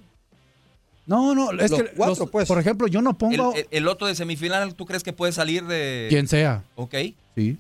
No, 1.06 1.34
no, 1.36 1.52
es 1.52 1.72
Los 1.72 1.82
que, 1.82 1.90
cuatro, 1.96 2.16
los- 2.24 2.30
pues. 2.32 2.48
por 2.48 2.60
ejemplo, 2.60 2.88
yo 2.88 3.02
no 3.02 3.10
El, 3.12 3.16
pongo 3.18 3.54
el- 3.56 3.68
el 3.72 3.88
otro 3.88 4.08
de 4.08 4.16
semifinal, 4.16 4.76
¿tú 4.76 4.86
crees 4.86 5.04
que 5.04 5.12
puede 5.14 5.32
salir 5.34 5.66
de...? 5.66 6.06
quien 6.10 6.28
sea. 6.28 6.64
Ok. 6.76 6.96
Sí. 7.36 7.58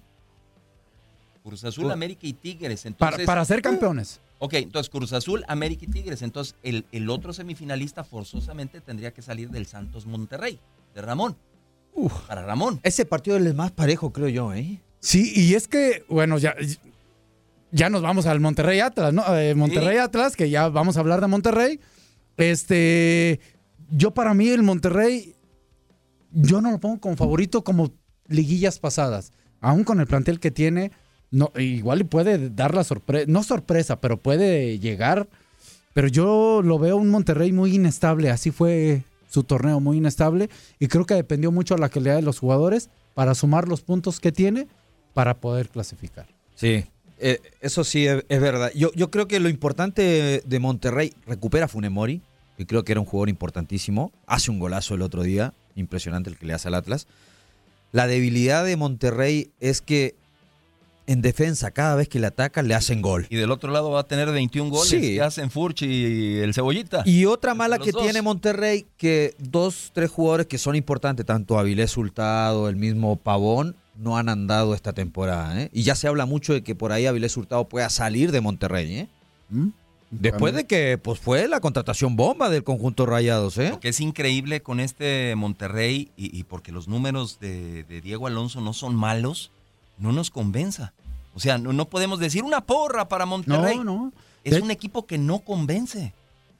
Cruz 1.43 1.63
Azul, 1.63 1.91
América 1.91 2.21
y 2.27 2.33
Tigres. 2.33 2.81
Para, 2.83 2.89
Entonces, 3.11 3.25
para 3.25 3.45
ser 3.45 3.61
campeones. 3.61 4.19
Ok, 4.39 4.53
entonces 4.55 4.89
Cruz 4.89 5.13
Azul, 5.13 5.43
América 5.47 5.85
y 5.85 5.91
Tigres. 5.91 6.21
Entonces 6.21 6.55
el, 6.63 6.85
el 6.91 7.09
otro 7.09 7.33
semifinalista 7.33 8.03
forzosamente 8.03 8.81
tendría 8.81 9.11
que 9.13 9.21
salir 9.21 9.49
del 9.49 9.65
Santos 9.65 10.05
Monterrey, 10.05 10.59
de 10.95 11.01
Ramón. 11.01 11.35
Para 12.27 12.43
Ramón. 12.45 12.79
Ese 12.83 13.05
partido 13.05 13.37
es 13.37 13.45
el 13.45 13.53
más 13.53 13.71
parejo, 13.71 14.11
creo 14.11 14.29
yo, 14.29 14.53
¿eh? 14.53 14.79
Sí, 14.99 15.33
y 15.35 15.55
es 15.55 15.67
que, 15.67 16.05
bueno, 16.09 16.37
ya, 16.37 16.55
ya 17.71 17.89
nos 17.89 18.01
vamos 18.01 18.25
al 18.27 18.39
Monterrey 18.39 18.79
Atlas, 18.79 19.13
¿no? 19.13 19.23
Eh, 19.37 19.55
Monterrey 19.55 19.95
Sí. 19.97 19.99
Atlas, 19.99 20.35
que 20.35 20.49
ya 20.49 20.69
vamos 20.69 20.95
a 20.97 21.01
hablar 21.01 21.21
de 21.21 21.27
Monterrey. 21.27 21.79
Este, 22.37 23.39
yo 23.91 24.11
para 24.11 24.33
mí 24.33 24.49
el 24.49 24.63
Monterrey, 24.63 25.35
yo 26.31 26.61
no 26.61 26.71
lo 26.71 26.79
pongo 26.79 26.99
como 26.99 27.15
favorito 27.17 27.63
como 27.63 27.91
liguillas 28.27 28.79
pasadas. 28.79 29.31
Aún 29.59 29.83
con 29.83 29.99
el 29.99 30.07
plantel 30.07 30.39
que 30.39 30.49
tiene, 30.51 30.91
no, 31.31 31.51
igual 31.57 32.05
puede 32.05 32.49
dar 32.49 32.75
la 32.75 32.83
sorpresa, 32.83 33.25
no 33.27 33.43
sorpresa, 33.43 33.99
pero 34.01 34.17
puede 34.17 34.79
llegar. 34.79 35.27
Pero 35.93 36.07
yo 36.07 36.61
lo 36.63 36.79
veo 36.79 36.97
un 36.97 37.09
Monterrey 37.09 37.51
muy 37.51 37.75
inestable, 37.75 38.29
así 38.29 38.51
fue 38.51 39.03
su 39.29 39.43
torneo 39.43 39.79
muy 39.79 39.97
inestable 39.97 40.49
y 40.77 40.87
creo 40.87 41.05
que 41.05 41.13
dependió 41.13 41.51
mucho 41.51 41.75
de 41.75 41.81
la 41.81 41.89
calidad 41.89 42.15
de 42.15 42.21
los 42.21 42.39
jugadores 42.39 42.89
para 43.13 43.33
sumar 43.33 43.67
los 43.67 43.81
puntos 43.81 44.19
que 44.19 44.31
tiene 44.31 44.67
para 45.13 45.37
poder 45.37 45.69
clasificar. 45.69 46.27
Sí. 46.55 46.85
Eh, 47.23 47.39
eso 47.61 47.83
sí 47.83 48.07
es, 48.07 48.25
es 48.29 48.41
verdad. 48.41 48.71
Yo, 48.75 48.91
yo 48.93 49.11
creo 49.11 49.27
que 49.27 49.39
lo 49.39 49.47
importante 49.47 50.41
de 50.45 50.59
Monterrey 50.59 51.13
recupera 51.27 51.65
a 51.65 51.67
Funemori, 51.67 52.21
que 52.57 52.65
creo 52.65 52.83
que 52.83 52.93
era 52.93 52.99
un 52.99 53.05
jugador 53.05 53.29
importantísimo. 53.29 54.11
Hace 54.25 54.49
un 54.51 54.59
golazo 54.59 54.95
el 54.95 55.01
otro 55.01 55.23
día, 55.23 55.53
impresionante 55.75 56.29
el 56.29 56.37
que 56.37 56.45
le 56.45 56.53
hace 56.53 56.67
al 56.67 56.75
Atlas. 56.75 57.07
La 57.91 58.07
debilidad 58.07 58.65
de 58.65 58.75
Monterrey 58.75 59.51
es 59.59 59.81
que 59.81 60.15
en 61.07 61.21
defensa, 61.21 61.71
cada 61.71 61.95
vez 61.95 62.07
que 62.07 62.19
le 62.19 62.27
atacan, 62.27 62.67
le 62.67 62.75
hacen 62.75 63.01
gol. 63.01 63.27
Y 63.29 63.35
del 63.35 63.51
otro 63.51 63.71
lado 63.71 63.89
va 63.91 64.01
a 64.01 64.07
tener 64.07 64.29
21 64.31 64.69
goles 64.69 64.89
Sí. 64.89 65.01
que 65.01 65.21
hacen 65.21 65.49
Furch 65.51 65.81
y 65.81 66.37
el 66.37 66.53
Cebollita. 66.53 67.03
Y 67.05 67.25
otra 67.25 67.53
mala 67.53 67.79
que 67.79 67.91
dos. 67.91 68.03
tiene 68.03 68.21
Monterrey, 68.21 68.85
que 68.97 69.35
dos, 69.39 69.91
tres 69.93 70.09
jugadores 70.11 70.47
que 70.47 70.57
son 70.57 70.75
importantes, 70.75 71.25
tanto 71.25 71.57
Avilés 71.59 71.97
Hurtado, 71.97 72.69
el 72.69 72.75
mismo 72.75 73.15
Pavón, 73.17 73.75
no 73.97 74.17
han 74.17 74.29
andado 74.29 74.73
esta 74.73 74.93
temporada. 74.93 75.61
¿eh? 75.61 75.69
Y 75.73 75.83
ya 75.83 75.95
se 75.95 76.07
habla 76.07 76.25
mucho 76.25 76.53
de 76.53 76.63
que 76.63 76.75
por 76.75 76.91
ahí 76.91 77.05
Avilés 77.05 77.35
Hurtado 77.37 77.67
pueda 77.67 77.89
salir 77.89 78.31
de 78.31 78.41
Monterrey. 78.41 78.95
¿eh? 78.95 79.07
¿Mm? 79.49 79.67
Después 80.11 80.53
de 80.53 80.65
que 80.65 80.97
pues, 80.97 81.19
fue 81.19 81.47
la 81.47 81.59
contratación 81.61 82.15
bomba 82.15 82.49
del 82.49 82.63
conjunto 82.63 83.05
Rayados. 83.05 83.57
¿eh? 83.57 83.77
Que 83.79 83.89
es 83.89 84.01
increíble 84.01 84.61
con 84.61 84.79
este 84.79 85.33
Monterrey 85.35 86.09
y, 86.17 86.37
y 86.37 86.43
porque 86.43 86.71
los 86.71 86.87
números 86.87 87.39
de, 87.39 87.83
de 87.83 88.01
Diego 88.01 88.27
Alonso 88.27 88.59
no 88.59 88.73
son 88.73 88.93
malos, 88.95 89.51
no 90.01 90.11
nos 90.11 90.29
convenza. 90.31 90.93
O 91.33 91.39
sea, 91.39 91.57
no, 91.57 91.71
no 91.71 91.85
podemos 91.89 92.19
decir 92.19 92.43
una 92.43 92.61
porra 92.65 93.07
para 93.07 93.25
Monterrey. 93.25 93.77
No, 93.77 93.83
no. 93.85 94.13
Es 94.43 94.55
De- 94.55 94.61
un 94.61 94.71
equipo 94.71 95.05
que 95.05 95.17
no 95.17 95.39
convence. 95.39 96.13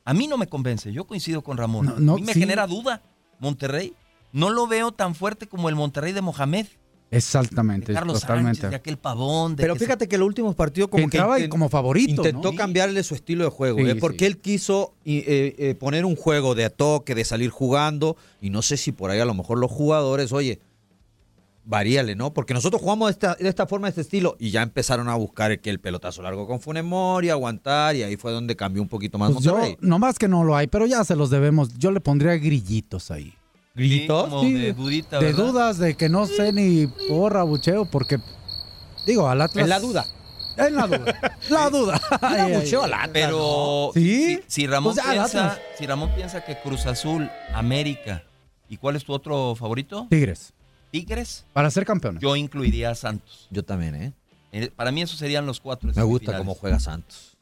A 0.05 0.13
mí 0.13 0.27
no 0.27 0.37
me 0.37 0.47
convence, 0.47 0.91
yo 0.93 1.05
coincido 1.05 1.41
con 1.41 1.57
Ramón. 1.57 1.85
No, 1.87 1.99
no, 1.99 2.13
a 2.13 2.15
mí 2.15 2.21
me 2.23 2.33
sí. 2.33 2.39
genera 2.39 2.65
duda. 2.67 3.01
Monterrey, 3.39 3.93
no 4.31 4.49
lo 4.49 4.67
veo 4.67 4.91
tan 4.91 5.13
fuerte 5.15 5.47
como 5.47 5.67
el 5.67 5.75
Monterrey 5.75 6.13
de 6.13 6.21
Mohamed, 6.21 6.67
Exactamente, 7.13 7.87
de 7.91 7.93
Carlos 7.93 8.21
totalmente. 8.21 8.55
Sánchez, 8.61 8.69
de 8.69 8.75
aquel 8.77 8.97
pavón. 8.97 9.55
De 9.57 9.63
Pero 9.63 9.73
que 9.73 9.79
se- 9.79 9.85
fíjate 9.85 10.07
que 10.07 10.17
los 10.17 10.25
últimos 10.27 10.55
partidos 10.55 10.89
como 10.89 11.09
que, 11.09 11.49
como 11.49 11.67
favorito, 11.67 12.21
intentó 12.21 12.51
¿no? 12.53 12.57
cambiarle 12.57 13.03
su 13.03 13.15
estilo 13.15 13.43
de 13.43 13.49
juego, 13.49 13.79
Sí, 13.79 13.89
¿eh? 13.89 13.95
porque 13.95 14.19
sí. 14.19 14.25
él 14.25 14.37
quiso 14.37 14.93
eh, 15.03 15.55
eh, 15.57 15.75
poner 15.75 16.05
un 16.05 16.15
juego 16.15 16.55
de 16.55 16.69
toque, 16.69 17.13
de 17.13 17.25
salir 17.25 17.49
jugando, 17.49 18.15
y 18.41 18.49
no 18.49 18.61
sé 18.61 18.77
si 18.77 18.93
por 18.93 19.11
ahí 19.11 19.19
a 19.19 19.25
lo 19.25 19.33
mejor 19.33 19.57
los 19.57 19.69
jugadores, 19.69 20.31
oye, 20.31 20.59
varíale, 21.63 22.15
¿no? 22.15 22.33
Porque 22.33 22.53
nosotros 22.53 22.81
jugamos 22.81 23.07
de 23.07 23.11
esta, 23.11 23.35
de 23.35 23.47
esta 23.49 23.67
forma, 23.67 23.87
de 23.87 23.89
este 23.91 24.01
estilo, 24.01 24.35
y 24.39 24.51
ya 24.51 24.61
empezaron 24.61 25.07
a 25.09 25.15
buscar 25.15 25.59
que 25.59 25.69
el 25.69 25.79
pelotazo 25.79 26.21
largo 26.21 26.47
con 26.47 26.59
Funes 26.59 26.83
Mori, 26.83 27.29
aguantar, 27.29 27.95
y 27.95 28.03
ahí 28.03 28.15
fue 28.17 28.31
donde 28.31 28.55
cambió 28.55 28.81
un 28.81 28.87
poquito 28.89 29.17
más 29.17 29.31
Pues 29.31 29.43
yo, 29.43 29.53
Monterrey. 29.53 29.77
nomás 29.81 30.17
que 30.19 30.27
no 30.27 30.43
lo 30.43 30.55
hay, 30.55 30.67
pero 30.67 30.85
ya 30.85 31.03
se 31.03 31.15
los 31.15 31.29
debemos. 31.29 31.77
Yo 31.77 31.91
le 31.91 31.99
pondría 31.99 32.35
grillitos 32.37 33.11
ahí. 33.11 33.33
Sí, 33.75 34.05
como 34.07 34.41
Sí, 34.41 34.51
de 34.53 34.73
dudita, 34.73 35.19
de 35.19 35.25
¿verdad? 35.27 35.45
dudas, 35.45 35.77
de 35.77 35.95
que 35.95 36.09
no 36.09 36.25
sé 36.25 36.51
ni 36.51 36.87
porra, 37.07 37.43
bucheo, 37.43 37.85
porque, 37.85 38.17
digo, 39.05 39.29
al 39.29 39.41
Atlas... 39.41 39.63
En 39.63 39.69
la 39.69 39.79
duda. 39.79 40.05
En 40.57 40.75
la 40.75 40.85
duda. 40.87 41.37
la 41.49 41.69
duda. 41.69 42.01
Ay, 42.21 42.53
ay, 42.53 42.71
ay. 42.83 43.09
Pero 43.13 43.91
¿Sí? 43.93 44.39
si, 44.47 44.61
si 44.63 44.67
Ramón 44.67 44.93
Pues 44.93 45.05
ya, 45.05 45.11
piensa, 45.13 45.59
si 45.77 45.87
Ramón 45.87 46.11
piensa 46.13 46.43
que 46.43 46.57
Cruz 46.59 46.85
Azul, 46.85 47.29
América, 47.53 48.23
¿y 48.67 48.75
cuál 48.75 48.97
es 48.97 49.05
tu 49.05 49.13
otro 49.13 49.55
favorito? 49.55 50.07
Tigres, 50.09 50.53
Tigres. 50.91 51.45
para 51.53 51.71
ser 51.71 51.85
campeones. 51.85 52.21
Yo 52.21 52.35
incluiría 52.35 52.91
a 52.91 52.95
Santos. 52.95 53.47
Yo 53.49 53.63
también, 53.63 53.95
¿eh? 53.95 54.13
Eh, 54.51 54.69
Para 54.75 54.91
mí 54.91 55.01
esos 55.01 55.17
serían 55.17 55.45
los 55.45 55.59
cuatro. 55.61 55.91
Me 55.95 56.03
gusta 56.03 56.37
cómo 56.37 56.53
juega 56.55 56.79
Santos. 56.79 57.37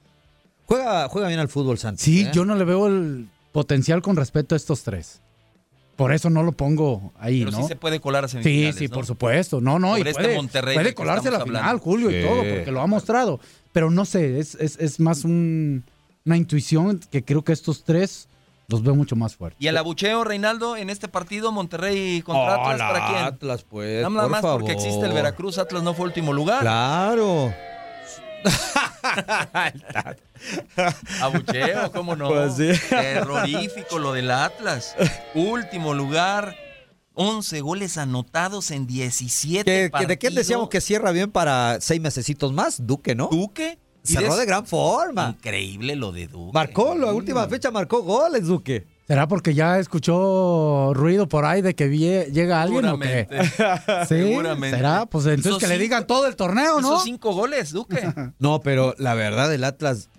Juega, 0.66 1.08
juega 1.10 1.28
bien 1.28 1.40
al 1.40 1.50
fútbol 1.50 1.78
Santos. 1.80 2.04
Sí, 2.04 2.22
¿eh? 2.22 2.32
yo 2.34 2.46
no 2.46 2.56
le 2.56 2.64
veo 2.64 2.88
el 2.88 3.28
potencial 3.52 4.02
con 4.04 4.16
respecto 4.16 4.54
a 4.54 4.58
estos 4.58 4.84
tres. 4.84 5.22
Por 5.96 6.14
eso 6.14 6.30
no 6.30 6.44
lo 6.44 6.52
pongo 6.54 7.12
ahí, 7.20 7.40
Pero 7.40 7.52
¿no? 7.52 7.62
sí 7.64 7.68
se 7.68 7.76
puede 7.76 8.00
colar 8.00 8.24
a 8.24 8.28
Sí, 8.28 8.34
semifinales, 8.34 8.76
sí, 8.76 8.88
¿no? 8.88 8.94
por 8.94 9.06
supuesto. 9.06 9.60
No, 9.60 9.80
no, 9.80 9.98
y 9.98 10.00
Sobre 10.02 10.12
este 10.12 10.24
puede, 10.24 10.36
Monterrey 10.36 10.76
puede 10.76 10.94
colarse 10.94 11.28
a 11.28 11.32
la 11.32 11.44
final. 11.44 11.80
Julio, 11.80 12.10
y 12.12 12.22
Sí. 12.22 12.28
todo, 12.28 12.38
porque 12.38 12.72
lo 12.72 12.82
ha 12.82 12.88
mostrado. 12.88 13.40
Pero 13.74 13.90
no 13.92 14.06
sé, 14.06 14.40
es, 14.40 14.56
es, 14.56 14.78
es 14.80 15.00
más 15.00 15.24
un- 15.26 15.84
una 16.26 16.38
intuición 16.38 17.02
que 17.12 17.26
creo 17.26 17.44
que 17.44 17.52
estos 17.52 17.84
tres 17.84 18.28
los 18.70 18.84
veo 18.84 18.96
mucho 18.96 19.16
más 19.16 19.36
fuertes. 19.36 19.62
Y 19.62 19.68
el 19.68 19.78
abucheo, 19.78 20.24
Reinaldo, 20.24 20.78
en 20.78 20.90
este 20.90 21.08
partido, 21.08 21.52
Monterrey 21.52 22.22
contra 22.22 22.56
Atlas, 22.56 22.76
Hola, 22.76 22.88
¿para 22.94 23.08
quién? 23.08 23.24
Atlas, 23.26 23.64
pues, 23.68 24.04
Nada 24.04 24.22
por 24.22 24.30
más 24.32 24.42
porque 24.42 24.68
favor. 24.68 24.72
existe 24.72 25.06
el 25.06 25.14
Veracruz, 25.14 25.58
Atlas 25.58 25.84
no 25.84 25.94
fue 25.94 26.06
último 26.06 26.34
lugar. 26.34 26.62
Claro. 26.62 27.54
Abucheo, 31.22 31.92
¿cómo 31.92 32.16
no? 32.16 32.30
Pues 32.30 32.56
sí. 32.56 32.70
Terrorífico 32.90 34.00
lo 34.00 34.14
del 34.14 34.32
Atlas. 34.32 34.96
Último 35.34 35.94
lugar, 35.94 36.56
11 37.14 37.62
goles 37.62 37.98
anotados 37.98 38.72
en 38.72 38.88
17 38.88 39.64
¿Qué- 39.66 39.92
qué- 39.98 40.06
¿De 40.06 40.18
quién 40.18 40.36
decíamos 40.36 40.70
que 40.70 40.82
cierra 40.82 41.12
bien 41.12 41.32
para 41.32 41.80
seis 41.82 42.00
mesecitos 42.02 42.54
más? 42.54 42.86
Duque, 42.86 43.16
¿no? 43.16 43.28
Duque. 43.32 43.80
Cerró 44.04 44.36
de 44.36 44.46
gran 44.46 44.66
forma. 44.66 45.36
Increíble 45.38 45.96
lo 45.96 46.12
de 46.12 46.28
Duque. 46.28 46.52
Marcó, 46.54 46.96
la 46.96 47.14
última 47.14 47.48
fecha 47.48 47.72
marcó 47.72 48.02
goles, 48.02 48.46
Duque. 48.48 48.86
¿Será 49.08 49.28
porque 49.28 49.56
ya 49.56 49.80
escuchó 49.80 50.94
ruido 50.94 51.28
por 51.28 51.44
ahí 51.44 51.64
de 51.64 51.74
que 51.74 51.90
llega 51.90 52.62
alguien 52.62 52.86
o 52.86 53.00
qué? 53.00 53.28
Seguramente. 53.28 54.06
Sí, 54.08 54.16
Seguramente. 54.24 54.78
¿será? 54.78 55.06
Pues 55.08 55.26
entonces 55.26 55.58
que 55.58 55.68
le 55.68 55.80
digan 55.80 56.06
todo 56.06 56.28
el 56.28 56.36
torneo, 56.36 56.80
¿no? 56.80 56.94
Hizo 56.96 57.04
cinco 57.04 57.34
goles, 57.34 57.72
Duque. 57.72 58.02
No, 58.40 58.60
pero 58.62 58.94
la 59.00 59.16
verdad, 59.16 59.52
el 59.52 59.64
Atlas 59.64 60.10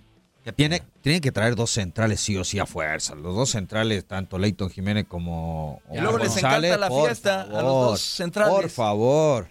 tiene, 0.57 0.83
tiene 1.03 1.21
que 1.21 1.31
traer 1.31 1.55
dos 1.55 1.71
centrales 1.71 2.21
sí 2.21 2.37
o 2.37 2.43
sí 2.43 2.59
a 2.59 2.67
fuerza. 2.67 3.15
Los 3.15 3.37
dos 3.37 3.51
centrales, 3.51 4.05
tanto 4.07 4.39
Leighton 4.39 4.71
Jiménez 4.71 5.07
como 5.07 5.81
Y 5.93 5.99
luego 5.99 6.19
les 6.19 6.37
encanta 6.37 6.77
la 6.77 6.89
por 6.89 7.07
fiesta 7.07 7.43
a 7.43 7.47
los 7.47 7.55
favor, 7.55 7.91
dos 7.91 8.01
centrales. 8.01 8.53
Por 8.55 8.71
favor. 8.71 9.49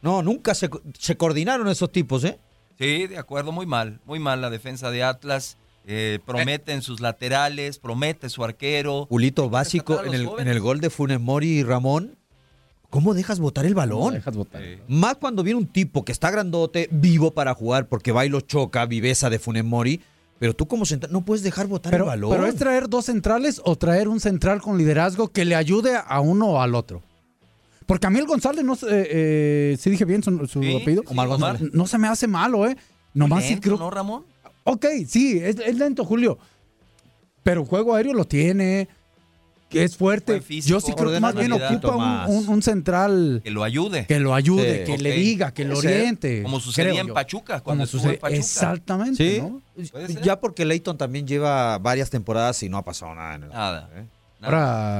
No, 0.00 0.22
nunca 0.22 0.54
se, 0.54 0.70
se 0.98 1.16
coordinaron 1.16 1.68
esos 1.68 1.92
tipos, 1.92 2.24
¿eh? 2.24 2.38
Sí, 2.78 3.06
de 3.06 3.18
acuerdo, 3.18 3.52
muy 3.52 3.66
mal, 3.66 4.00
muy 4.06 4.18
mal 4.18 4.40
la 4.40 4.50
defensa 4.50 4.90
de 4.90 5.02
Atlas. 5.02 5.56
Eh, 5.86 6.18
prometen 6.26 6.82
sus 6.82 7.00
laterales, 7.00 7.78
promete 7.78 8.28
su 8.28 8.44
arquero. 8.44 9.06
Julito, 9.06 9.48
básico, 9.48 10.04
en 10.04 10.14
el, 10.14 10.28
en 10.38 10.48
el 10.48 10.60
gol 10.60 10.80
de 10.80 10.90
Funes 10.90 11.18
Mori 11.18 11.48
y 11.48 11.62
Ramón, 11.62 12.16
¿cómo 12.90 13.14
dejas 13.14 13.40
botar 13.40 13.64
el 13.64 13.74
balón? 13.74 14.14
Dejas 14.14 14.36
botar. 14.36 14.62
Más 14.86 15.16
cuando 15.16 15.42
viene 15.42 15.58
un 15.58 15.66
tipo 15.66 16.04
que 16.04 16.12
está 16.12 16.30
grandote, 16.30 16.88
vivo 16.92 17.32
para 17.32 17.54
jugar, 17.54 17.88
porque 17.88 18.12
va 18.12 18.26
y 18.26 18.28
lo 18.28 18.42
choca, 18.42 18.84
viveza 18.84 19.30
de 19.30 19.38
Funes 19.38 19.64
Mori, 19.64 20.02
pero 20.38 20.54
tú 20.54 20.68
como 20.68 20.84
central 20.84 21.10
no 21.12 21.24
puedes 21.24 21.42
dejar 21.42 21.66
botar 21.66 21.90
Pero, 21.90 22.04
el 22.04 22.08
balón. 22.10 22.30
pero 22.30 22.46
es 22.46 22.54
traer 22.56 22.88
dos 22.88 23.06
centrales 23.06 23.60
o 23.64 23.76
traer 23.76 24.08
un 24.08 24.20
central 24.20 24.60
con 24.60 24.76
liderazgo 24.78 25.28
que 25.28 25.44
le 25.46 25.54
ayude 25.54 25.96
a 25.96 26.20
uno 26.20 26.48
o 26.48 26.60
al 26.60 26.74
otro. 26.74 27.02
Porque 27.88 28.06
a 28.06 28.10
mí 28.10 28.18
el 28.20 28.26
González, 28.26 28.64
no 28.64 28.76
sé, 28.76 28.86
eh, 28.86 29.06
eh, 29.72 29.76
¿sí 29.80 29.88
dije 29.90 30.04
bien 30.04 30.22
su, 30.22 30.30
su 30.46 30.62
Sí, 30.62 30.76
apellido? 30.76 31.02
sí, 31.02 31.08
Omar 31.10 31.26
González. 31.26 31.62
No 31.72 31.86
se 31.86 31.96
me 31.98 32.06
hace 32.06 32.28
malo, 32.28 32.66
¿eh? 32.68 32.76
Nomás 33.14 33.42
sí 33.44 33.50
Lento, 33.54 33.62
creo... 33.62 33.76
¿no, 33.78 33.90
Ramón? 33.90 34.24
Ok, 34.64 34.84
sí, 35.08 35.38
es, 35.42 35.56
es 35.58 35.76
lento, 35.78 36.04
Julio. 36.04 36.38
Pero 37.42 37.64
juego 37.64 37.94
aéreo 37.94 38.12
lo 38.12 38.26
tiene, 38.26 38.88
que 39.70 39.84
es 39.84 39.96
fuerte. 39.96 40.32
Buen 40.32 40.42
físico, 40.42 40.68
Yo 40.68 40.80
sí 40.82 40.92
creo 40.92 41.10
que 41.10 41.18
más 41.20 41.34
bien 41.34 41.50
ordenabilidad. 41.50 41.90
ocupa 41.90 42.26
un, 42.28 42.36
un- 42.36 42.48
un 42.50 42.62
central 42.62 43.40
Que 43.42 43.50
lo 43.50 43.64
ayude. 43.64 44.04
que 44.06 44.20
lo 44.20 44.34
ayude, 44.34 44.80
Sí. 44.80 44.84
que 44.84 44.92
Ok. 44.92 45.00
le 45.00 45.12
diga, 45.12 45.54
que 45.54 45.64
lo 45.64 45.78
oriente. 45.78 46.42
Como 46.42 46.60
sucedía 46.60 46.90
creo 46.90 47.00
en 47.00 47.08
yo. 47.08 47.14
Pachuca, 47.14 47.54
Como 47.54 47.64
cuando 47.64 47.84
estuvo 47.84 48.02
sucede- 48.02 48.14
en 48.16 48.20
Pachuca. 48.20 48.38
Exactamente, 48.38 49.16
Sí, 49.36 49.40
¿no? 49.40 49.62
Puede 49.90 50.08
ser. 50.08 50.20
ya 50.22 50.38
porque 50.38 50.66
Leighton 50.66 50.98
también 50.98 51.26
lleva 51.26 51.78
varias 51.78 52.10
temporadas 52.10 52.62
y 52.62 52.68
no 52.68 52.76
ha 52.76 52.84
pasado 52.84 53.14
nada 53.14 53.34
en 53.36 53.44
el 53.44 53.48
Nada. 53.48 53.88
¿eh? 53.94 54.04
nada. 54.40 54.46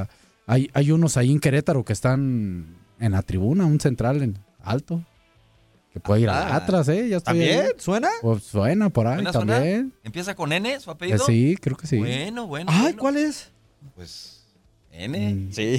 Ahora 0.01 0.09
hay, 0.47 0.71
hay 0.73 0.91
unos 0.91 1.19
ahí 1.19 1.31
en 1.31 1.41
Querétaro 1.41 1.85
que 1.85 1.93
están 1.93 2.78
en 3.01 3.13
la 3.13 3.23
tribuna, 3.23 3.65
un 3.67 3.81
central 3.81 4.23
en 4.23 4.39
alto, 4.63 5.03
que 5.93 6.01
puede 6.01 6.23
ir 6.23 6.29
Ah. 6.31 6.49
a 6.49 6.57
atrás, 6.57 6.89
¿eh? 6.89 7.09
Ya 7.09 7.19
estoy 7.19 7.39
¿También? 7.39 7.61
ahí. 7.61 7.67
¿Suena? 7.79 8.09
Pues 8.21 8.43
suena 8.45 8.91
por 8.91 9.07
ahí 9.07 9.15
¿Suena, 9.17 9.33
suena? 9.33 9.55
también. 9.55 9.93
¿Empieza 10.05 10.35
con 10.35 10.53
N 10.53 10.79
su 10.81 10.91
Eh, 10.91 10.93
apellido? 10.93 11.25
sí, 11.25 11.57
creo 11.61 11.77
que 11.77 11.87
sí. 11.87 11.99
Bueno, 11.99 12.47
bueno. 12.47 12.71
Ay, 12.73 12.83
bueno. 12.83 12.99
¿cuál 12.99 13.17
es? 13.17 13.51
Pues 13.95 14.35
N. 14.93 15.17
Mm, 15.35 15.53
Sí. 15.53 15.79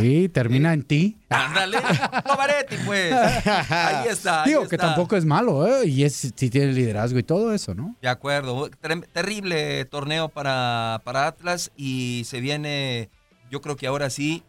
Sí, 0.00 0.28
termina 0.32 0.72
en 0.74 0.82
ti. 0.82 1.16
Ándale. 1.30 1.78
Novaretti, 2.26 2.76
pues. 2.84 3.12
Ahí 3.70 4.08
está. 4.08 4.42
ahí 4.42 4.50
Digo 4.50 4.68
que 4.68 4.76
está. 4.76 4.88
tampoco 4.88 5.16
es 5.16 5.24
malo, 5.24 5.66
¿eh? 5.66 5.86
Y 5.86 6.04
es 6.04 6.14
si 6.14 6.50
tiene 6.50 6.72
liderazgo 6.72 7.18
y 7.18 7.22
todo 7.22 7.52
eso, 7.54 7.74
¿no? 7.74 7.96
De 8.02 8.08
acuerdo. 8.08 8.68
Terrible 9.12 9.84
torneo 9.86 10.28
para, 10.28 11.00
para 11.04 11.26
Atlas 11.26 11.72
y 11.76 12.22
se 12.26 12.40
viene, 12.40 13.08
yo 13.50 13.60
creo 13.62 13.76
que 13.76 13.86
ahora 13.86 14.10
sí 14.10 14.42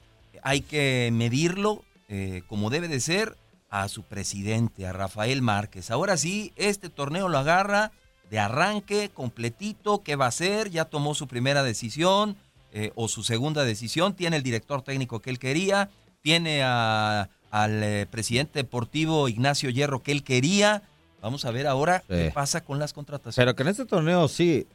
hay 0.43 0.61
que 0.61 1.09
medirlo 1.13 1.83
eh, 2.09 2.41
como 2.47 2.69
debe 2.69 2.87
de 2.87 2.99
ser 2.99 3.35
a 3.69 3.87
su 3.89 4.03
presidente, 4.03 4.87
a 4.87 4.93
Rafael 4.93 5.41
Márquez. 5.41 5.91
Ahora 5.91 6.15
sí, 6.17 6.53
este 6.55 6.89
torneo 6.89 7.27
lo 7.27 7.37
agarra 7.37 7.91
de 8.29 8.39
arranque, 8.39 9.09
completito, 9.13 10.03
¿qué 10.03 10.15
va 10.15 10.25
a 10.25 10.29
hacer? 10.29 10.69
Ya 10.69 10.85
tomó 10.85 11.15
su 11.15 11.27
primera 11.27 11.63
decisión 11.63 12.35
eh, 12.73 12.91
o 12.95 13.07
su 13.07 13.23
segunda 13.23 13.63
decisión, 13.63 14.13
tiene 14.13 14.37
el 14.37 14.43
director 14.43 14.81
técnico 14.81 15.21
que 15.21 15.29
él 15.29 15.39
quería, 15.39 15.89
tiene 16.21 16.61
a- 16.63 17.29
al 17.51 17.81
eh, 17.83 18.05
presidente 18.11 18.59
deportivo 18.59 19.29
Ignacio 19.29 19.69
Hierro 19.69 20.03
que 20.03 20.11
él 20.11 20.23
quería. 20.23 20.83
Vamos 21.21 21.45
a 21.45 21.51
ver 21.51 21.65
ahora 21.67 22.03
qué 22.07 22.31
pasa 22.33 22.63
con 22.63 22.77
las 22.79 22.91
contrataciones. 22.93 23.35
Pero 23.37 23.55
que 23.55 23.63
en 23.63 23.69
este 23.69 23.85
torneo 23.85 24.27
sí 24.27 24.67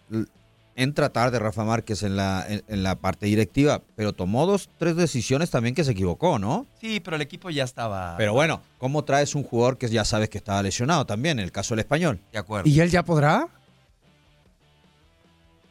entra 0.75 1.11
tarde 1.11 1.39
Rafa 1.39 1.64
Márquez 1.64 2.03
en 2.03 2.16
la, 2.16 2.45
en, 2.49 2.62
en 2.66 2.83
la 2.83 2.95
parte 2.97 3.27
directiva, 3.27 3.83
pero 3.95 4.12
tomó 4.12 4.47
dos, 4.47 4.70
tres 4.79 4.97
decisiones 4.97 5.51
también 5.51 5.75
que 5.75 5.85
se 5.85 5.93
equivocó, 5.93 6.39
¿no? 6.39 6.66
Sí, 6.81 7.01
pero 7.01 7.16
el 7.16 7.23
equipo 7.23 7.51
ya 7.51 7.64
estaba 7.64 8.14
Pero 8.16 8.33
bueno, 8.33 8.62
¿cómo 8.79 9.05
traes 9.05 9.35
un 9.35 9.43
jugador 9.45 9.77
que 9.79 9.89
ya 9.89 10.05
sabes 10.05 10.29
que 10.31 10.39
estaba 10.39 10.62
lesionado 10.62 11.05
también? 11.05 11.39
En 11.39 11.45
el 11.45 11.53
caso 11.53 11.75
del 11.75 11.81
español. 11.81 12.20
de 12.33 12.39
acuerdo. 12.39 12.68
¿Y 12.68 12.81
él 12.81 12.91
ya 12.91 13.05
podrá? 13.05 13.49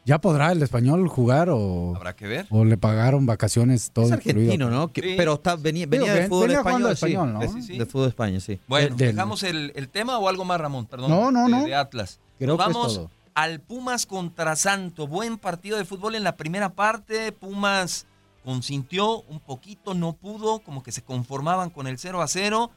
¿Ya 0.04 0.20
podrá 0.20 0.52
el 0.52 0.62
español 0.64 1.08
jugar 1.08 1.50
o, 1.52 1.94
Habrá 1.96 2.16
que 2.16 2.26
ver. 2.28 2.48
o 2.50 2.66
le 2.66 2.76
pagaron 2.76 3.28
vacaciones 3.28 3.92
todo 3.92 4.06
Es 4.06 4.12
incluido? 4.14 4.40
argentino, 4.54 4.70
¿no? 4.72 4.92
Que- 4.92 5.02
Sí. 5.02 5.14
Pero 5.16 5.36
está, 5.36 5.56
venía, 5.56 5.86
Digo, 5.86 5.92
venía 6.06 6.14
del 6.14 6.22
ven- 6.24 6.30
fútbol 6.30 6.48
venía 6.48 6.58
español. 6.58 6.72
jugando 6.82 6.90
al 6.90 6.98
sí. 6.98 7.06
español, 7.06 7.34
¿no? 7.34 7.40
De- 7.40 7.48
Sí, 7.50 7.62
sí. 7.62 7.78
Del 7.78 7.88
fútbol 7.88 8.04
de 8.06 8.10
España, 8.10 8.40
sí. 8.40 8.60
Bueno, 8.68 8.96
del- 8.96 9.10
¿dejamos 9.16 9.44
el, 9.44 9.72
el 9.76 9.90
tema 9.90 10.18
o 10.18 10.28
algo 10.28 10.44
más, 10.44 10.60
Ramón? 10.60 10.88
Perdón. 10.88 11.12
No, 11.12 11.32
no, 11.32 11.46
de- 11.46 11.52
no. 11.52 11.64
De 11.66 11.76
Atlas. 11.76 12.20
Creo 12.40 12.56
Nos 12.56 12.58
que 12.66 12.72
es 12.72 12.76
vamos 12.76 12.94
todo. 12.96 13.12
Al 13.34 13.60
Pumas 13.62 14.06
contra 14.06 14.56
Santo. 14.56 15.08
Buen 15.08 15.38
partido 15.38 15.78
de 15.78 15.86
fútbol 15.86 16.16
en 16.16 16.24
la 16.24 16.38
primera 16.38 16.74
parte. 16.74 17.32
Pumas 17.32 18.08
consintió 18.44 19.22
un 19.24 19.40
poquito, 19.40 19.94
no 19.94 20.14
pudo, 20.14 20.60
como 20.60 20.84
que 20.84 20.92
se 20.92 21.04
conformaban 21.04 21.70
con 21.70 21.88
el 21.88 22.00
0 22.00 22.22
a 22.22 22.28
0, 22.28 22.72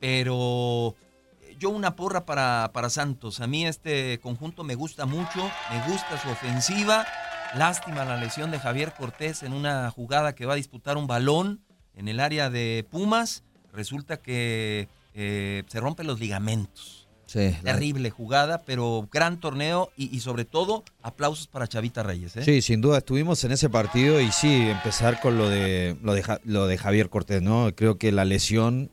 pero 0.00 0.94
eh, 1.40 1.56
yo 1.58 1.70
una 1.70 1.96
porra 1.96 2.24
para, 2.24 2.70
para 2.72 2.90
Santos. 2.90 3.40
A 3.40 3.46
mí 3.46 3.66
este 3.66 4.20
conjunto 4.20 4.64
me 4.64 4.74
gusta 4.74 5.06
mucho, 5.06 5.50
me 5.70 5.92
gusta 5.92 6.20
su 6.22 6.28
ofensiva. 6.28 7.06
Lástima 7.54 8.04
la 8.04 8.16
lesión 8.16 8.50
de 8.50 8.58
Javier 8.58 8.92
Cortés 8.94 9.42
en 9.42 9.52
una 9.52 9.90
jugada 9.90 10.34
que 10.34 10.46
va 10.46 10.52
a 10.52 10.56
disputar 10.56 10.96
un 10.96 11.06
balón 11.06 11.62
en 11.94 12.08
el 12.08 12.20
área 12.20 12.50
de 12.50 12.86
Pumas. 12.90 13.42
Resulta 13.72 14.18
que 14.18 14.88
eh, 15.14 15.64
se 15.66 15.80
rompen 15.80 16.06
los 16.06 16.20
ligamentos. 16.20 17.07
Sí, 17.28 17.54
la- 17.62 17.74
Terrible 17.74 18.08
jugada, 18.08 18.62
pero 18.64 19.06
gran 19.12 19.38
torneo 19.38 19.90
y, 19.98 20.16
y 20.16 20.20
sobre 20.20 20.46
todo 20.46 20.82
aplausos 21.02 21.46
para 21.46 21.66
Chavita 21.68 22.02
Reyes. 22.02 22.34
¿eh? 22.38 22.42
Sí, 22.42 22.62
sin 22.62 22.80
duda 22.80 22.98
estuvimos 22.98 23.44
en 23.44 23.52
ese 23.52 23.68
partido 23.68 24.18
y 24.18 24.32
sí, 24.32 24.48
empezar 24.70 25.20
con 25.20 25.36
lo 25.36 25.48
de 25.50 25.94
lo 26.02 26.14
de, 26.14 26.22
Ja- 26.22 26.40
lo 26.44 26.66
de 26.66 26.78
Javier 26.78 27.10
Cortés, 27.10 27.42
¿no? 27.42 27.70
Creo 27.76 27.98
que 27.98 28.12
la 28.12 28.24
lesión 28.24 28.90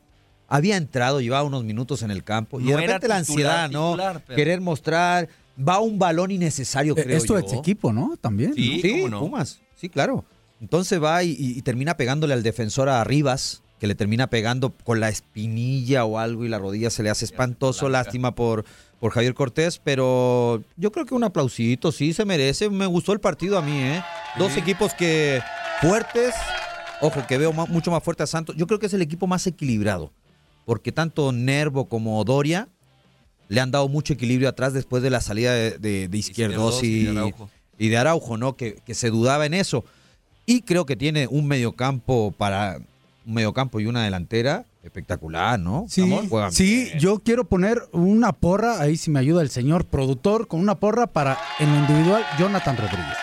había 0.48 0.76
entrado, 0.76 1.22
llevaba 1.22 1.44
unos 1.44 1.64
minutos 1.64 2.02
en 2.02 2.10
el 2.10 2.22
campo 2.24 2.60
y 2.60 2.64
No 2.64 2.72
de 2.72 2.76
repente 2.86 3.08
la 3.08 3.22
titular, 3.22 3.60
ansiedad, 3.60 3.70
¿no? 3.70 3.92
titular, 3.92 4.22
pero- 4.26 4.36
Querer 4.36 4.60
mostrar, 4.60 5.28
va 5.58 5.80
un 5.80 5.98
balón 5.98 6.30
innecesario, 6.30 6.94
Eh, 6.94 7.02
creo 7.04 7.16
Es 7.16 7.24
tu 7.24 7.32
yo. 7.32 7.38
ex 7.38 7.52
equipo, 7.54 7.90
¿no? 7.92 8.18
También. 8.20 8.52
Sí, 8.54 8.76
¿no? 8.76 8.82
Sí, 8.82 8.90
cómo 8.92 9.08
no. 9.08 9.20
Pumas, 9.20 9.60
sí, 9.76 9.88
claro. 9.88 10.26
Entonces 10.60 11.02
va 11.02 11.22
y 11.22 11.60
termina 11.62 11.96
pegándole 11.96 12.34
al 12.34 12.42
defensor 12.42 12.90
a 12.90 13.02
Rivas, 13.02 13.62
que 13.78 13.86
le 13.86 13.94
termina 13.94 14.28
pegando 14.28 14.70
con 14.70 15.00
la 15.00 15.08
espinilla 15.08 16.04
o 16.04 16.18
algo 16.18 16.44
y 16.44 16.48
la 16.48 16.58
rodilla 16.58 16.90
se 16.90 17.02
le 17.02 17.10
hace 17.10 17.24
espantoso. 17.24 17.88
Lástima 17.88 18.34
por, 18.34 18.64
por 19.00 19.12
Javier 19.12 19.34
Cortés, 19.34 19.78
pero 19.82 20.62
yo 20.76 20.92
creo 20.92 21.04
que 21.04 21.14
un 21.14 21.24
aplausito 21.24 21.92
sí 21.92 22.12
se 22.12 22.24
merece. 22.24 22.70
Me 22.70 22.86
gustó 22.86 23.12
el 23.12 23.20
partido 23.20 23.58
a 23.58 23.62
mí, 23.62 23.78
¿eh? 23.78 24.02
Dos 24.38 24.56
equipos 24.56 24.94
que 24.94 25.42
fuertes. 25.80 26.34
Ojo, 27.02 27.26
que 27.26 27.36
veo 27.36 27.52
mucho 27.52 27.90
más 27.90 28.02
fuerte 28.02 28.22
a 28.22 28.26
Santos. 28.26 28.56
Yo 28.56 28.66
creo 28.66 28.78
que 28.78 28.86
es 28.86 28.94
el 28.94 29.02
equipo 29.02 29.26
más 29.26 29.46
equilibrado, 29.46 30.12
porque 30.64 30.92
tanto 30.92 31.30
Nervo 31.32 31.88
como 31.88 32.24
Doria 32.24 32.68
le 33.48 33.60
han 33.60 33.70
dado 33.70 33.88
mucho 33.88 34.14
equilibrio 34.14 34.48
atrás 34.48 34.72
después 34.72 35.02
de 35.02 35.10
la 35.10 35.20
salida 35.20 35.52
de, 35.52 35.78
de, 35.78 36.08
de 36.08 36.18
Izquierdos 36.18 36.82
Izquierdos 36.82 36.82
y 36.82 36.86
y, 36.86 37.04
de 37.04 37.10
Araujo. 37.10 37.50
y 37.78 37.88
de 37.88 37.96
Araujo, 37.98 38.36
¿no? 38.38 38.56
Que, 38.56 38.76
que 38.84 38.94
se 38.94 39.10
dudaba 39.10 39.44
en 39.44 39.52
eso. 39.52 39.84
Y 40.46 40.62
creo 40.62 40.86
que 40.86 40.96
tiene 40.96 41.26
un 41.26 41.46
mediocampo 41.46 42.32
para 42.36 42.80
un 43.26 43.34
mediocampo 43.34 43.80
y 43.80 43.86
una 43.86 44.04
delantera 44.04 44.64
espectacular, 44.82 45.58
¿no? 45.58 45.86
Sí, 45.88 46.08
sí, 46.50 46.92
yo 46.98 47.18
quiero 47.18 47.44
poner 47.44 47.82
una 47.92 48.32
porra, 48.32 48.80
ahí 48.80 48.96
si 48.96 49.10
me 49.10 49.18
ayuda 49.18 49.42
el 49.42 49.50
señor 49.50 49.84
productor, 49.84 50.46
con 50.46 50.60
una 50.60 50.76
porra 50.76 51.08
para, 51.08 51.36
en 51.58 51.72
lo 51.72 51.80
individual, 51.80 52.24
Jonathan 52.38 52.76
Rodríguez. 52.76 53.16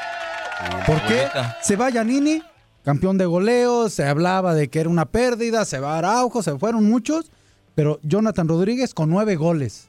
¿Por 0.86 1.02
qué? 1.04 1.20
Bonita. 1.20 1.58
Se 1.62 1.78
va 1.78 1.90
Yanini, 1.90 2.42
campeón 2.84 3.18
de 3.18 3.26
goleo, 3.26 3.90
se 3.90 4.04
hablaba 4.06 4.54
de 4.54 4.68
que 4.68 4.82
era 4.82 4.90
una 4.90 5.06
pérdida, 5.06 5.64
se 5.64 5.80
va 5.80 5.98
Araujo, 5.98 6.44
se 6.44 6.58
fueron 6.60 6.84
muchos, 6.84 7.32
pero 7.74 8.00
Jonathan 8.04 8.48
Rodríguez 8.48 8.94
con 8.94 9.10
nueve 9.10 9.38
goles. 9.38 9.88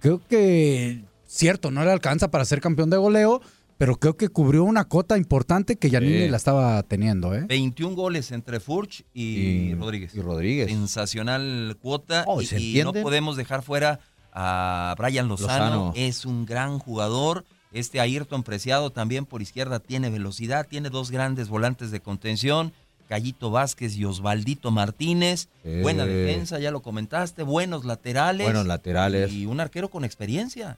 Creo 0.00 0.20
que, 0.28 1.02
cierto, 1.26 1.70
no 1.70 1.82
le 1.82 1.90
alcanza 1.90 2.30
para 2.30 2.44
ser 2.44 2.60
campeón 2.60 2.90
de 2.90 2.98
goleo, 2.98 3.40
pero 3.78 3.96
creo 3.96 4.16
que 4.16 4.28
cubrió 4.28 4.64
una 4.64 4.84
cota 4.84 5.16
importante 5.18 5.76
que 5.76 5.90
Yanini 5.90 6.24
Sí. 6.24 6.28
la 6.28 6.36
estaba 6.36 6.82
teniendo, 6.82 7.34
¿eh? 7.34 7.44
21 7.46 7.94
goles 7.94 8.32
entre 8.32 8.60
Furch 8.60 9.04
y, 9.12 9.74
Rodríguez. 9.74 10.14
Y 10.14 10.20
Rodríguez. 10.20 10.68
Sensacional 10.68 11.76
cuota. 11.80 12.24
Oh, 12.26 12.40
y, 12.40 12.46
¿se 12.46 12.60
y 12.60 12.82
no 12.82 12.92
podemos 12.92 13.36
dejar 13.36 13.62
fuera 13.62 14.00
a 14.32 14.94
Brian 14.98 15.28
Lozano. 15.28 15.52
Lozano. 15.52 15.92
Es 15.96 16.24
un 16.24 16.46
gran 16.46 16.78
jugador. 16.78 17.44
Este 17.72 18.00
Ayrton 18.00 18.42
Preciado 18.42 18.90
también 18.90 19.26
por 19.26 19.42
izquierda 19.42 19.80
tiene 19.80 20.08
velocidad. 20.10 20.66
Tiene 20.68 20.88
dos 20.90 21.10
grandes 21.10 21.48
volantes 21.48 21.90
de 21.90 22.00
contención. 22.00 22.72
Callito 23.08 23.50
Vázquez 23.50 23.96
y 23.96 24.04
Osvaldito 24.04 24.70
Martínez. 24.70 25.48
Buena 25.82 26.06
defensa, 26.06 26.58
ya 26.58 26.70
lo 26.70 26.80
comentaste. 26.80 27.42
Buenos 27.44 27.84
laterales. 27.84 28.46
Buenos 28.46 28.66
laterales. 28.66 29.32
Y 29.32 29.46
un 29.46 29.60
arquero 29.60 29.90
con 29.90 30.04
experiencia. 30.04 30.76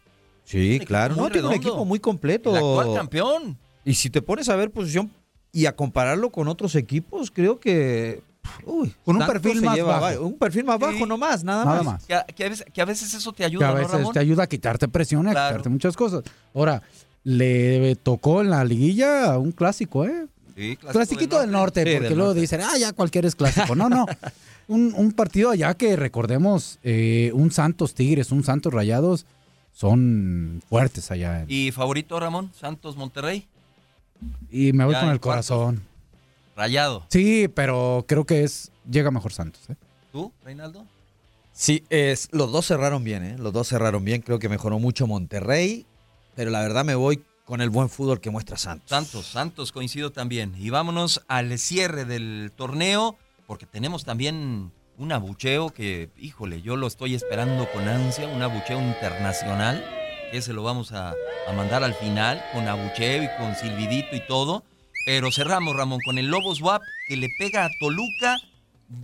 Sí, 0.49 0.81
claro. 0.81 1.15
No, 1.15 1.29
tiene 1.31 1.47
un 1.49 1.55
equipo 1.55 1.85
muy 1.85 2.01
completo. 2.01 2.51
El 2.51 2.57
actual 2.57 2.95
campeón. 2.95 3.59
Y 3.85 3.95
si 3.95 4.09
te 4.09 4.23
pones 4.23 4.49
a 4.49 4.57
ver 4.57 4.71
posición 4.71 5.11
y 5.53 5.67
a 5.67 5.77
compararlo 5.77 6.31
con 6.31 6.49
otros 6.49 6.75
equipos, 6.75 7.31
creo 7.31 7.61
que. 7.61 8.23
uy, 8.65 8.95
Con 9.05 9.17
un 9.17 9.27
perfil 9.27 9.61
más 9.63 9.77
lleva 9.77 10.01
bajo. 10.01 10.27
Un 10.27 10.39
perfil 10.39 10.65
más 10.65 10.79
bajo 10.79 10.93
Sí. 10.99 11.05
nomás, 11.07 11.45
nada, 11.45 11.65
Nada 11.67 11.83
más. 11.83 11.85
más. 11.95 12.05
Que 12.07 12.15
a, 12.15 12.25
que 12.25 12.45
a 12.45 12.49
veces, 12.49 12.67
que 12.73 12.81
a 12.81 12.85
veces 12.87 13.13
eso 13.13 13.33
te 13.33 13.39
que 13.39 13.45
ayuda, 13.45 13.69
a 13.69 13.73
¿no, 13.73 13.77
veces 13.79 13.93
Ramón? 13.93 14.13
te 14.15 14.19
ayuda 14.21 14.45
a 14.45 14.47
quitarte 14.47 14.89
presión, 14.89 15.27
a 15.29 15.33
Claro. 15.33 15.49
quitarte 15.51 15.69
muchas 15.69 15.97
cosas. 15.97 16.23
Ahora, 16.55 16.83
le 17.25 17.97
tocó 17.97 18.41
en 18.41 18.49
la 18.51 18.65
liguilla 18.65 19.37
un 19.39 19.53
clásico, 19.53 20.07
¿eh? 20.07 20.27
Sí, 20.57 20.77
clásico 20.77 20.93
Clasiquito 20.93 21.41
del 21.41 21.51
norte, 21.51 21.85
Sí, 21.85 21.91
porque 21.93 22.09
del 22.09 22.17
luego 22.17 22.31
norte. 22.31 22.41
dicen, 22.41 22.61
ah, 22.63 22.77
ya 22.79 22.93
cualquiera 22.93 23.29
es 23.29 23.37
clásico. 23.37 23.75
No, 23.77 23.89
no. 23.89 24.07
un, 24.69 24.93
un 24.97 25.13
partido 25.13 25.51
allá 25.51 25.75
que 25.75 25.95
recordemos, 25.97 26.79
eh, 26.83 27.31
un 27.35 27.51
Santos 27.53 27.95
Tigres, 27.95 28.33
un 28.33 28.43
Santos 28.45 28.73
Rayados, 28.73 29.27
son 29.79 30.61
fuertes 30.69 31.09
allá. 31.13 31.45
Y, 31.47 31.69
¿Y 31.69 31.71
favorito, 31.71 32.19
Ramón? 32.19 32.51
¿Santos 32.59 32.97
Monterrey? 32.97 33.47
me 34.51 34.85
voy 34.85 34.93
ya 34.93 35.01
con 35.01 35.09
en 35.09 35.13
el 35.15 35.21
corazón. 35.21 35.83
Rayado. 36.57 37.07
Sí, 37.11 37.47
pero 37.47 38.05
creo 38.09 38.27
que 38.27 38.43
es 38.43 38.73
llega 38.91 39.13
mejor 39.13 39.33
Santos. 39.33 39.71
¿eh? 39.71 39.77
¿Tú, 40.11 40.33
Reinaldo? 40.45 40.85
Sí, 41.53 41.85
es, 41.91 42.29
los 42.33 42.51
dos 42.51 42.67
cerraron 42.67 43.05
bien, 43.05 43.23
¿eh? 43.23 43.37
Los 43.39 43.53
dos 43.53 43.69
cerraron 43.69 44.05
bien. 44.05 44.21
Creo 44.21 44.41
que 44.41 44.49
mejoró 44.49 44.81
mucho 44.81 45.07
Monterrey. 45.07 45.87
Pero 46.35 46.51
la 46.51 46.61
verdad 46.61 46.85
me 46.85 46.97
voy 46.97 47.23
con 47.45 47.61
el 47.61 47.71
buen 47.71 47.89
fútbol 47.89 48.21
que 48.21 48.31
muestra 48.31 48.57
Santos. 48.57 48.91
Santos, 48.91 49.27
Santos 49.27 49.71
coincido 49.71 50.11
también. 50.11 50.57
Y 50.59 50.71
vámonos 50.71 51.23
al 51.29 51.57
cierre 51.57 52.05
del 52.05 52.51
torneo, 52.57 53.17
porque 53.47 53.67
tenemos 53.67 54.05
también 54.05 54.73
un 54.99 55.13
abucheo 55.13 55.71
que, 55.71 56.11
híjole, 56.19 56.61
yo 56.61 56.77
lo 56.77 56.87
estoy 56.87 57.15
esperando 57.15 57.69
con 57.73 57.89
ansia, 57.89 58.27
un 58.29 58.43
abucheo 58.43 58.81
internacional, 58.81 59.85
que 60.33 60.43
se 60.43 60.53
lo 60.53 60.63
vamos 60.63 60.93
a, 60.93 61.15
mandar 61.57 61.83
al 61.85 61.95
final, 61.95 62.43
con 62.53 62.69
abucheo 62.69 63.23
y 63.23 63.29
con 63.39 63.55
silbidito 63.55 64.15
y 64.15 64.21
todo. 64.27 64.65
Pero 65.07 65.31
cerramos, 65.33 65.75
Ramón, 65.77 66.01
con 66.05 66.19
el 66.19 66.27
Lobos 66.27 66.61
WAP 66.61 66.83
que 67.07 67.17
le 67.17 67.29
pega 67.39 67.65
a 67.65 67.71
Toluca 67.81 68.37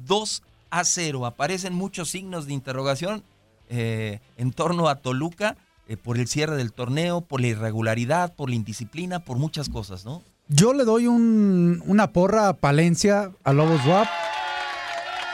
2 0.06 0.42
a 0.70 0.84
0. 0.84 1.24
Aparecen 1.24 1.72
muchos 1.72 2.10
signos 2.10 2.46
de 2.46 2.52
interrogación 2.52 3.22
eh, 3.70 4.20
en 4.36 4.52
torno 4.52 4.88
a 4.88 4.96
Toluca 4.96 5.56
eh, 5.88 5.96
por 5.96 6.18
el 6.18 6.26
cierre 6.28 6.56
del 6.56 6.72
torneo, 6.72 7.22
por 7.22 7.40
la 7.40 7.46
irregularidad, 7.46 8.34
por 8.34 8.50
la 8.50 8.56
indisciplina, 8.56 9.20
por 9.20 9.38
muchas 9.38 9.68
cosas, 9.70 10.04
¿no? 10.04 10.22
Yo 10.48 10.74
le 10.74 10.84
doy 10.84 11.06
un- 11.06 11.82
una 11.86 12.12
porra 12.12 12.48
a 12.48 12.52
Palencia, 12.54 13.30
a 13.44 13.52
Lobos 13.54 13.80
WAP. 13.86 14.06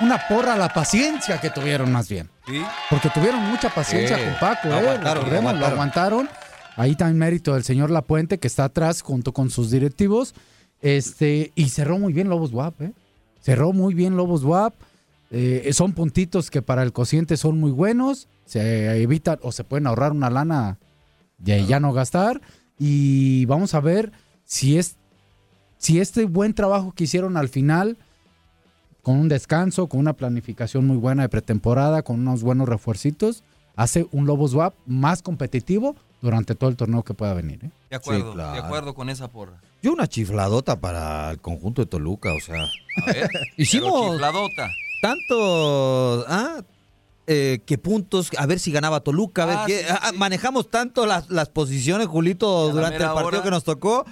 Una 0.01 0.19
porra 0.29 0.55
a 0.55 0.57
la 0.57 0.69
paciencia 0.71 1.41
que 1.41 1.51
tuvieron 1.51 1.93
más 1.93 2.09
bien. 2.09 2.29
Sí. 2.47 2.63
Porque 2.89 3.11
tuvieron 3.11 3.41
mucha 3.51 3.69
paciencia 3.69 4.17
con 4.17 4.39
Paco, 4.41 4.69
¿eh? 4.69 4.75
Aguantaron, 4.75 5.31
lo 5.31 5.37
aguantaron. 5.37 5.73
aguantaron. 5.73 6.29
Ahí 6.77 6.97
también 6.97 7.19
mérito 7.19 7.55
del 7.55 7.65
señor 7.65 7.91
Lapuente, 7.91 8.39
que 8.39 8.49
está 8.49 8.65
atrás 8.65 9.03
junto 9.03 9.33
con 9.33 9.51
sus 9.51 9.71
directivos. 9.71 10.35
Este, 10.81 11.53
y 11.55 11.69
cerró 11.69 11.99
muy 11.99 12.13
bien 12.13 12.29
Lobos 12.29 12.53
WAP, 12.53 12.81
¿eh? 12.83 12.93
Cerró 13.43 13.73
muy 13.73 13.95
bien 13.95 14.17
Lobos 14.17 14.45
WAP. 14.45 14.75
Eh, 15.31 15.71
son 15.73 15.93
puntitos 15.93 16.51
que 16.51 16.63
para 16.63 16.83
el 16.83 16.93
cociente 16.93 17.37
son 17.37 17.59
muy 17.59 17.71
buenos. 17.71 18.29
Se 18.47 19.03
evitan 19.03 19.39
o 19.43 19.53
se 19.53 19.65
pueden 19.65 19.87
ahorrar 19.87 20.13
una 20.13 20.31
lana 20.31 20.79
de 21.39 21.67
ya 21.67 21.81
no 21.81 21.93
gastar. 21.93 22.41
Y 22.79 23.45
vamos 23.45 23.75
a 23.75 23.81
ver 23.81 24.13
si 24.45 24.79
es 24.79 24.97
si 25.81 25.99
este 25.99 26.25
buen 26.27 26.55
trabajo 26.55 26.93
que 26.93 27.05
hicieron 27.05 27.37
al 27.37 27.49
final, 27.49 27.97
con 29.03 29.17
un 29.19 29.29
descanso, 29.29 29.89
con 29.89 30.01
una 30.01 30.13
planificación 30.15 30.87
muy 30.87 30.97
buena 30.97 31.23
de 31.23 31.29
pretemporada, 31.29 32.03
con 32.03 32.21
unos 32.21 32.43
buenos 32.43 32.69
refuercitos, 32.69 33.43
hace 33.77 34.07
un 34.13 34.27
Lobos 34.27 34.53
WAP 34.55 34.75
más 34.87 35.23
competitivo 35.23 35.97
durante 36.21 36.55
todo 36.55 36.69
el 36.69 36.77
torneo 36.77 37.03
que 37.03 37.15
pueda 37.15 37.33
venir. 37.33 37.61
¿eh? 37.65 37.71
De 37.89 37.97
acuerdo, 37.97 38.35
claro. 38.35 38.53
de 38.53 38.59
acuerdo 38.59 38.95
con 38.95 39.09
esa 39.09 39.29
porra. 39.29 39.61
Yo 39.83 39.93
una 39.93 40.07
chifladota 40.07 40.79
para 40.81 41.31
el 41.31 41.41
conjunto 41.41 41.81
de 41.81 41.87
Toluca, 41.87 42.35
o 42.35 42.41
sea. 42.41 42.65
A 43.03 43.07
ver, 43.07 43.31
Hicimos- 43.57 44.13
chifladota. 44.13 44.69
tanto 45.01 46.25
ah, 46.29 46.61
eh, 47.27 47.61
que 47.65 47.79
puntos, 47.79 48.31
a 48.37 48.45
ver 48.47 48.59
si 48.59 48.71
ganaba 48.73 49.01
Toluca, 49.01 49.45
a 49.45 49.47
ver 49.47 49.57
Ah, 49.59 49.65
qué- 49.67 49.79
sí, 49.79 49.85
ah, 49.89 50.09
sí. 50.13 50.19
manejamos 50.19 50.71
tanto 50.71 51.07
las, 51.07 51.31
las 51.31 51.49
posiciones, 51.49 52.07
Julito, 52.09 52.71
durante 52.71 52.97
el 52.99 53.05
partido 53.05 53.27
hora- 53.29 53.43
que 53.43 53.51
nos 53.51 53.65
tocó, 53.65 54.05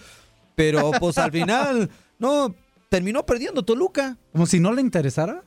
pero 0.55 0.91
pues 0.99 1.19
al 1.19 1.31
final, 1.31 1.91
no, 2.19 2.55
terminó 2.89 3.25
perdiendo 3.27 3.63
Toluca. 3.65 4.17
Como 4.33 4.47
si 4.47 4.61
no 4.61 4.73
le 4.73 4.81
interesara, 4.81 5.43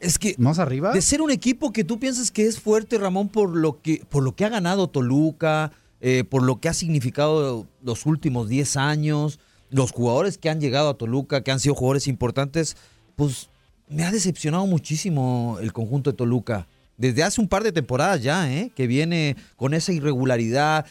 Es 0.00 0.18
que 0.18 0.34
más 0.38 0.58
arriba. 0.58 0.92
de 0.92 1.02
ser 1.02 1.20
un 1.22 1.30
equipo 1.30 1.72
que 1.72 1.84
tú 1.84 1.98
piensas 1.98 2.30
que 2.30 2.46
es 2.46 2.60
fuerte, 2.60 2.98
Ramón, 2.98 3.28
por 3.28 3.56
lo 3.56 3.80
que, 3.82 4.02
por 4.08 4.22
lo 4.22 4.34
que 4.34 4.44
ha 4.44 4.48
ganado 4.48 4.88
Toluca, 4.88 5.72
eh, 6.00 6.24
por 6.24 6.42
lo 6.42 6.60
que 6.60 6.68
ha 6.68 6.74
significado 6.74 7.66
los 7.82 8.06
últimos 8.06 8.48
10 8.48 8.76
años, 8.76 9.40
los 9.70 9.92
jugadores 9.92 10.38
que 10.38 10.48
han 10.48 10.60
llegado 10.60 10.88
a 10.90 10.94
Toluca, 10.94 11.42
que 11.42 11.50
han 11.50 11.60
sido 11.60 11.74
jugadores 11.74 12.06
importantes, 12.06 12.76
pues 13.16 13.50
me 13.88 14.04
ha 14.04 14.12
decepcionado 14.12 14.66
muchísimo 14.66 15.58
el 15.60 15.72
conjunto 15.72 16.10
de 16.12 16.16
Toluca. 16.16 16.68
Desde 16.96 17.22
hace 17.22 17.40
un 17.40 17.48
par 17.48 17.62
de 17.64 17.72
temporadas 17.72 18.22
ya, 18.22 18.52
¿eh? 18.52 18.70
que 18.74 18.86
viene 18.86 19.36
con 19.56 19.74
esa 19.74 19.92
irregularidad. 19.92 20.86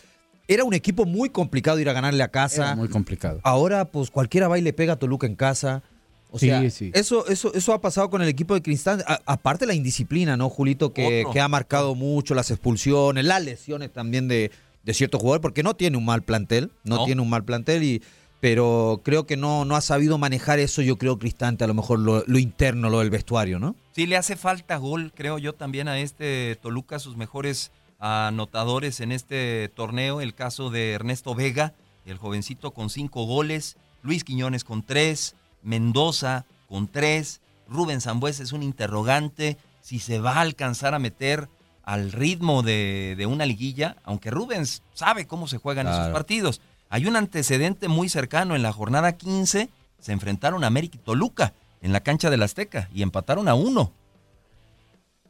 Era 0.48 0.64
un 0.64 0.74
equipo 0.74 1.06
muy 1.06 1.30
complicado 1.30 1.80
ir 1.80 1.90
a 1.90 1.94
ganarle 1.94 2.24
a 2.24 2.30
casa. 2.30 2.68
Era 2.68 2.76
muy 2.76 2.88
complicado. 2.90 3.40
Ahora, 3.44 3.86
pues 3.86 4.10
cualquiera 4.12 4.48
va 4.48 4.58
y 4.58 4.62
le 4.62 4.74
pega 4.74 4.94
a 4.94 4.96
Toluca 5.00 5.28
en 5.28 5.36
casa. 5.36 5.84
O 6.30 6.40
Sí, 6.40 6.48
sea, 6.48 6.70
sí. 6.70 6.92
Eso, 6.94 7.28
eso, 7.28 7.54
eso 7.54 7.74
ha 7.74 7.80
pasado 7.82 8.10
con 8.10 8.22
el 8.22 8.28
equipo 8.28 8.54
de 8.54 8.62
Cristal. 8.62 9.04
A- 9.08 9.22
aparte 9.26 9.66
la 9.66 9.74
indisciplina, 9.74 10.36
¿no, 10.38 10.50
Julito? 10.50 10.94
Que, 10.94 11.26
que 11.32 11.40
ha 11.40 11.48
marcado 11.48 11.96
mucho 11.96 12.36
las 12.36 12.52
expulsiones, 12.52 13.24
las 13.26 13.44
lesiones 13.44 13.92
también 13.94 14.28
de, 14.28 14.52
de 14.84 14.94
cierto 14.94 15.20
jugador, 15.20 15.42
porque 15.42 15.64
no 15.64 15.76
tiene 15.76 15.98
un 15.98 16.06
mal 16.06 16.24
plantel, 16.24 16.72
no, 16.84 16.98
No. 16.98 17.06
tiene 17.06 17.22
un 17.22 17.30
mal 17.30 17.46
plantel, 17.46 17.84
y, 17.84 18.02
pero 18.42 19.02
creo 19.04 19.26
que 19.26 19.38
no, 19.38 19.64
no 19.66 19.76
ha 19.78 19.82
sabido 19.82 20.18
manejar 20.18 20.60
eso, 20.60 20.82
yo 20.82 20.98
creo, 20.98 21.18
Cristante, 21.18 21.64
a 21.64 21.68
lo 21.68 21.74
mejor 21.74 22.00
lo, 22.00 22.24
lo 22.28 22.40
interno, 22.40 22.90
lo 22.90 23.00
del 23.00 23.10
vestuario, 23.10 23.58
¿no? 23.58 23.76
Sí, 23.94 24.06
le 24.06 24.18
hace 24.18 24.36
falta 24.36 24.76
gol, 24.78 25.12
creo 25.16 25.40
yo, 25.40 25.54
también 25.54 25.88
a 25.88 25.98
este 26.00 26.58
Toluca, 26.62 27.00
sus 27.00 27.16
mejores 27.18 27.72
anotadores 28.00 29.00
en 29.00 29.12
este 29.12 29.70
torneo. 29.70 30.22
El 30.22 30.34
caso 30.34 30.70
de 30.70 30.92
Ernesto 30.92 31.36
Vega, 31.36 31.74
el 32.06 32.18
jovencito 32.18 32.72
con 32.72 32.90
cinco 32.90 33.26
goles, 33.26 33.78
Luis 34.02 34.24
Quiñones 34.24 34.64
con 34.64 34.84
tres, 34.84 35.36
Mendoza 35.64 36.46
con 36.70 36.88
tres, 36.88 37.42
Rubén 37.68 38.02
Zambuesa 38.02 38.44
es 38.44 38.52
un 38.52 38.64
interrogante 38.64 39.58
si 39.82 40.00
se 40.00 40.20
va 40.20 40.34
a 40.34 40.42
alcanzar 40.42 40.94
a 40.94 41.00
meter 41.00 41.50
al 41.84 42.12
ritmo 42.12 42.64
de, 42.64 43.16
de 43.18 43.26
una 43.26 43.46
liguilla, 43.46 43.96
aunque 44.04 44.32
Rubens 44.32 44.84
sabe 44.94 45.26
cómo 45.26 45.48
se 45.48 45.58
juegan 45.58 45.88
esos 45.88 46.10
partidos. 46.10 46.62
Hay 46.90 47.06
un 47.06 47.16
antecedente 47.16 47.88
muy 47.88 48.10
cercano 48.10 48.56
en 48.56 48.62
la 48.62 48.74
jornada 48.74 49.14
15, 49.14 49.70
se 50.00 50.12
enfrentaron 50.12 50.64
a 50.64 50.68
América 50.68 50.98
y 50.98 51.04
Toluca 51.06 51.54
en 51.82 51.94
la 51.94 52.02
cancha 52.02 52.30
del 52.30 52.44
Azteca 52.44 52.90
y 52.94 53.02
empataron 53.02 53.48
a 53.48 53.56
uno. 53.56 53.92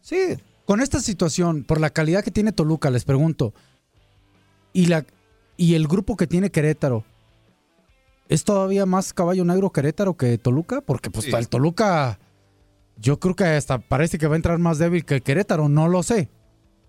Sí. 0.02 0.38
Con 0.68 0.82
esta 0.82 1.00
situación, 1.00 1.64
por 1.64 1.80
la 1.80 1.90
calidad 1.92 2.24
que 2.26 2.30
tiene 2.32 2.52
Toluca, 2.52 2.90
les 2.90 3.06
pregunto, 3.06 3.54
¿y, 4.74 4.88
la, 4.88 5.06
y 5.56 5.76
el 5.76 5.88
grupo 5.88 6.18
que 6.18 6.28
tiene 6.28 6.52
Querétaro, 6.52 7.06
¿es 8.28 8.44
todavía 8.44 8.86
más 8.86 9.14
caballo 9.14 9.46
negro 9.46 9.72
Querétaro 9.72 10.18
que 10.18 10.38
Toluca? 10.38 10.82
Porque 10.82 11.10
pues 11.10 11.26
Sí. 11.26 11.32
el 11.34 11.48
Toluca, 11.48 12.20
yo 12.98 13.18
creo 13.18 13.34
que 13.34 13.46
hasta 13.46 13.80
parece 13.80 14.18
que 14.18 14.28
va 14.28 14.34
a 14.34 14.36
entrar 14.36 14.60
más 14.60 14.78
débil 14.78 15.06
que 15.06 15.22
Querétaro, 15.22 15.70
no 15.70 15.88
lo 15.88 16.04
sé. 16.04 16.30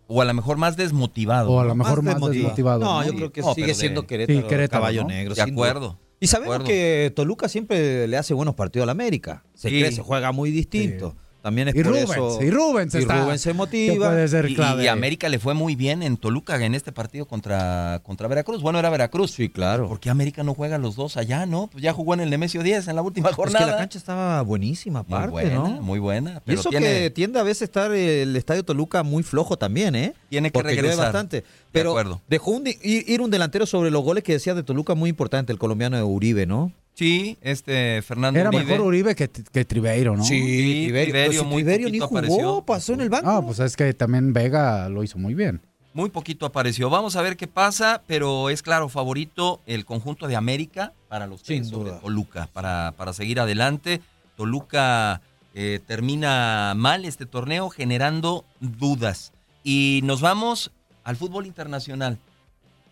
O 0.09 0.20
a 0.22 0.24
lo 0.24 0.35
mejor 0.35 0.57
más 0.57 0.76
desmotivado. 0.76 1.53
O 1.53 1.61
a 1.61 1.64
lo 1.64 1.76
mejor 1.76 2.03
más 2.03 2.14
desmotiva- 2.16 2.33
desmotivado. 2.43 2.81
No, 2.81 3.01
¿no? 3.01 3.07
yo 3.07 3.14
creo 3.14 3.31
que 3.33 3.43
No, 3.43 3.55
sigue 3.55 3.68
de- 3.68 3.74
siendo 3.74 4.09
Querétaro, 4.09 4.41
Sí, 4.41 4.45
Querétaro, 4.49 4.81
caballo 4.81 5.03
¿no? 5.03 5.09
negro. 5.09 5.35
De 5.37 5.43
duda. 5.43 5.53
acuerdo. 5.53 5.99
Y 6.18 6.26
sabemos 6.26 6.57
acuerdo. 6.57 6.66
que 6.72 7.12
Toluca 7.14 7.49
siempre 7.49 8.09
le 8.09 8.16
hace 8.16 8.35
buenos 8.35 8.57
partidos 8.57 8.83
al 8.85 8.91
América. 8.91 9.45
Se 9.55 9.68
Sí. 9.68 9.79
cree, 9.79 9.93
se 9.93 10.03
juega 10.03 10.33
muy 10.33 10.51
distinto. 10.51 11.14
También 11.43 11.68
es 11.68 11.74
Y 11.76 11.82
por 11.84 11.93
Rubens, 11.93 12.11
eso. 12.11 12.39
y 12.43 12.51
Rubens 12.51 12.95
y 12.95 12.99
está- 12.99 13.22
Rubens 13.22 13.41
se 13.41 13.53
motiva. 13.55 14.09
puede 14.09 14.26
ser 14.26 14.51
Y, 14.51 14.55
clave. 14.57 14.82
y 14.84 14.89
América 14.89 15.28
le 15.28 15.39
fue 15.39 15.55
muy 15.55 15.76
bien 15.76 16.03
en 16.03 16.16
Toluca 16.16 16.62
en 16.64 16.74
este 16.74 16.91
partido 16.91 17.26
contra, 17.26 18.01
contra 18.03 18.26
Veracruz. 18.26 18.61
Bueno, 18.61 18.78
era 18.80 18.91
Veracruz. 18.91 19.30
Sí, 19.30 19.49
claro. 19.49 19.89
¿Por 19.89 20.01
qué 20.01 20.11
América 20.11 20.43
no 20.43 20.55
juega 20.55 20.78
los 20.78 20.97
dos 20.97 21.16
allá, 21.16 21.47
no? 21.47 21.68
Pues 21.70 21.82
ya 21.82 21.93
jugó 21.93 22.14
en 22.14 22.20
el 22.20 22.30
Nemesio 22.30 22.62
10 22.64 22.89
en 22.89 22.97
la 22.97 23.03
última 23.03 23.28
Es 23.28 23.36
que 23.36 23.43
jornada. 23.43 23.66
la 23.66 23.76
cancha 23.76 23.99
estaba 23.99 24.43
buenísima, 24.43 25.05
muy 25.07 25.16
aparte, 25.16 25.30
buena, 25.30 25.55
¿no? 25.55 25.68
muy 25.80 26.01
buena. 26.01 26.43
Y 26.45 26.55
eso 26.55 26.70
tiene, 26.70 26.86
que 26.86 27.11
tiende 27.11 27.39
a 27.39 27.45
veces 27.45 27.62
estar 27.62 27.93
el 27.93 28.34
estadio 28.34 28.64
Toluca 28.64 29.05
muy 29.05 29.22
flojo 29.22 29.57
también, 29.57 29.95
¿eh? 29.95 30.14
Tiene 30.30 30.49
que 30.51 30.55
Porque 30.55 30.74
regresar. 30.74 31.05
bastante. 31.07 31.45
Pero 31.70 31.91
acuerdo. 31.91 32.20
dejó 32.28 32.51
un, 32.51 32.64
di- 32.64 32.78
ir, 32.82 33.05
ir 33.09 33.20
un 33.20 33.30
delantero 33.30 33.64
sobre 33.64 33.91
los 33.93 34.03
goles 34.03 34.24
que 34.24 34.32
decía 34.32 34.55
de 34.55 34.64
Toluca 34.64 34.95
muy 34.97 35.09
importante, 35.11 35.53
el 35.53 35.59
colombiano 35.59 35.97
de 35.97 36.03
Uribe, 36.03 36.47
¿no? 36.47 36.72
Sí, 36.99 37.38
este 37.42 38.03
Fernando 38.03 38.40
Era 38.40 38.49
Uribe. 38.49 38.64
mejor 38.64 38.80
Uribe 38.80 39.14
que, 39.14 39.28
que 39.30 39.64
Tribeiro, 39.64 40.16
¿no? 40.16 40.24
Sí, 40.24 40.88
si 40.90 41.44
muy 41.44 41.62
Triverio 41.62 41.88
ni 41.90 42.01
poquito 42.01 42.09
jugó, 42.09 42.18
apareció. 42.18 42.62
pasó 42.62 42.92
en 42.94 43.03
el 43.03 43.09
banco. 43.09 43.30
Ah, 43.30 43.40
pues 43.40 43.61
es 43.61 43.76
que 43.76 43.94
también 43.94 44.32
Vega 44.32 44.88
lo 44.88 45.05
hizo 45.05 45.16
muy 45.16 45.34
bien. 45.34 45.61
Muy 45.94 46.11
poquito 46.11 46.44
apareció. 46.44 46.90
Vamos 46.90 47.14
a 47.14 47.22
ver 47.22 47.36
qué 47.36 47.46
pasa, 47.46 48.03
pero 48.09 48.51
es 48.51 48.62
claro, 48.62 48.88
favorito 48.88 49.61
el 49.66 49.84
conjunto 49.84 50.26
de 50.26 50.34
América 50.34 50.92
para 51.09 51.28
los 51.28 51.42
Sin 51.42 51.59
tres 51.59 51.68
sobre 51.68 51.90
duda. 51.90 52.01
Toluca, 52.01 52.49
para, 52.53 52.92
para 52.96 53.12
seguir 53.12 53.38
adelante. 53.38 54.01
Toluca 54.36 55.20
eh, 55.55 55.78
termina 55.86 56.74
mal 56.76 57.05
este 57.05 57.26
torneo 57.26 57.70
generando 57.70 58.44
dudas. 58.59 59.32
Y 59.62 60.01
nos 60.03 60.20
vamos 60.20 60.72
al 61.05 61.16
fútbol 61.16 61.46
internacional. 61.46 62.18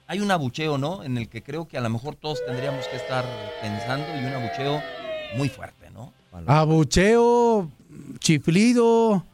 Hay 0.08 0.20
un 0.20 0.30
abucheo, 0.30 0.78
¿no? 0.78 1.02
En 1.02 1.18
el 1.18 1.28
que 1.28 1.42
creo 1.42 1.66
que 1.66 1.76
a 1.76 1.80
lo 1.80 1.90
mejor 1.90 2.14
todos 2.14 2.44
tendríamos 2.46 2.86
que 2.86 2.96
estar 2.96 3.24
pensando 3.60 4.06
y 4.14 4.24
un 4.24 4.32
abucheo 4.34 4.80
muy 5.36 5.48
fuerte, 5.48 5.90
¿no? 5.90 6.12
Abucheo, 6.46 7.68
chiflido, 8.20 9.24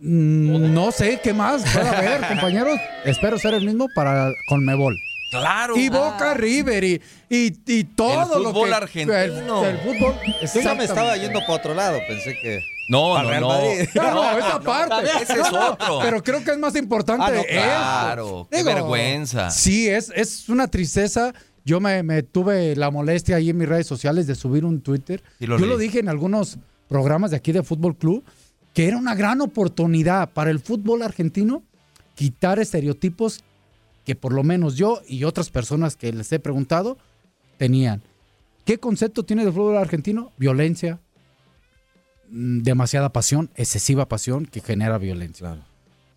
mm, 0.00 0.72
no 0.74 0.90
sé 0.90 1.20
qué 1.22 1.32
más 1.32 1.62
puede 1.72 1.88
haber, 1.96 2.26
compañeros. 2.26 2.78
Espero 3.04 3.38
ser 3.38 3.54
el 3.54 3.64
mismo 3.64 3.86
para 3.94 4.32
Conmebol. 4.48 4.96
Claro. 5.30 5.76
Y 5.76 5.90
Boca 5.90 6.34
River 6.34 6.82
y, 6.84 7.02
y, 7.28 7.52
y 7.66 7.84
todo 7.84 8.36
El 8.38 8.42
lo 8.44 8.50
fútbol 8.50 8.70
que... 8.70 8.74
argentino. 8.74 9.64
El, 9.64 9.70
el 9.70 9.78
fútbol... 9.78 10.14
Yo 10.54 10.60
ya 10.60 10.74
me 10.74 10.84
estaba 10.84 11.16
yendo 11.16 11.40
para 11.40 11.52
otro 11.52 11.74
lado, 11.74 11.98
pensé 12.08 12.36
que... 12.40 12.64
No, 12.88 13.14
Para 13.14 13.38
no, 13.40 13.50
Real 13.60 13.88
no. 13.94 14.02
No, 14.14 14.38
esa 14.38 14.60
parte. 14.60 15.06
ese 15.22 15.34
es 15.34 15.52
otro. 15.52 15.98
Pero 16.02 16.22
creo 16.22 16.42
que 16.42 16.50
es 16.52 16.58
más 16.58 16.74
importante 16.74 17.24
Ah, 17.26 17.30
no, 17.30 17.40
eso. 17.40 17.48
claro, 17.50 18.48
qué 18.50 18.62
vergüenza. 18.62 19.50
Sí, 19.50 19.88
es, 19.88 20.10
es 20.16 20.48
una 20.48 20.68
tristeza. 20.68 21.32
Yo 21.64 21.80
me, 21.80 22.02
me 22.02 22.22
tuve 22.22 22.74
la 22.76 22.90
molestia 22.90 23.36
ahí 23.36 23.50
en 23.50 23.58
mis 23.58 23.68
redes 23.68 23.86
sociales 23.86 24.26
de 24.26 24.34
subir 24.34 24.64
un 24.64 24.80
Twitter. 24.80 25.22
Sí 25.38 25.46
lo 25.46 25.56
Yo 25.58 25.66
leí. 25.66 25.68
lo 25.70 25.76
dije 25.78 25.98
en 26.00 26.08
algunos 26.08 26.58
programas 26.88 27.30
de 27.30 27.36
aquí 27.36 27.52
de 27.52 27.62
Fútbol 27.62 27.94
Club, 27.96 28.24
que 28.72 28.88
era 28.88 28.96
una 28.96 29.14
gran 29.14 29.42
oportunidad 29.42 30.30
para 30.30 30.50
el 30.50 30.58
fútbol 30.60 31.02
argentino 31.02 31.62
quitar 32.14 32.58
estereotipos 32.58 33.44
que 34.06 34.14
por 34.14 34.32
lo 34.32 34.42
menos 34.42 34.76
yo 34.76 35.02
y 35.06 35.24
otras 35.24 35.50
personas 35.50 35.94
que 35.96 36.10
les 36.12 36.32
he 36.32 36.38
preguntado 36.38 36.96
tenían. 37.58 38.02
¿Qué 38.64 38.78
concepto 38.78 39.22
tiene 39.24 39.44
del 39.44 39.52
fútbol 39.52 39.76
argentino? 39.76 40.32
Violencia, 40.38 41.00
demasiada 42.30 43.12
pasión, 43.12 43.50
excesiva 43.54 44.08
pasión 44.08 44.46
que 44.46 44.60
genera 44.60 44.98
violencia. 44.98 45.64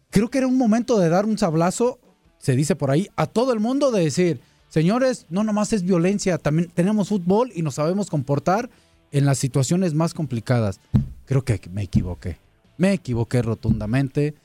Creo 0.10 0.30
que 0.30 0.40
era 0.40 0.48
un 0.48 0.58
momento 0.58 1.00
de 1.00 1.10
dar 1.10 1.26
un 1.26 1.38
sablazo, 1.38 2.00
se 2.38 2.56
dice 2.56 2.76
por 2.76 2.92
ahí, 2.92 3.10
a 3.16 3.28
todo 3.28 3.54
el 3.54 3.60
mundo 3.60 3.92
de 3.92 4.04
decir, 4.04 4.42
señores, 4.68 5.26
no 5.30 5.44
nomás 5.44 5.74
es 5.74 5.84
violencia, 5.84 6.38
también 6.38 6.70
tenemos 6.74 7.10
fútbol 7.10 7.52
y 7.56 7.62
nos 7.62 7.76
sabemos 7.76 8.10
comportar 8.10 8.70
en 9.12 9.26
las 9.26 9.38
situaciones 9.38 9.94
más 9.94 10.14
complicadas. 10.14 10.80
Creo 11.26 11.44
que 11.44 11.60
me 11.72 11.84
equivoqué. 11.84 12.38
Me 12.78 12.94
equivoqué 12.94 13.42
rotundamente. 13.42 14.36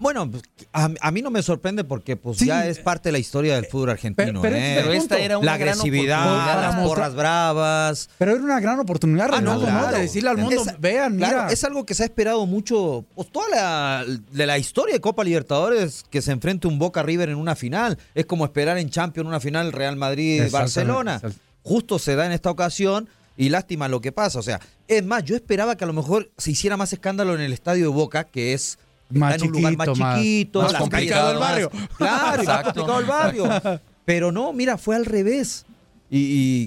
Bueno, 0.00 0.30
pues, 0.30 0.42
a, 0.72 0.88
a 0.98 1.10
mí 1.10 1.20
no 1.20 1.30
me 1.30 1.42
sorprende 1.42 1.84
porque 1.84 2.16
pues 2.16 2.38
Sí. 2.38 2.46
ya 2.46 2.66
es 2.66 2.78
parte 2.78 3.10
de 3.10 3.12
la 3.12 3.18
historia 3.18 3.54
del 3.54 3.66
fútbol 3.66 3.90
argentino. 3.90 4.40
pero 4.40 4.56
¿eh? 4.56 4.72
Pero 4.78 4.92
esta 4.94 5.18
era 5.18 5.36
una 5.36 5.44
la 5.52 5.58
gran 5.58 5.74
agresividad, 5.78 6.60
las 6.62 6.86
porras 6.88 7.14
bravas. 7.14 8.08
Pero 8.16 8.32
era 8.32 8.42
una 8.42 8.60
gran 8.60 8.80
oportunidad, 8.80 9.28
Ah, 9.32 9.40
no. 9.42 9.60
De 9.60 9.98
decirle 10.00 10.30
al 10.30 10.38
mundo, 10.38 10.62
Es- 10.66 10.80
vean, 10.80 11.18
Claro, 11.18 11.42
mira. 11.42 11.52
es 11.52 11.62
algo 11.64 11.84
que 11.84 11.94
se 11.94 12.02
ha 12.02 12.06
esperado 12.06 12.46
mucho, 12.46 13.04
pues 13.14 13.30
toda 13.30 13.48
la, 13.50 14.04
de 14.32 14.46
la 14.46 14.56
historia 14.58 14.94
de 14.94 15.00
Copa 15.02 15.22
Libertadores, 15.22 16.04
que 16.08 16.22
se 16.22 16.32
enfrente 16.32 16.66
un 16.66 16.78
Boca 16.78 17.02
River 17.02 17.28
en 17.28 17.36
una 17.36 17.54
final. 17.54 17.98
Es 18.14 18.24
como 18.24 18.46
esperar 18.46 18.78
en 18.78 18.88
Champions 18.88 19.28
una 19.28 19.38
final 19.38 19.70
Real 19.70 19.96
Madrid-Barcelona. 19.96 21.20
Justo 21.62 21.98
se 21.98 22.16
da 22.16 22.24
en 22.26 22.32
esta 22.32 22.50
ocasión 22.50 23.08
y 23.36 23.50
lástima 23.50 23.86
lo 23.88 24.00
que 24.00 24.12
pasa. 24.12 24.38
O 24.38 24.42
sea, 24.42 24.60
es 24.88 25.04
más, 25.04 25.24
yo 25.24 25.36
esperaba 25.36 25.76
que 25.76 25.84
a 25.84 25.86
lo 25.86 25.92
mejor 25.92 26.30
se 26.38 26.52
hiciera 26.52 26.76
más 26.78 26.92
escándalo 26.92 27.34
en 27.34 27.42
el 27.42 27.52
estadio 27.52 27.82
de 27.84 27.90
Boca, 27.94 28.24
que 28.24 28.54
es 28.54 28.78
Más 29.10 29.34
está 29.34 29.44
en 29.44 29.50
un 29.50 29.56
lugar 29.56 29.76
más 29.76 29.88
chiquito, 29.92 30.62
más- 30.62 30.72
más 30.72 30.80
complicado 30.80 31.32
el 31.32 31.38
más- 31.38 31.48
barrio. 31.50 31.70
Claro, 31.96 32.42
y 32.42 32.46
más 32.46 32.62
complicado 32.64 33.00
el 33.00 33.06
barrio. 33.06 33.44
Pero 34.04 34.32
no, 34.32 34.52
mira, 34.52 34.78
fue 34.78 34.96
al 34.96 35.04
revés. 35.04 35.64
Y, 36.12 36.18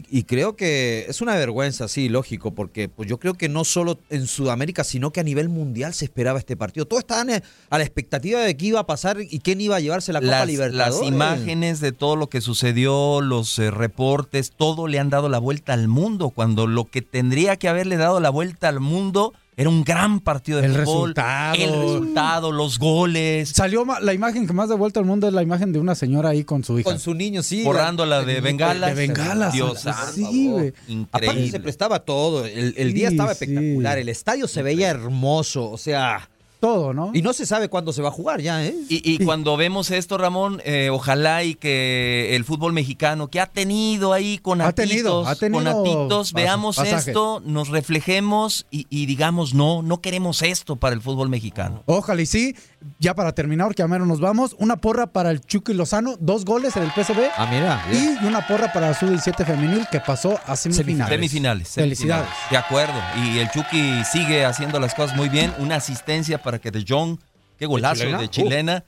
y- 0.10 0.20
y 0.20 0.24
creo 0.24 0.56
que 0.56 1.06
es 1.10 1.20
una 1.20 1.36
vergüenza, 1.36 1.90
sí, 1.90 2.08
lógico, 2.08 2.52
porque 2.56 2.88
pues 2.88 3.10
yo 3.10 3.18
creo 3.20 3.34
que 3.34 3.50
no 3.50 3.66
solo 3.66 4.00
en 4.10 4.26
Sudamérica, 4.26 4.86
sino 4.86 5.12
que 5.12 5.20
a 5.20 5.24
nivel 5.24 5.50
mundial 5.50 5.94
se 5.94 6.06
esperaba 6.06 6.40
este 6.40 6.56
partido. 6.56 6.86
Todos 6.86 7.02
estaban 7.02 7.30
eh, 7.30 7.44
a 7.70 7.78
la 7.78 7.84
expectativa 7.84 8.40
de 8.40 8.56
qué 8.56 8.68
iba 8.68 8.80
a 8.80 8.86
pasar 8.86 9.18
y 9.20 9.40
quién 9.40 9.60
iba 9.60 9.76
a 9.76 9.82
llevarse 9.82 10.14
la 10.14 10.22
Copa 10.22 10.32
las, 10.32 10.48
Libertadores. 10.48 11.00
las 11.02 11.08
imágenes 11.14 11.82
de 11.82 11.92
todo 11.92 12.16
lo 12.16 12.28
que 12.28 12.40
sucedió, 12.40 13.20
los 13.20 13.60
eh, 13.60 13.70
reportes, 13.70 14.54
todo 14.56 14.88
le 14.88 15.00
han 15.00 15.10
dado 15.10 15.28
la 15.28 15.40
vuelta 15.40 15.74
al 15.74 15.90
mundo, 15.90 16.30
cuando 16.30 16.66
lo 16.66 16.86
que 16.86 17.02
tendría 17.02 17.58
que 17.58 17.68
haberle 17.68 17.98
dado 17.98 18.22
la 18.22 18.30
vuelta 18.30 18.70
al 18.70 18.80
mundo 18.80 19.34
era 19.56 19.70
un 19.70 19.84
gran 19.84 20.20
partido 20.20 20.60
de 20.60 20.66
El 20.68 20.72
fútbol. 20.74 21.10
resultado. 21.10 21.56
El 21.56 21.72
resultado, 21.72 22.52
los 22.52 22.80
goles. 22.80 23.50
Salió 23.50 23.86
la 24.02 24.14
imagen 24.14 24.48
que 24.48 24.54
más 24.54 24.70
de 24.70 24.76
vuelta 24.76 25.00
al 25.00 25.06
mundo 25.06 25.28
es 25.28 25.34
la 25.34 25.44
imagen 25.44 25.72
de 25.74 25.80
una 25.80 25.96
señora 25.96 26.30
ahí 26.30 26.44
con 26.44 26.64
su 26.64 26.80
hija. 26.80 26.90
Con 26.90 27.00
su 27.00 27.14
niño, 27.14 27.44
sí. 27.44 27.64
Borrándola 27.64 28.24
de 28.24 28.38
el- 28.38 28.42
bengalas. 28.42 28.96
De 28.96 29.08
bengalas. 29.08 29.54
Dios 29.54 29.86
Sí, 30.14 30.48
güey. 30.50 30.74
Aparte 31.12 31.50
se 31.52 31.60
prestaba 31.60 32.00
todo. 32.00 32.46
El, 32.46 32.74
el 32.78 32.88
Sí, 32.90 32.94
día 32.94 33.10
estaba 33.10 33.34
sí. 33.34 33.44
espectacular. 33.46 33.98
El 33.98 34.10
estadio 34.10 34.48
se 34.48 34.62
veía 34.64 34.90
hermoso. 34.90 35.70
O 35.70 35.78
sea, 35.78 36.30
todo, 36.64 36.94
¿no? 36.94 37.12
Y 37.14 37.22
no 37.22 37.34
se 37.34 37.46
sabe 37.46 37.68
cuándo 37.68 37.92
se 37.92 38.02
va 38.02 38.08
a 38.08 38.12
jugar 38.12 38.40
ya, 38.40 38.64
¿eh? 38.64 38.74
Y, 38.88 39.02
y 39.12 39.18
cuando 39.26 39.58
vemos 39.58 39.92
esto, 39.92 40.18
Ramón, 40.18 40.62
eh, 40.64 40.90
ojalá 40.90 41.44
y 41.44 41.56
que 41.56 42.38
el 42.38 42.46
fútbol 42.46 42.72
mexicano, 42.72 43.28
que 43.28 43.42
ha 43.42 43.48
tenido 43.48 44.14
ahí 44.14 44.38
con 44.38 44.62
Ha 44.62 44.72
tenido, 44.72 45.28
ha 45.28 45.36
tenido 45.36 45.62
conatitos, 45.62 46.32
pas- 46.32 46.36
veamos 46.38 46.78
pasajes. 46.78 47.08
esto, 47.10 47.42
nos 47.46 47.68
reflejemos 47.68 48.66
y, 48.72 48.88
y 48.90 49.08
digamos, 49.08 49.54
no, 49.54 49.82
no 49.82 50.00
queremos 50.00 50.42
esto 50.42 50.78
para 50.78 50.96
el 50.96 51.02
fútbol 51.02 51.28
mexicano. 51.28 51.84
Ojalá 51.86 52.22
y 52.22 52.26
sí. 52.26 52.56
Ya 53.00 53.14
para 53.14 53.32
terminar, 53.34 53.68
porque 53.68 53.82
a 53.82 53.88
menos 53.88 54.08
nos 54.08 54.20
vamos, 54.20 54.56
una 54.60 54.76
porra 54.78 55.08
para 55.08 55.32
el 55.32 55.40
Chucky 55.42 55.74
Lozano, 55.74 56.16
dos 56.20 56.44
goles 56.46 56.76
en 56.78 56.84
el 56.84 56.92
PSV. 56.92 57.20
Ah, 57.38 57.48
mira. 57.50 57.82
Y 57.92 58.26
una 58.26 58.46
porra 58.48 58.72
para 58.74 58.94
su 58.94 59.08
17 59.08 59.44
femenil 59.46 59.86
que 59.92 60.00
pasó 60.02 60.38
a 60.46 60.56
semifinales. 60.58 61.10
Semifinales. 61.14 61.70
Felicidades. 61.70 62.28
semifinales. 62.30 62.52
De 62.52 62.58
acuerdo. 62.58 62.94
Y 63.26 63.40
el 63.40 63.50
Chucky 63.52 64.04
sigue 64.12 64.46
haciendo 64.46 64.80
las 64.82 64.94
cosas 64.96 65.16
muy 65.16 65.30
bien. 65.30 65.54
Una 65.60 65.76
asistencia 65.76 66.42
para 66.42 66.53
que 66.60 66.72
De 66.72 66.86
Jong, 66.88 67.18
qué 67.58 67.66
golazo 67.66 68.02
chilena? 68.02 68.18
de 68.20 68.30
chilena. 68.30 68.84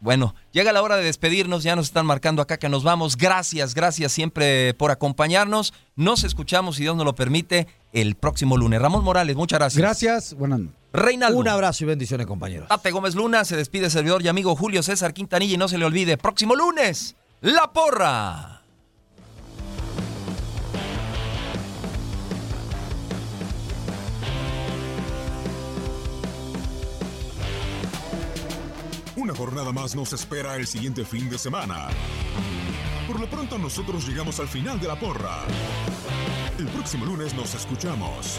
Bueno, 0.00 0.34
llega 0.52 0.72
la 0.72 0.82
hora 0.82 0.96
de 0.96 1.04
despedirnos, 1.04 1.62
ya 1.62 1.74
nos 1.74 1.86
están 1.86 2.04
marcando 2.04 2.42
acá 2.42 2.58
que 2.58 2.68
nos 2.68 2.82
vamos. 2.82 3.16
Gracias, 3.16 3.74
gracias 3.74 4.12
siempre 4.12 4.74
por 4.74 4.90
acompañarnos. 4.90 5.72
Nos 5.96 6.22
escuchamos, 6.22 6.76
si 6.76 6.82
Dios 6.82 6.96
nos 6.96 7.06
lo 7.06 7.14
permite, 7.14 7.66
el 7.92 8.14
próximo 8.14 8.56
lunes. 8.58 8.80
Ramón 8.80 9.02
Morales, 9.02 9.36
muchas 9.36 9.58
gracias. 9.58 9.80
Gracias. 9.80 10.34
Buenas 10.34 10.60
Reinaldo. 10.92 11.38
Un 11.38 11.48
abrazo 11.48 11.84
y 11.84 11.86
bendiciones, 11.86 12.26
compañeros. 12.26 12.68
Tate 12.68 12.90
Gómez 12.90 13.14
Luna, 13.14 13.44
se 13.44 13.56
despide 13.56 13.90
servidor 13.90 14.22
y 14.22 14.28
amigo 14.28 14.54
Julio 14.54 14.82
César 14.82 15.12
Quintanilla 15.12 15.54
y 15.54 15.58
no 15.58 15.68
se 15.68 15.78
le 15.78 15.84
olvide, 15.84 16.16
próximo 16.16 16.54
lunes, 16.54 17.16
La 17.40 17.72
Porra. 17.72 18.62
Una 29.26 29.34
jornada 29.34 29.72
más 29.72 29.96
nos 29.96 30.12
espera 30.12 30.54
el 30.54 30.68
siguiente 30.68 31.04
fin 31.04 31.28
de 31.28 31.36
semana. 31.36 31.88
Por 33.08 33.18
lo 33.18 33.28
pronto 33.28 33.58
nosotros 33.58 34.06
llegamos 34.06 34.38
al 34.38 34.46
final 34.46 34.78
de 34.78 34.86
la 34.86 34.94
porra. 34.94 35.40
El 36.56 36.68
próximo 36.68 37.06
lunes 37.06 37.34
nos 37.34 37.52
escuchamos. 37.56 38.38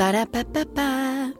Ba-da-ba-ba-ba. 0.00 1.39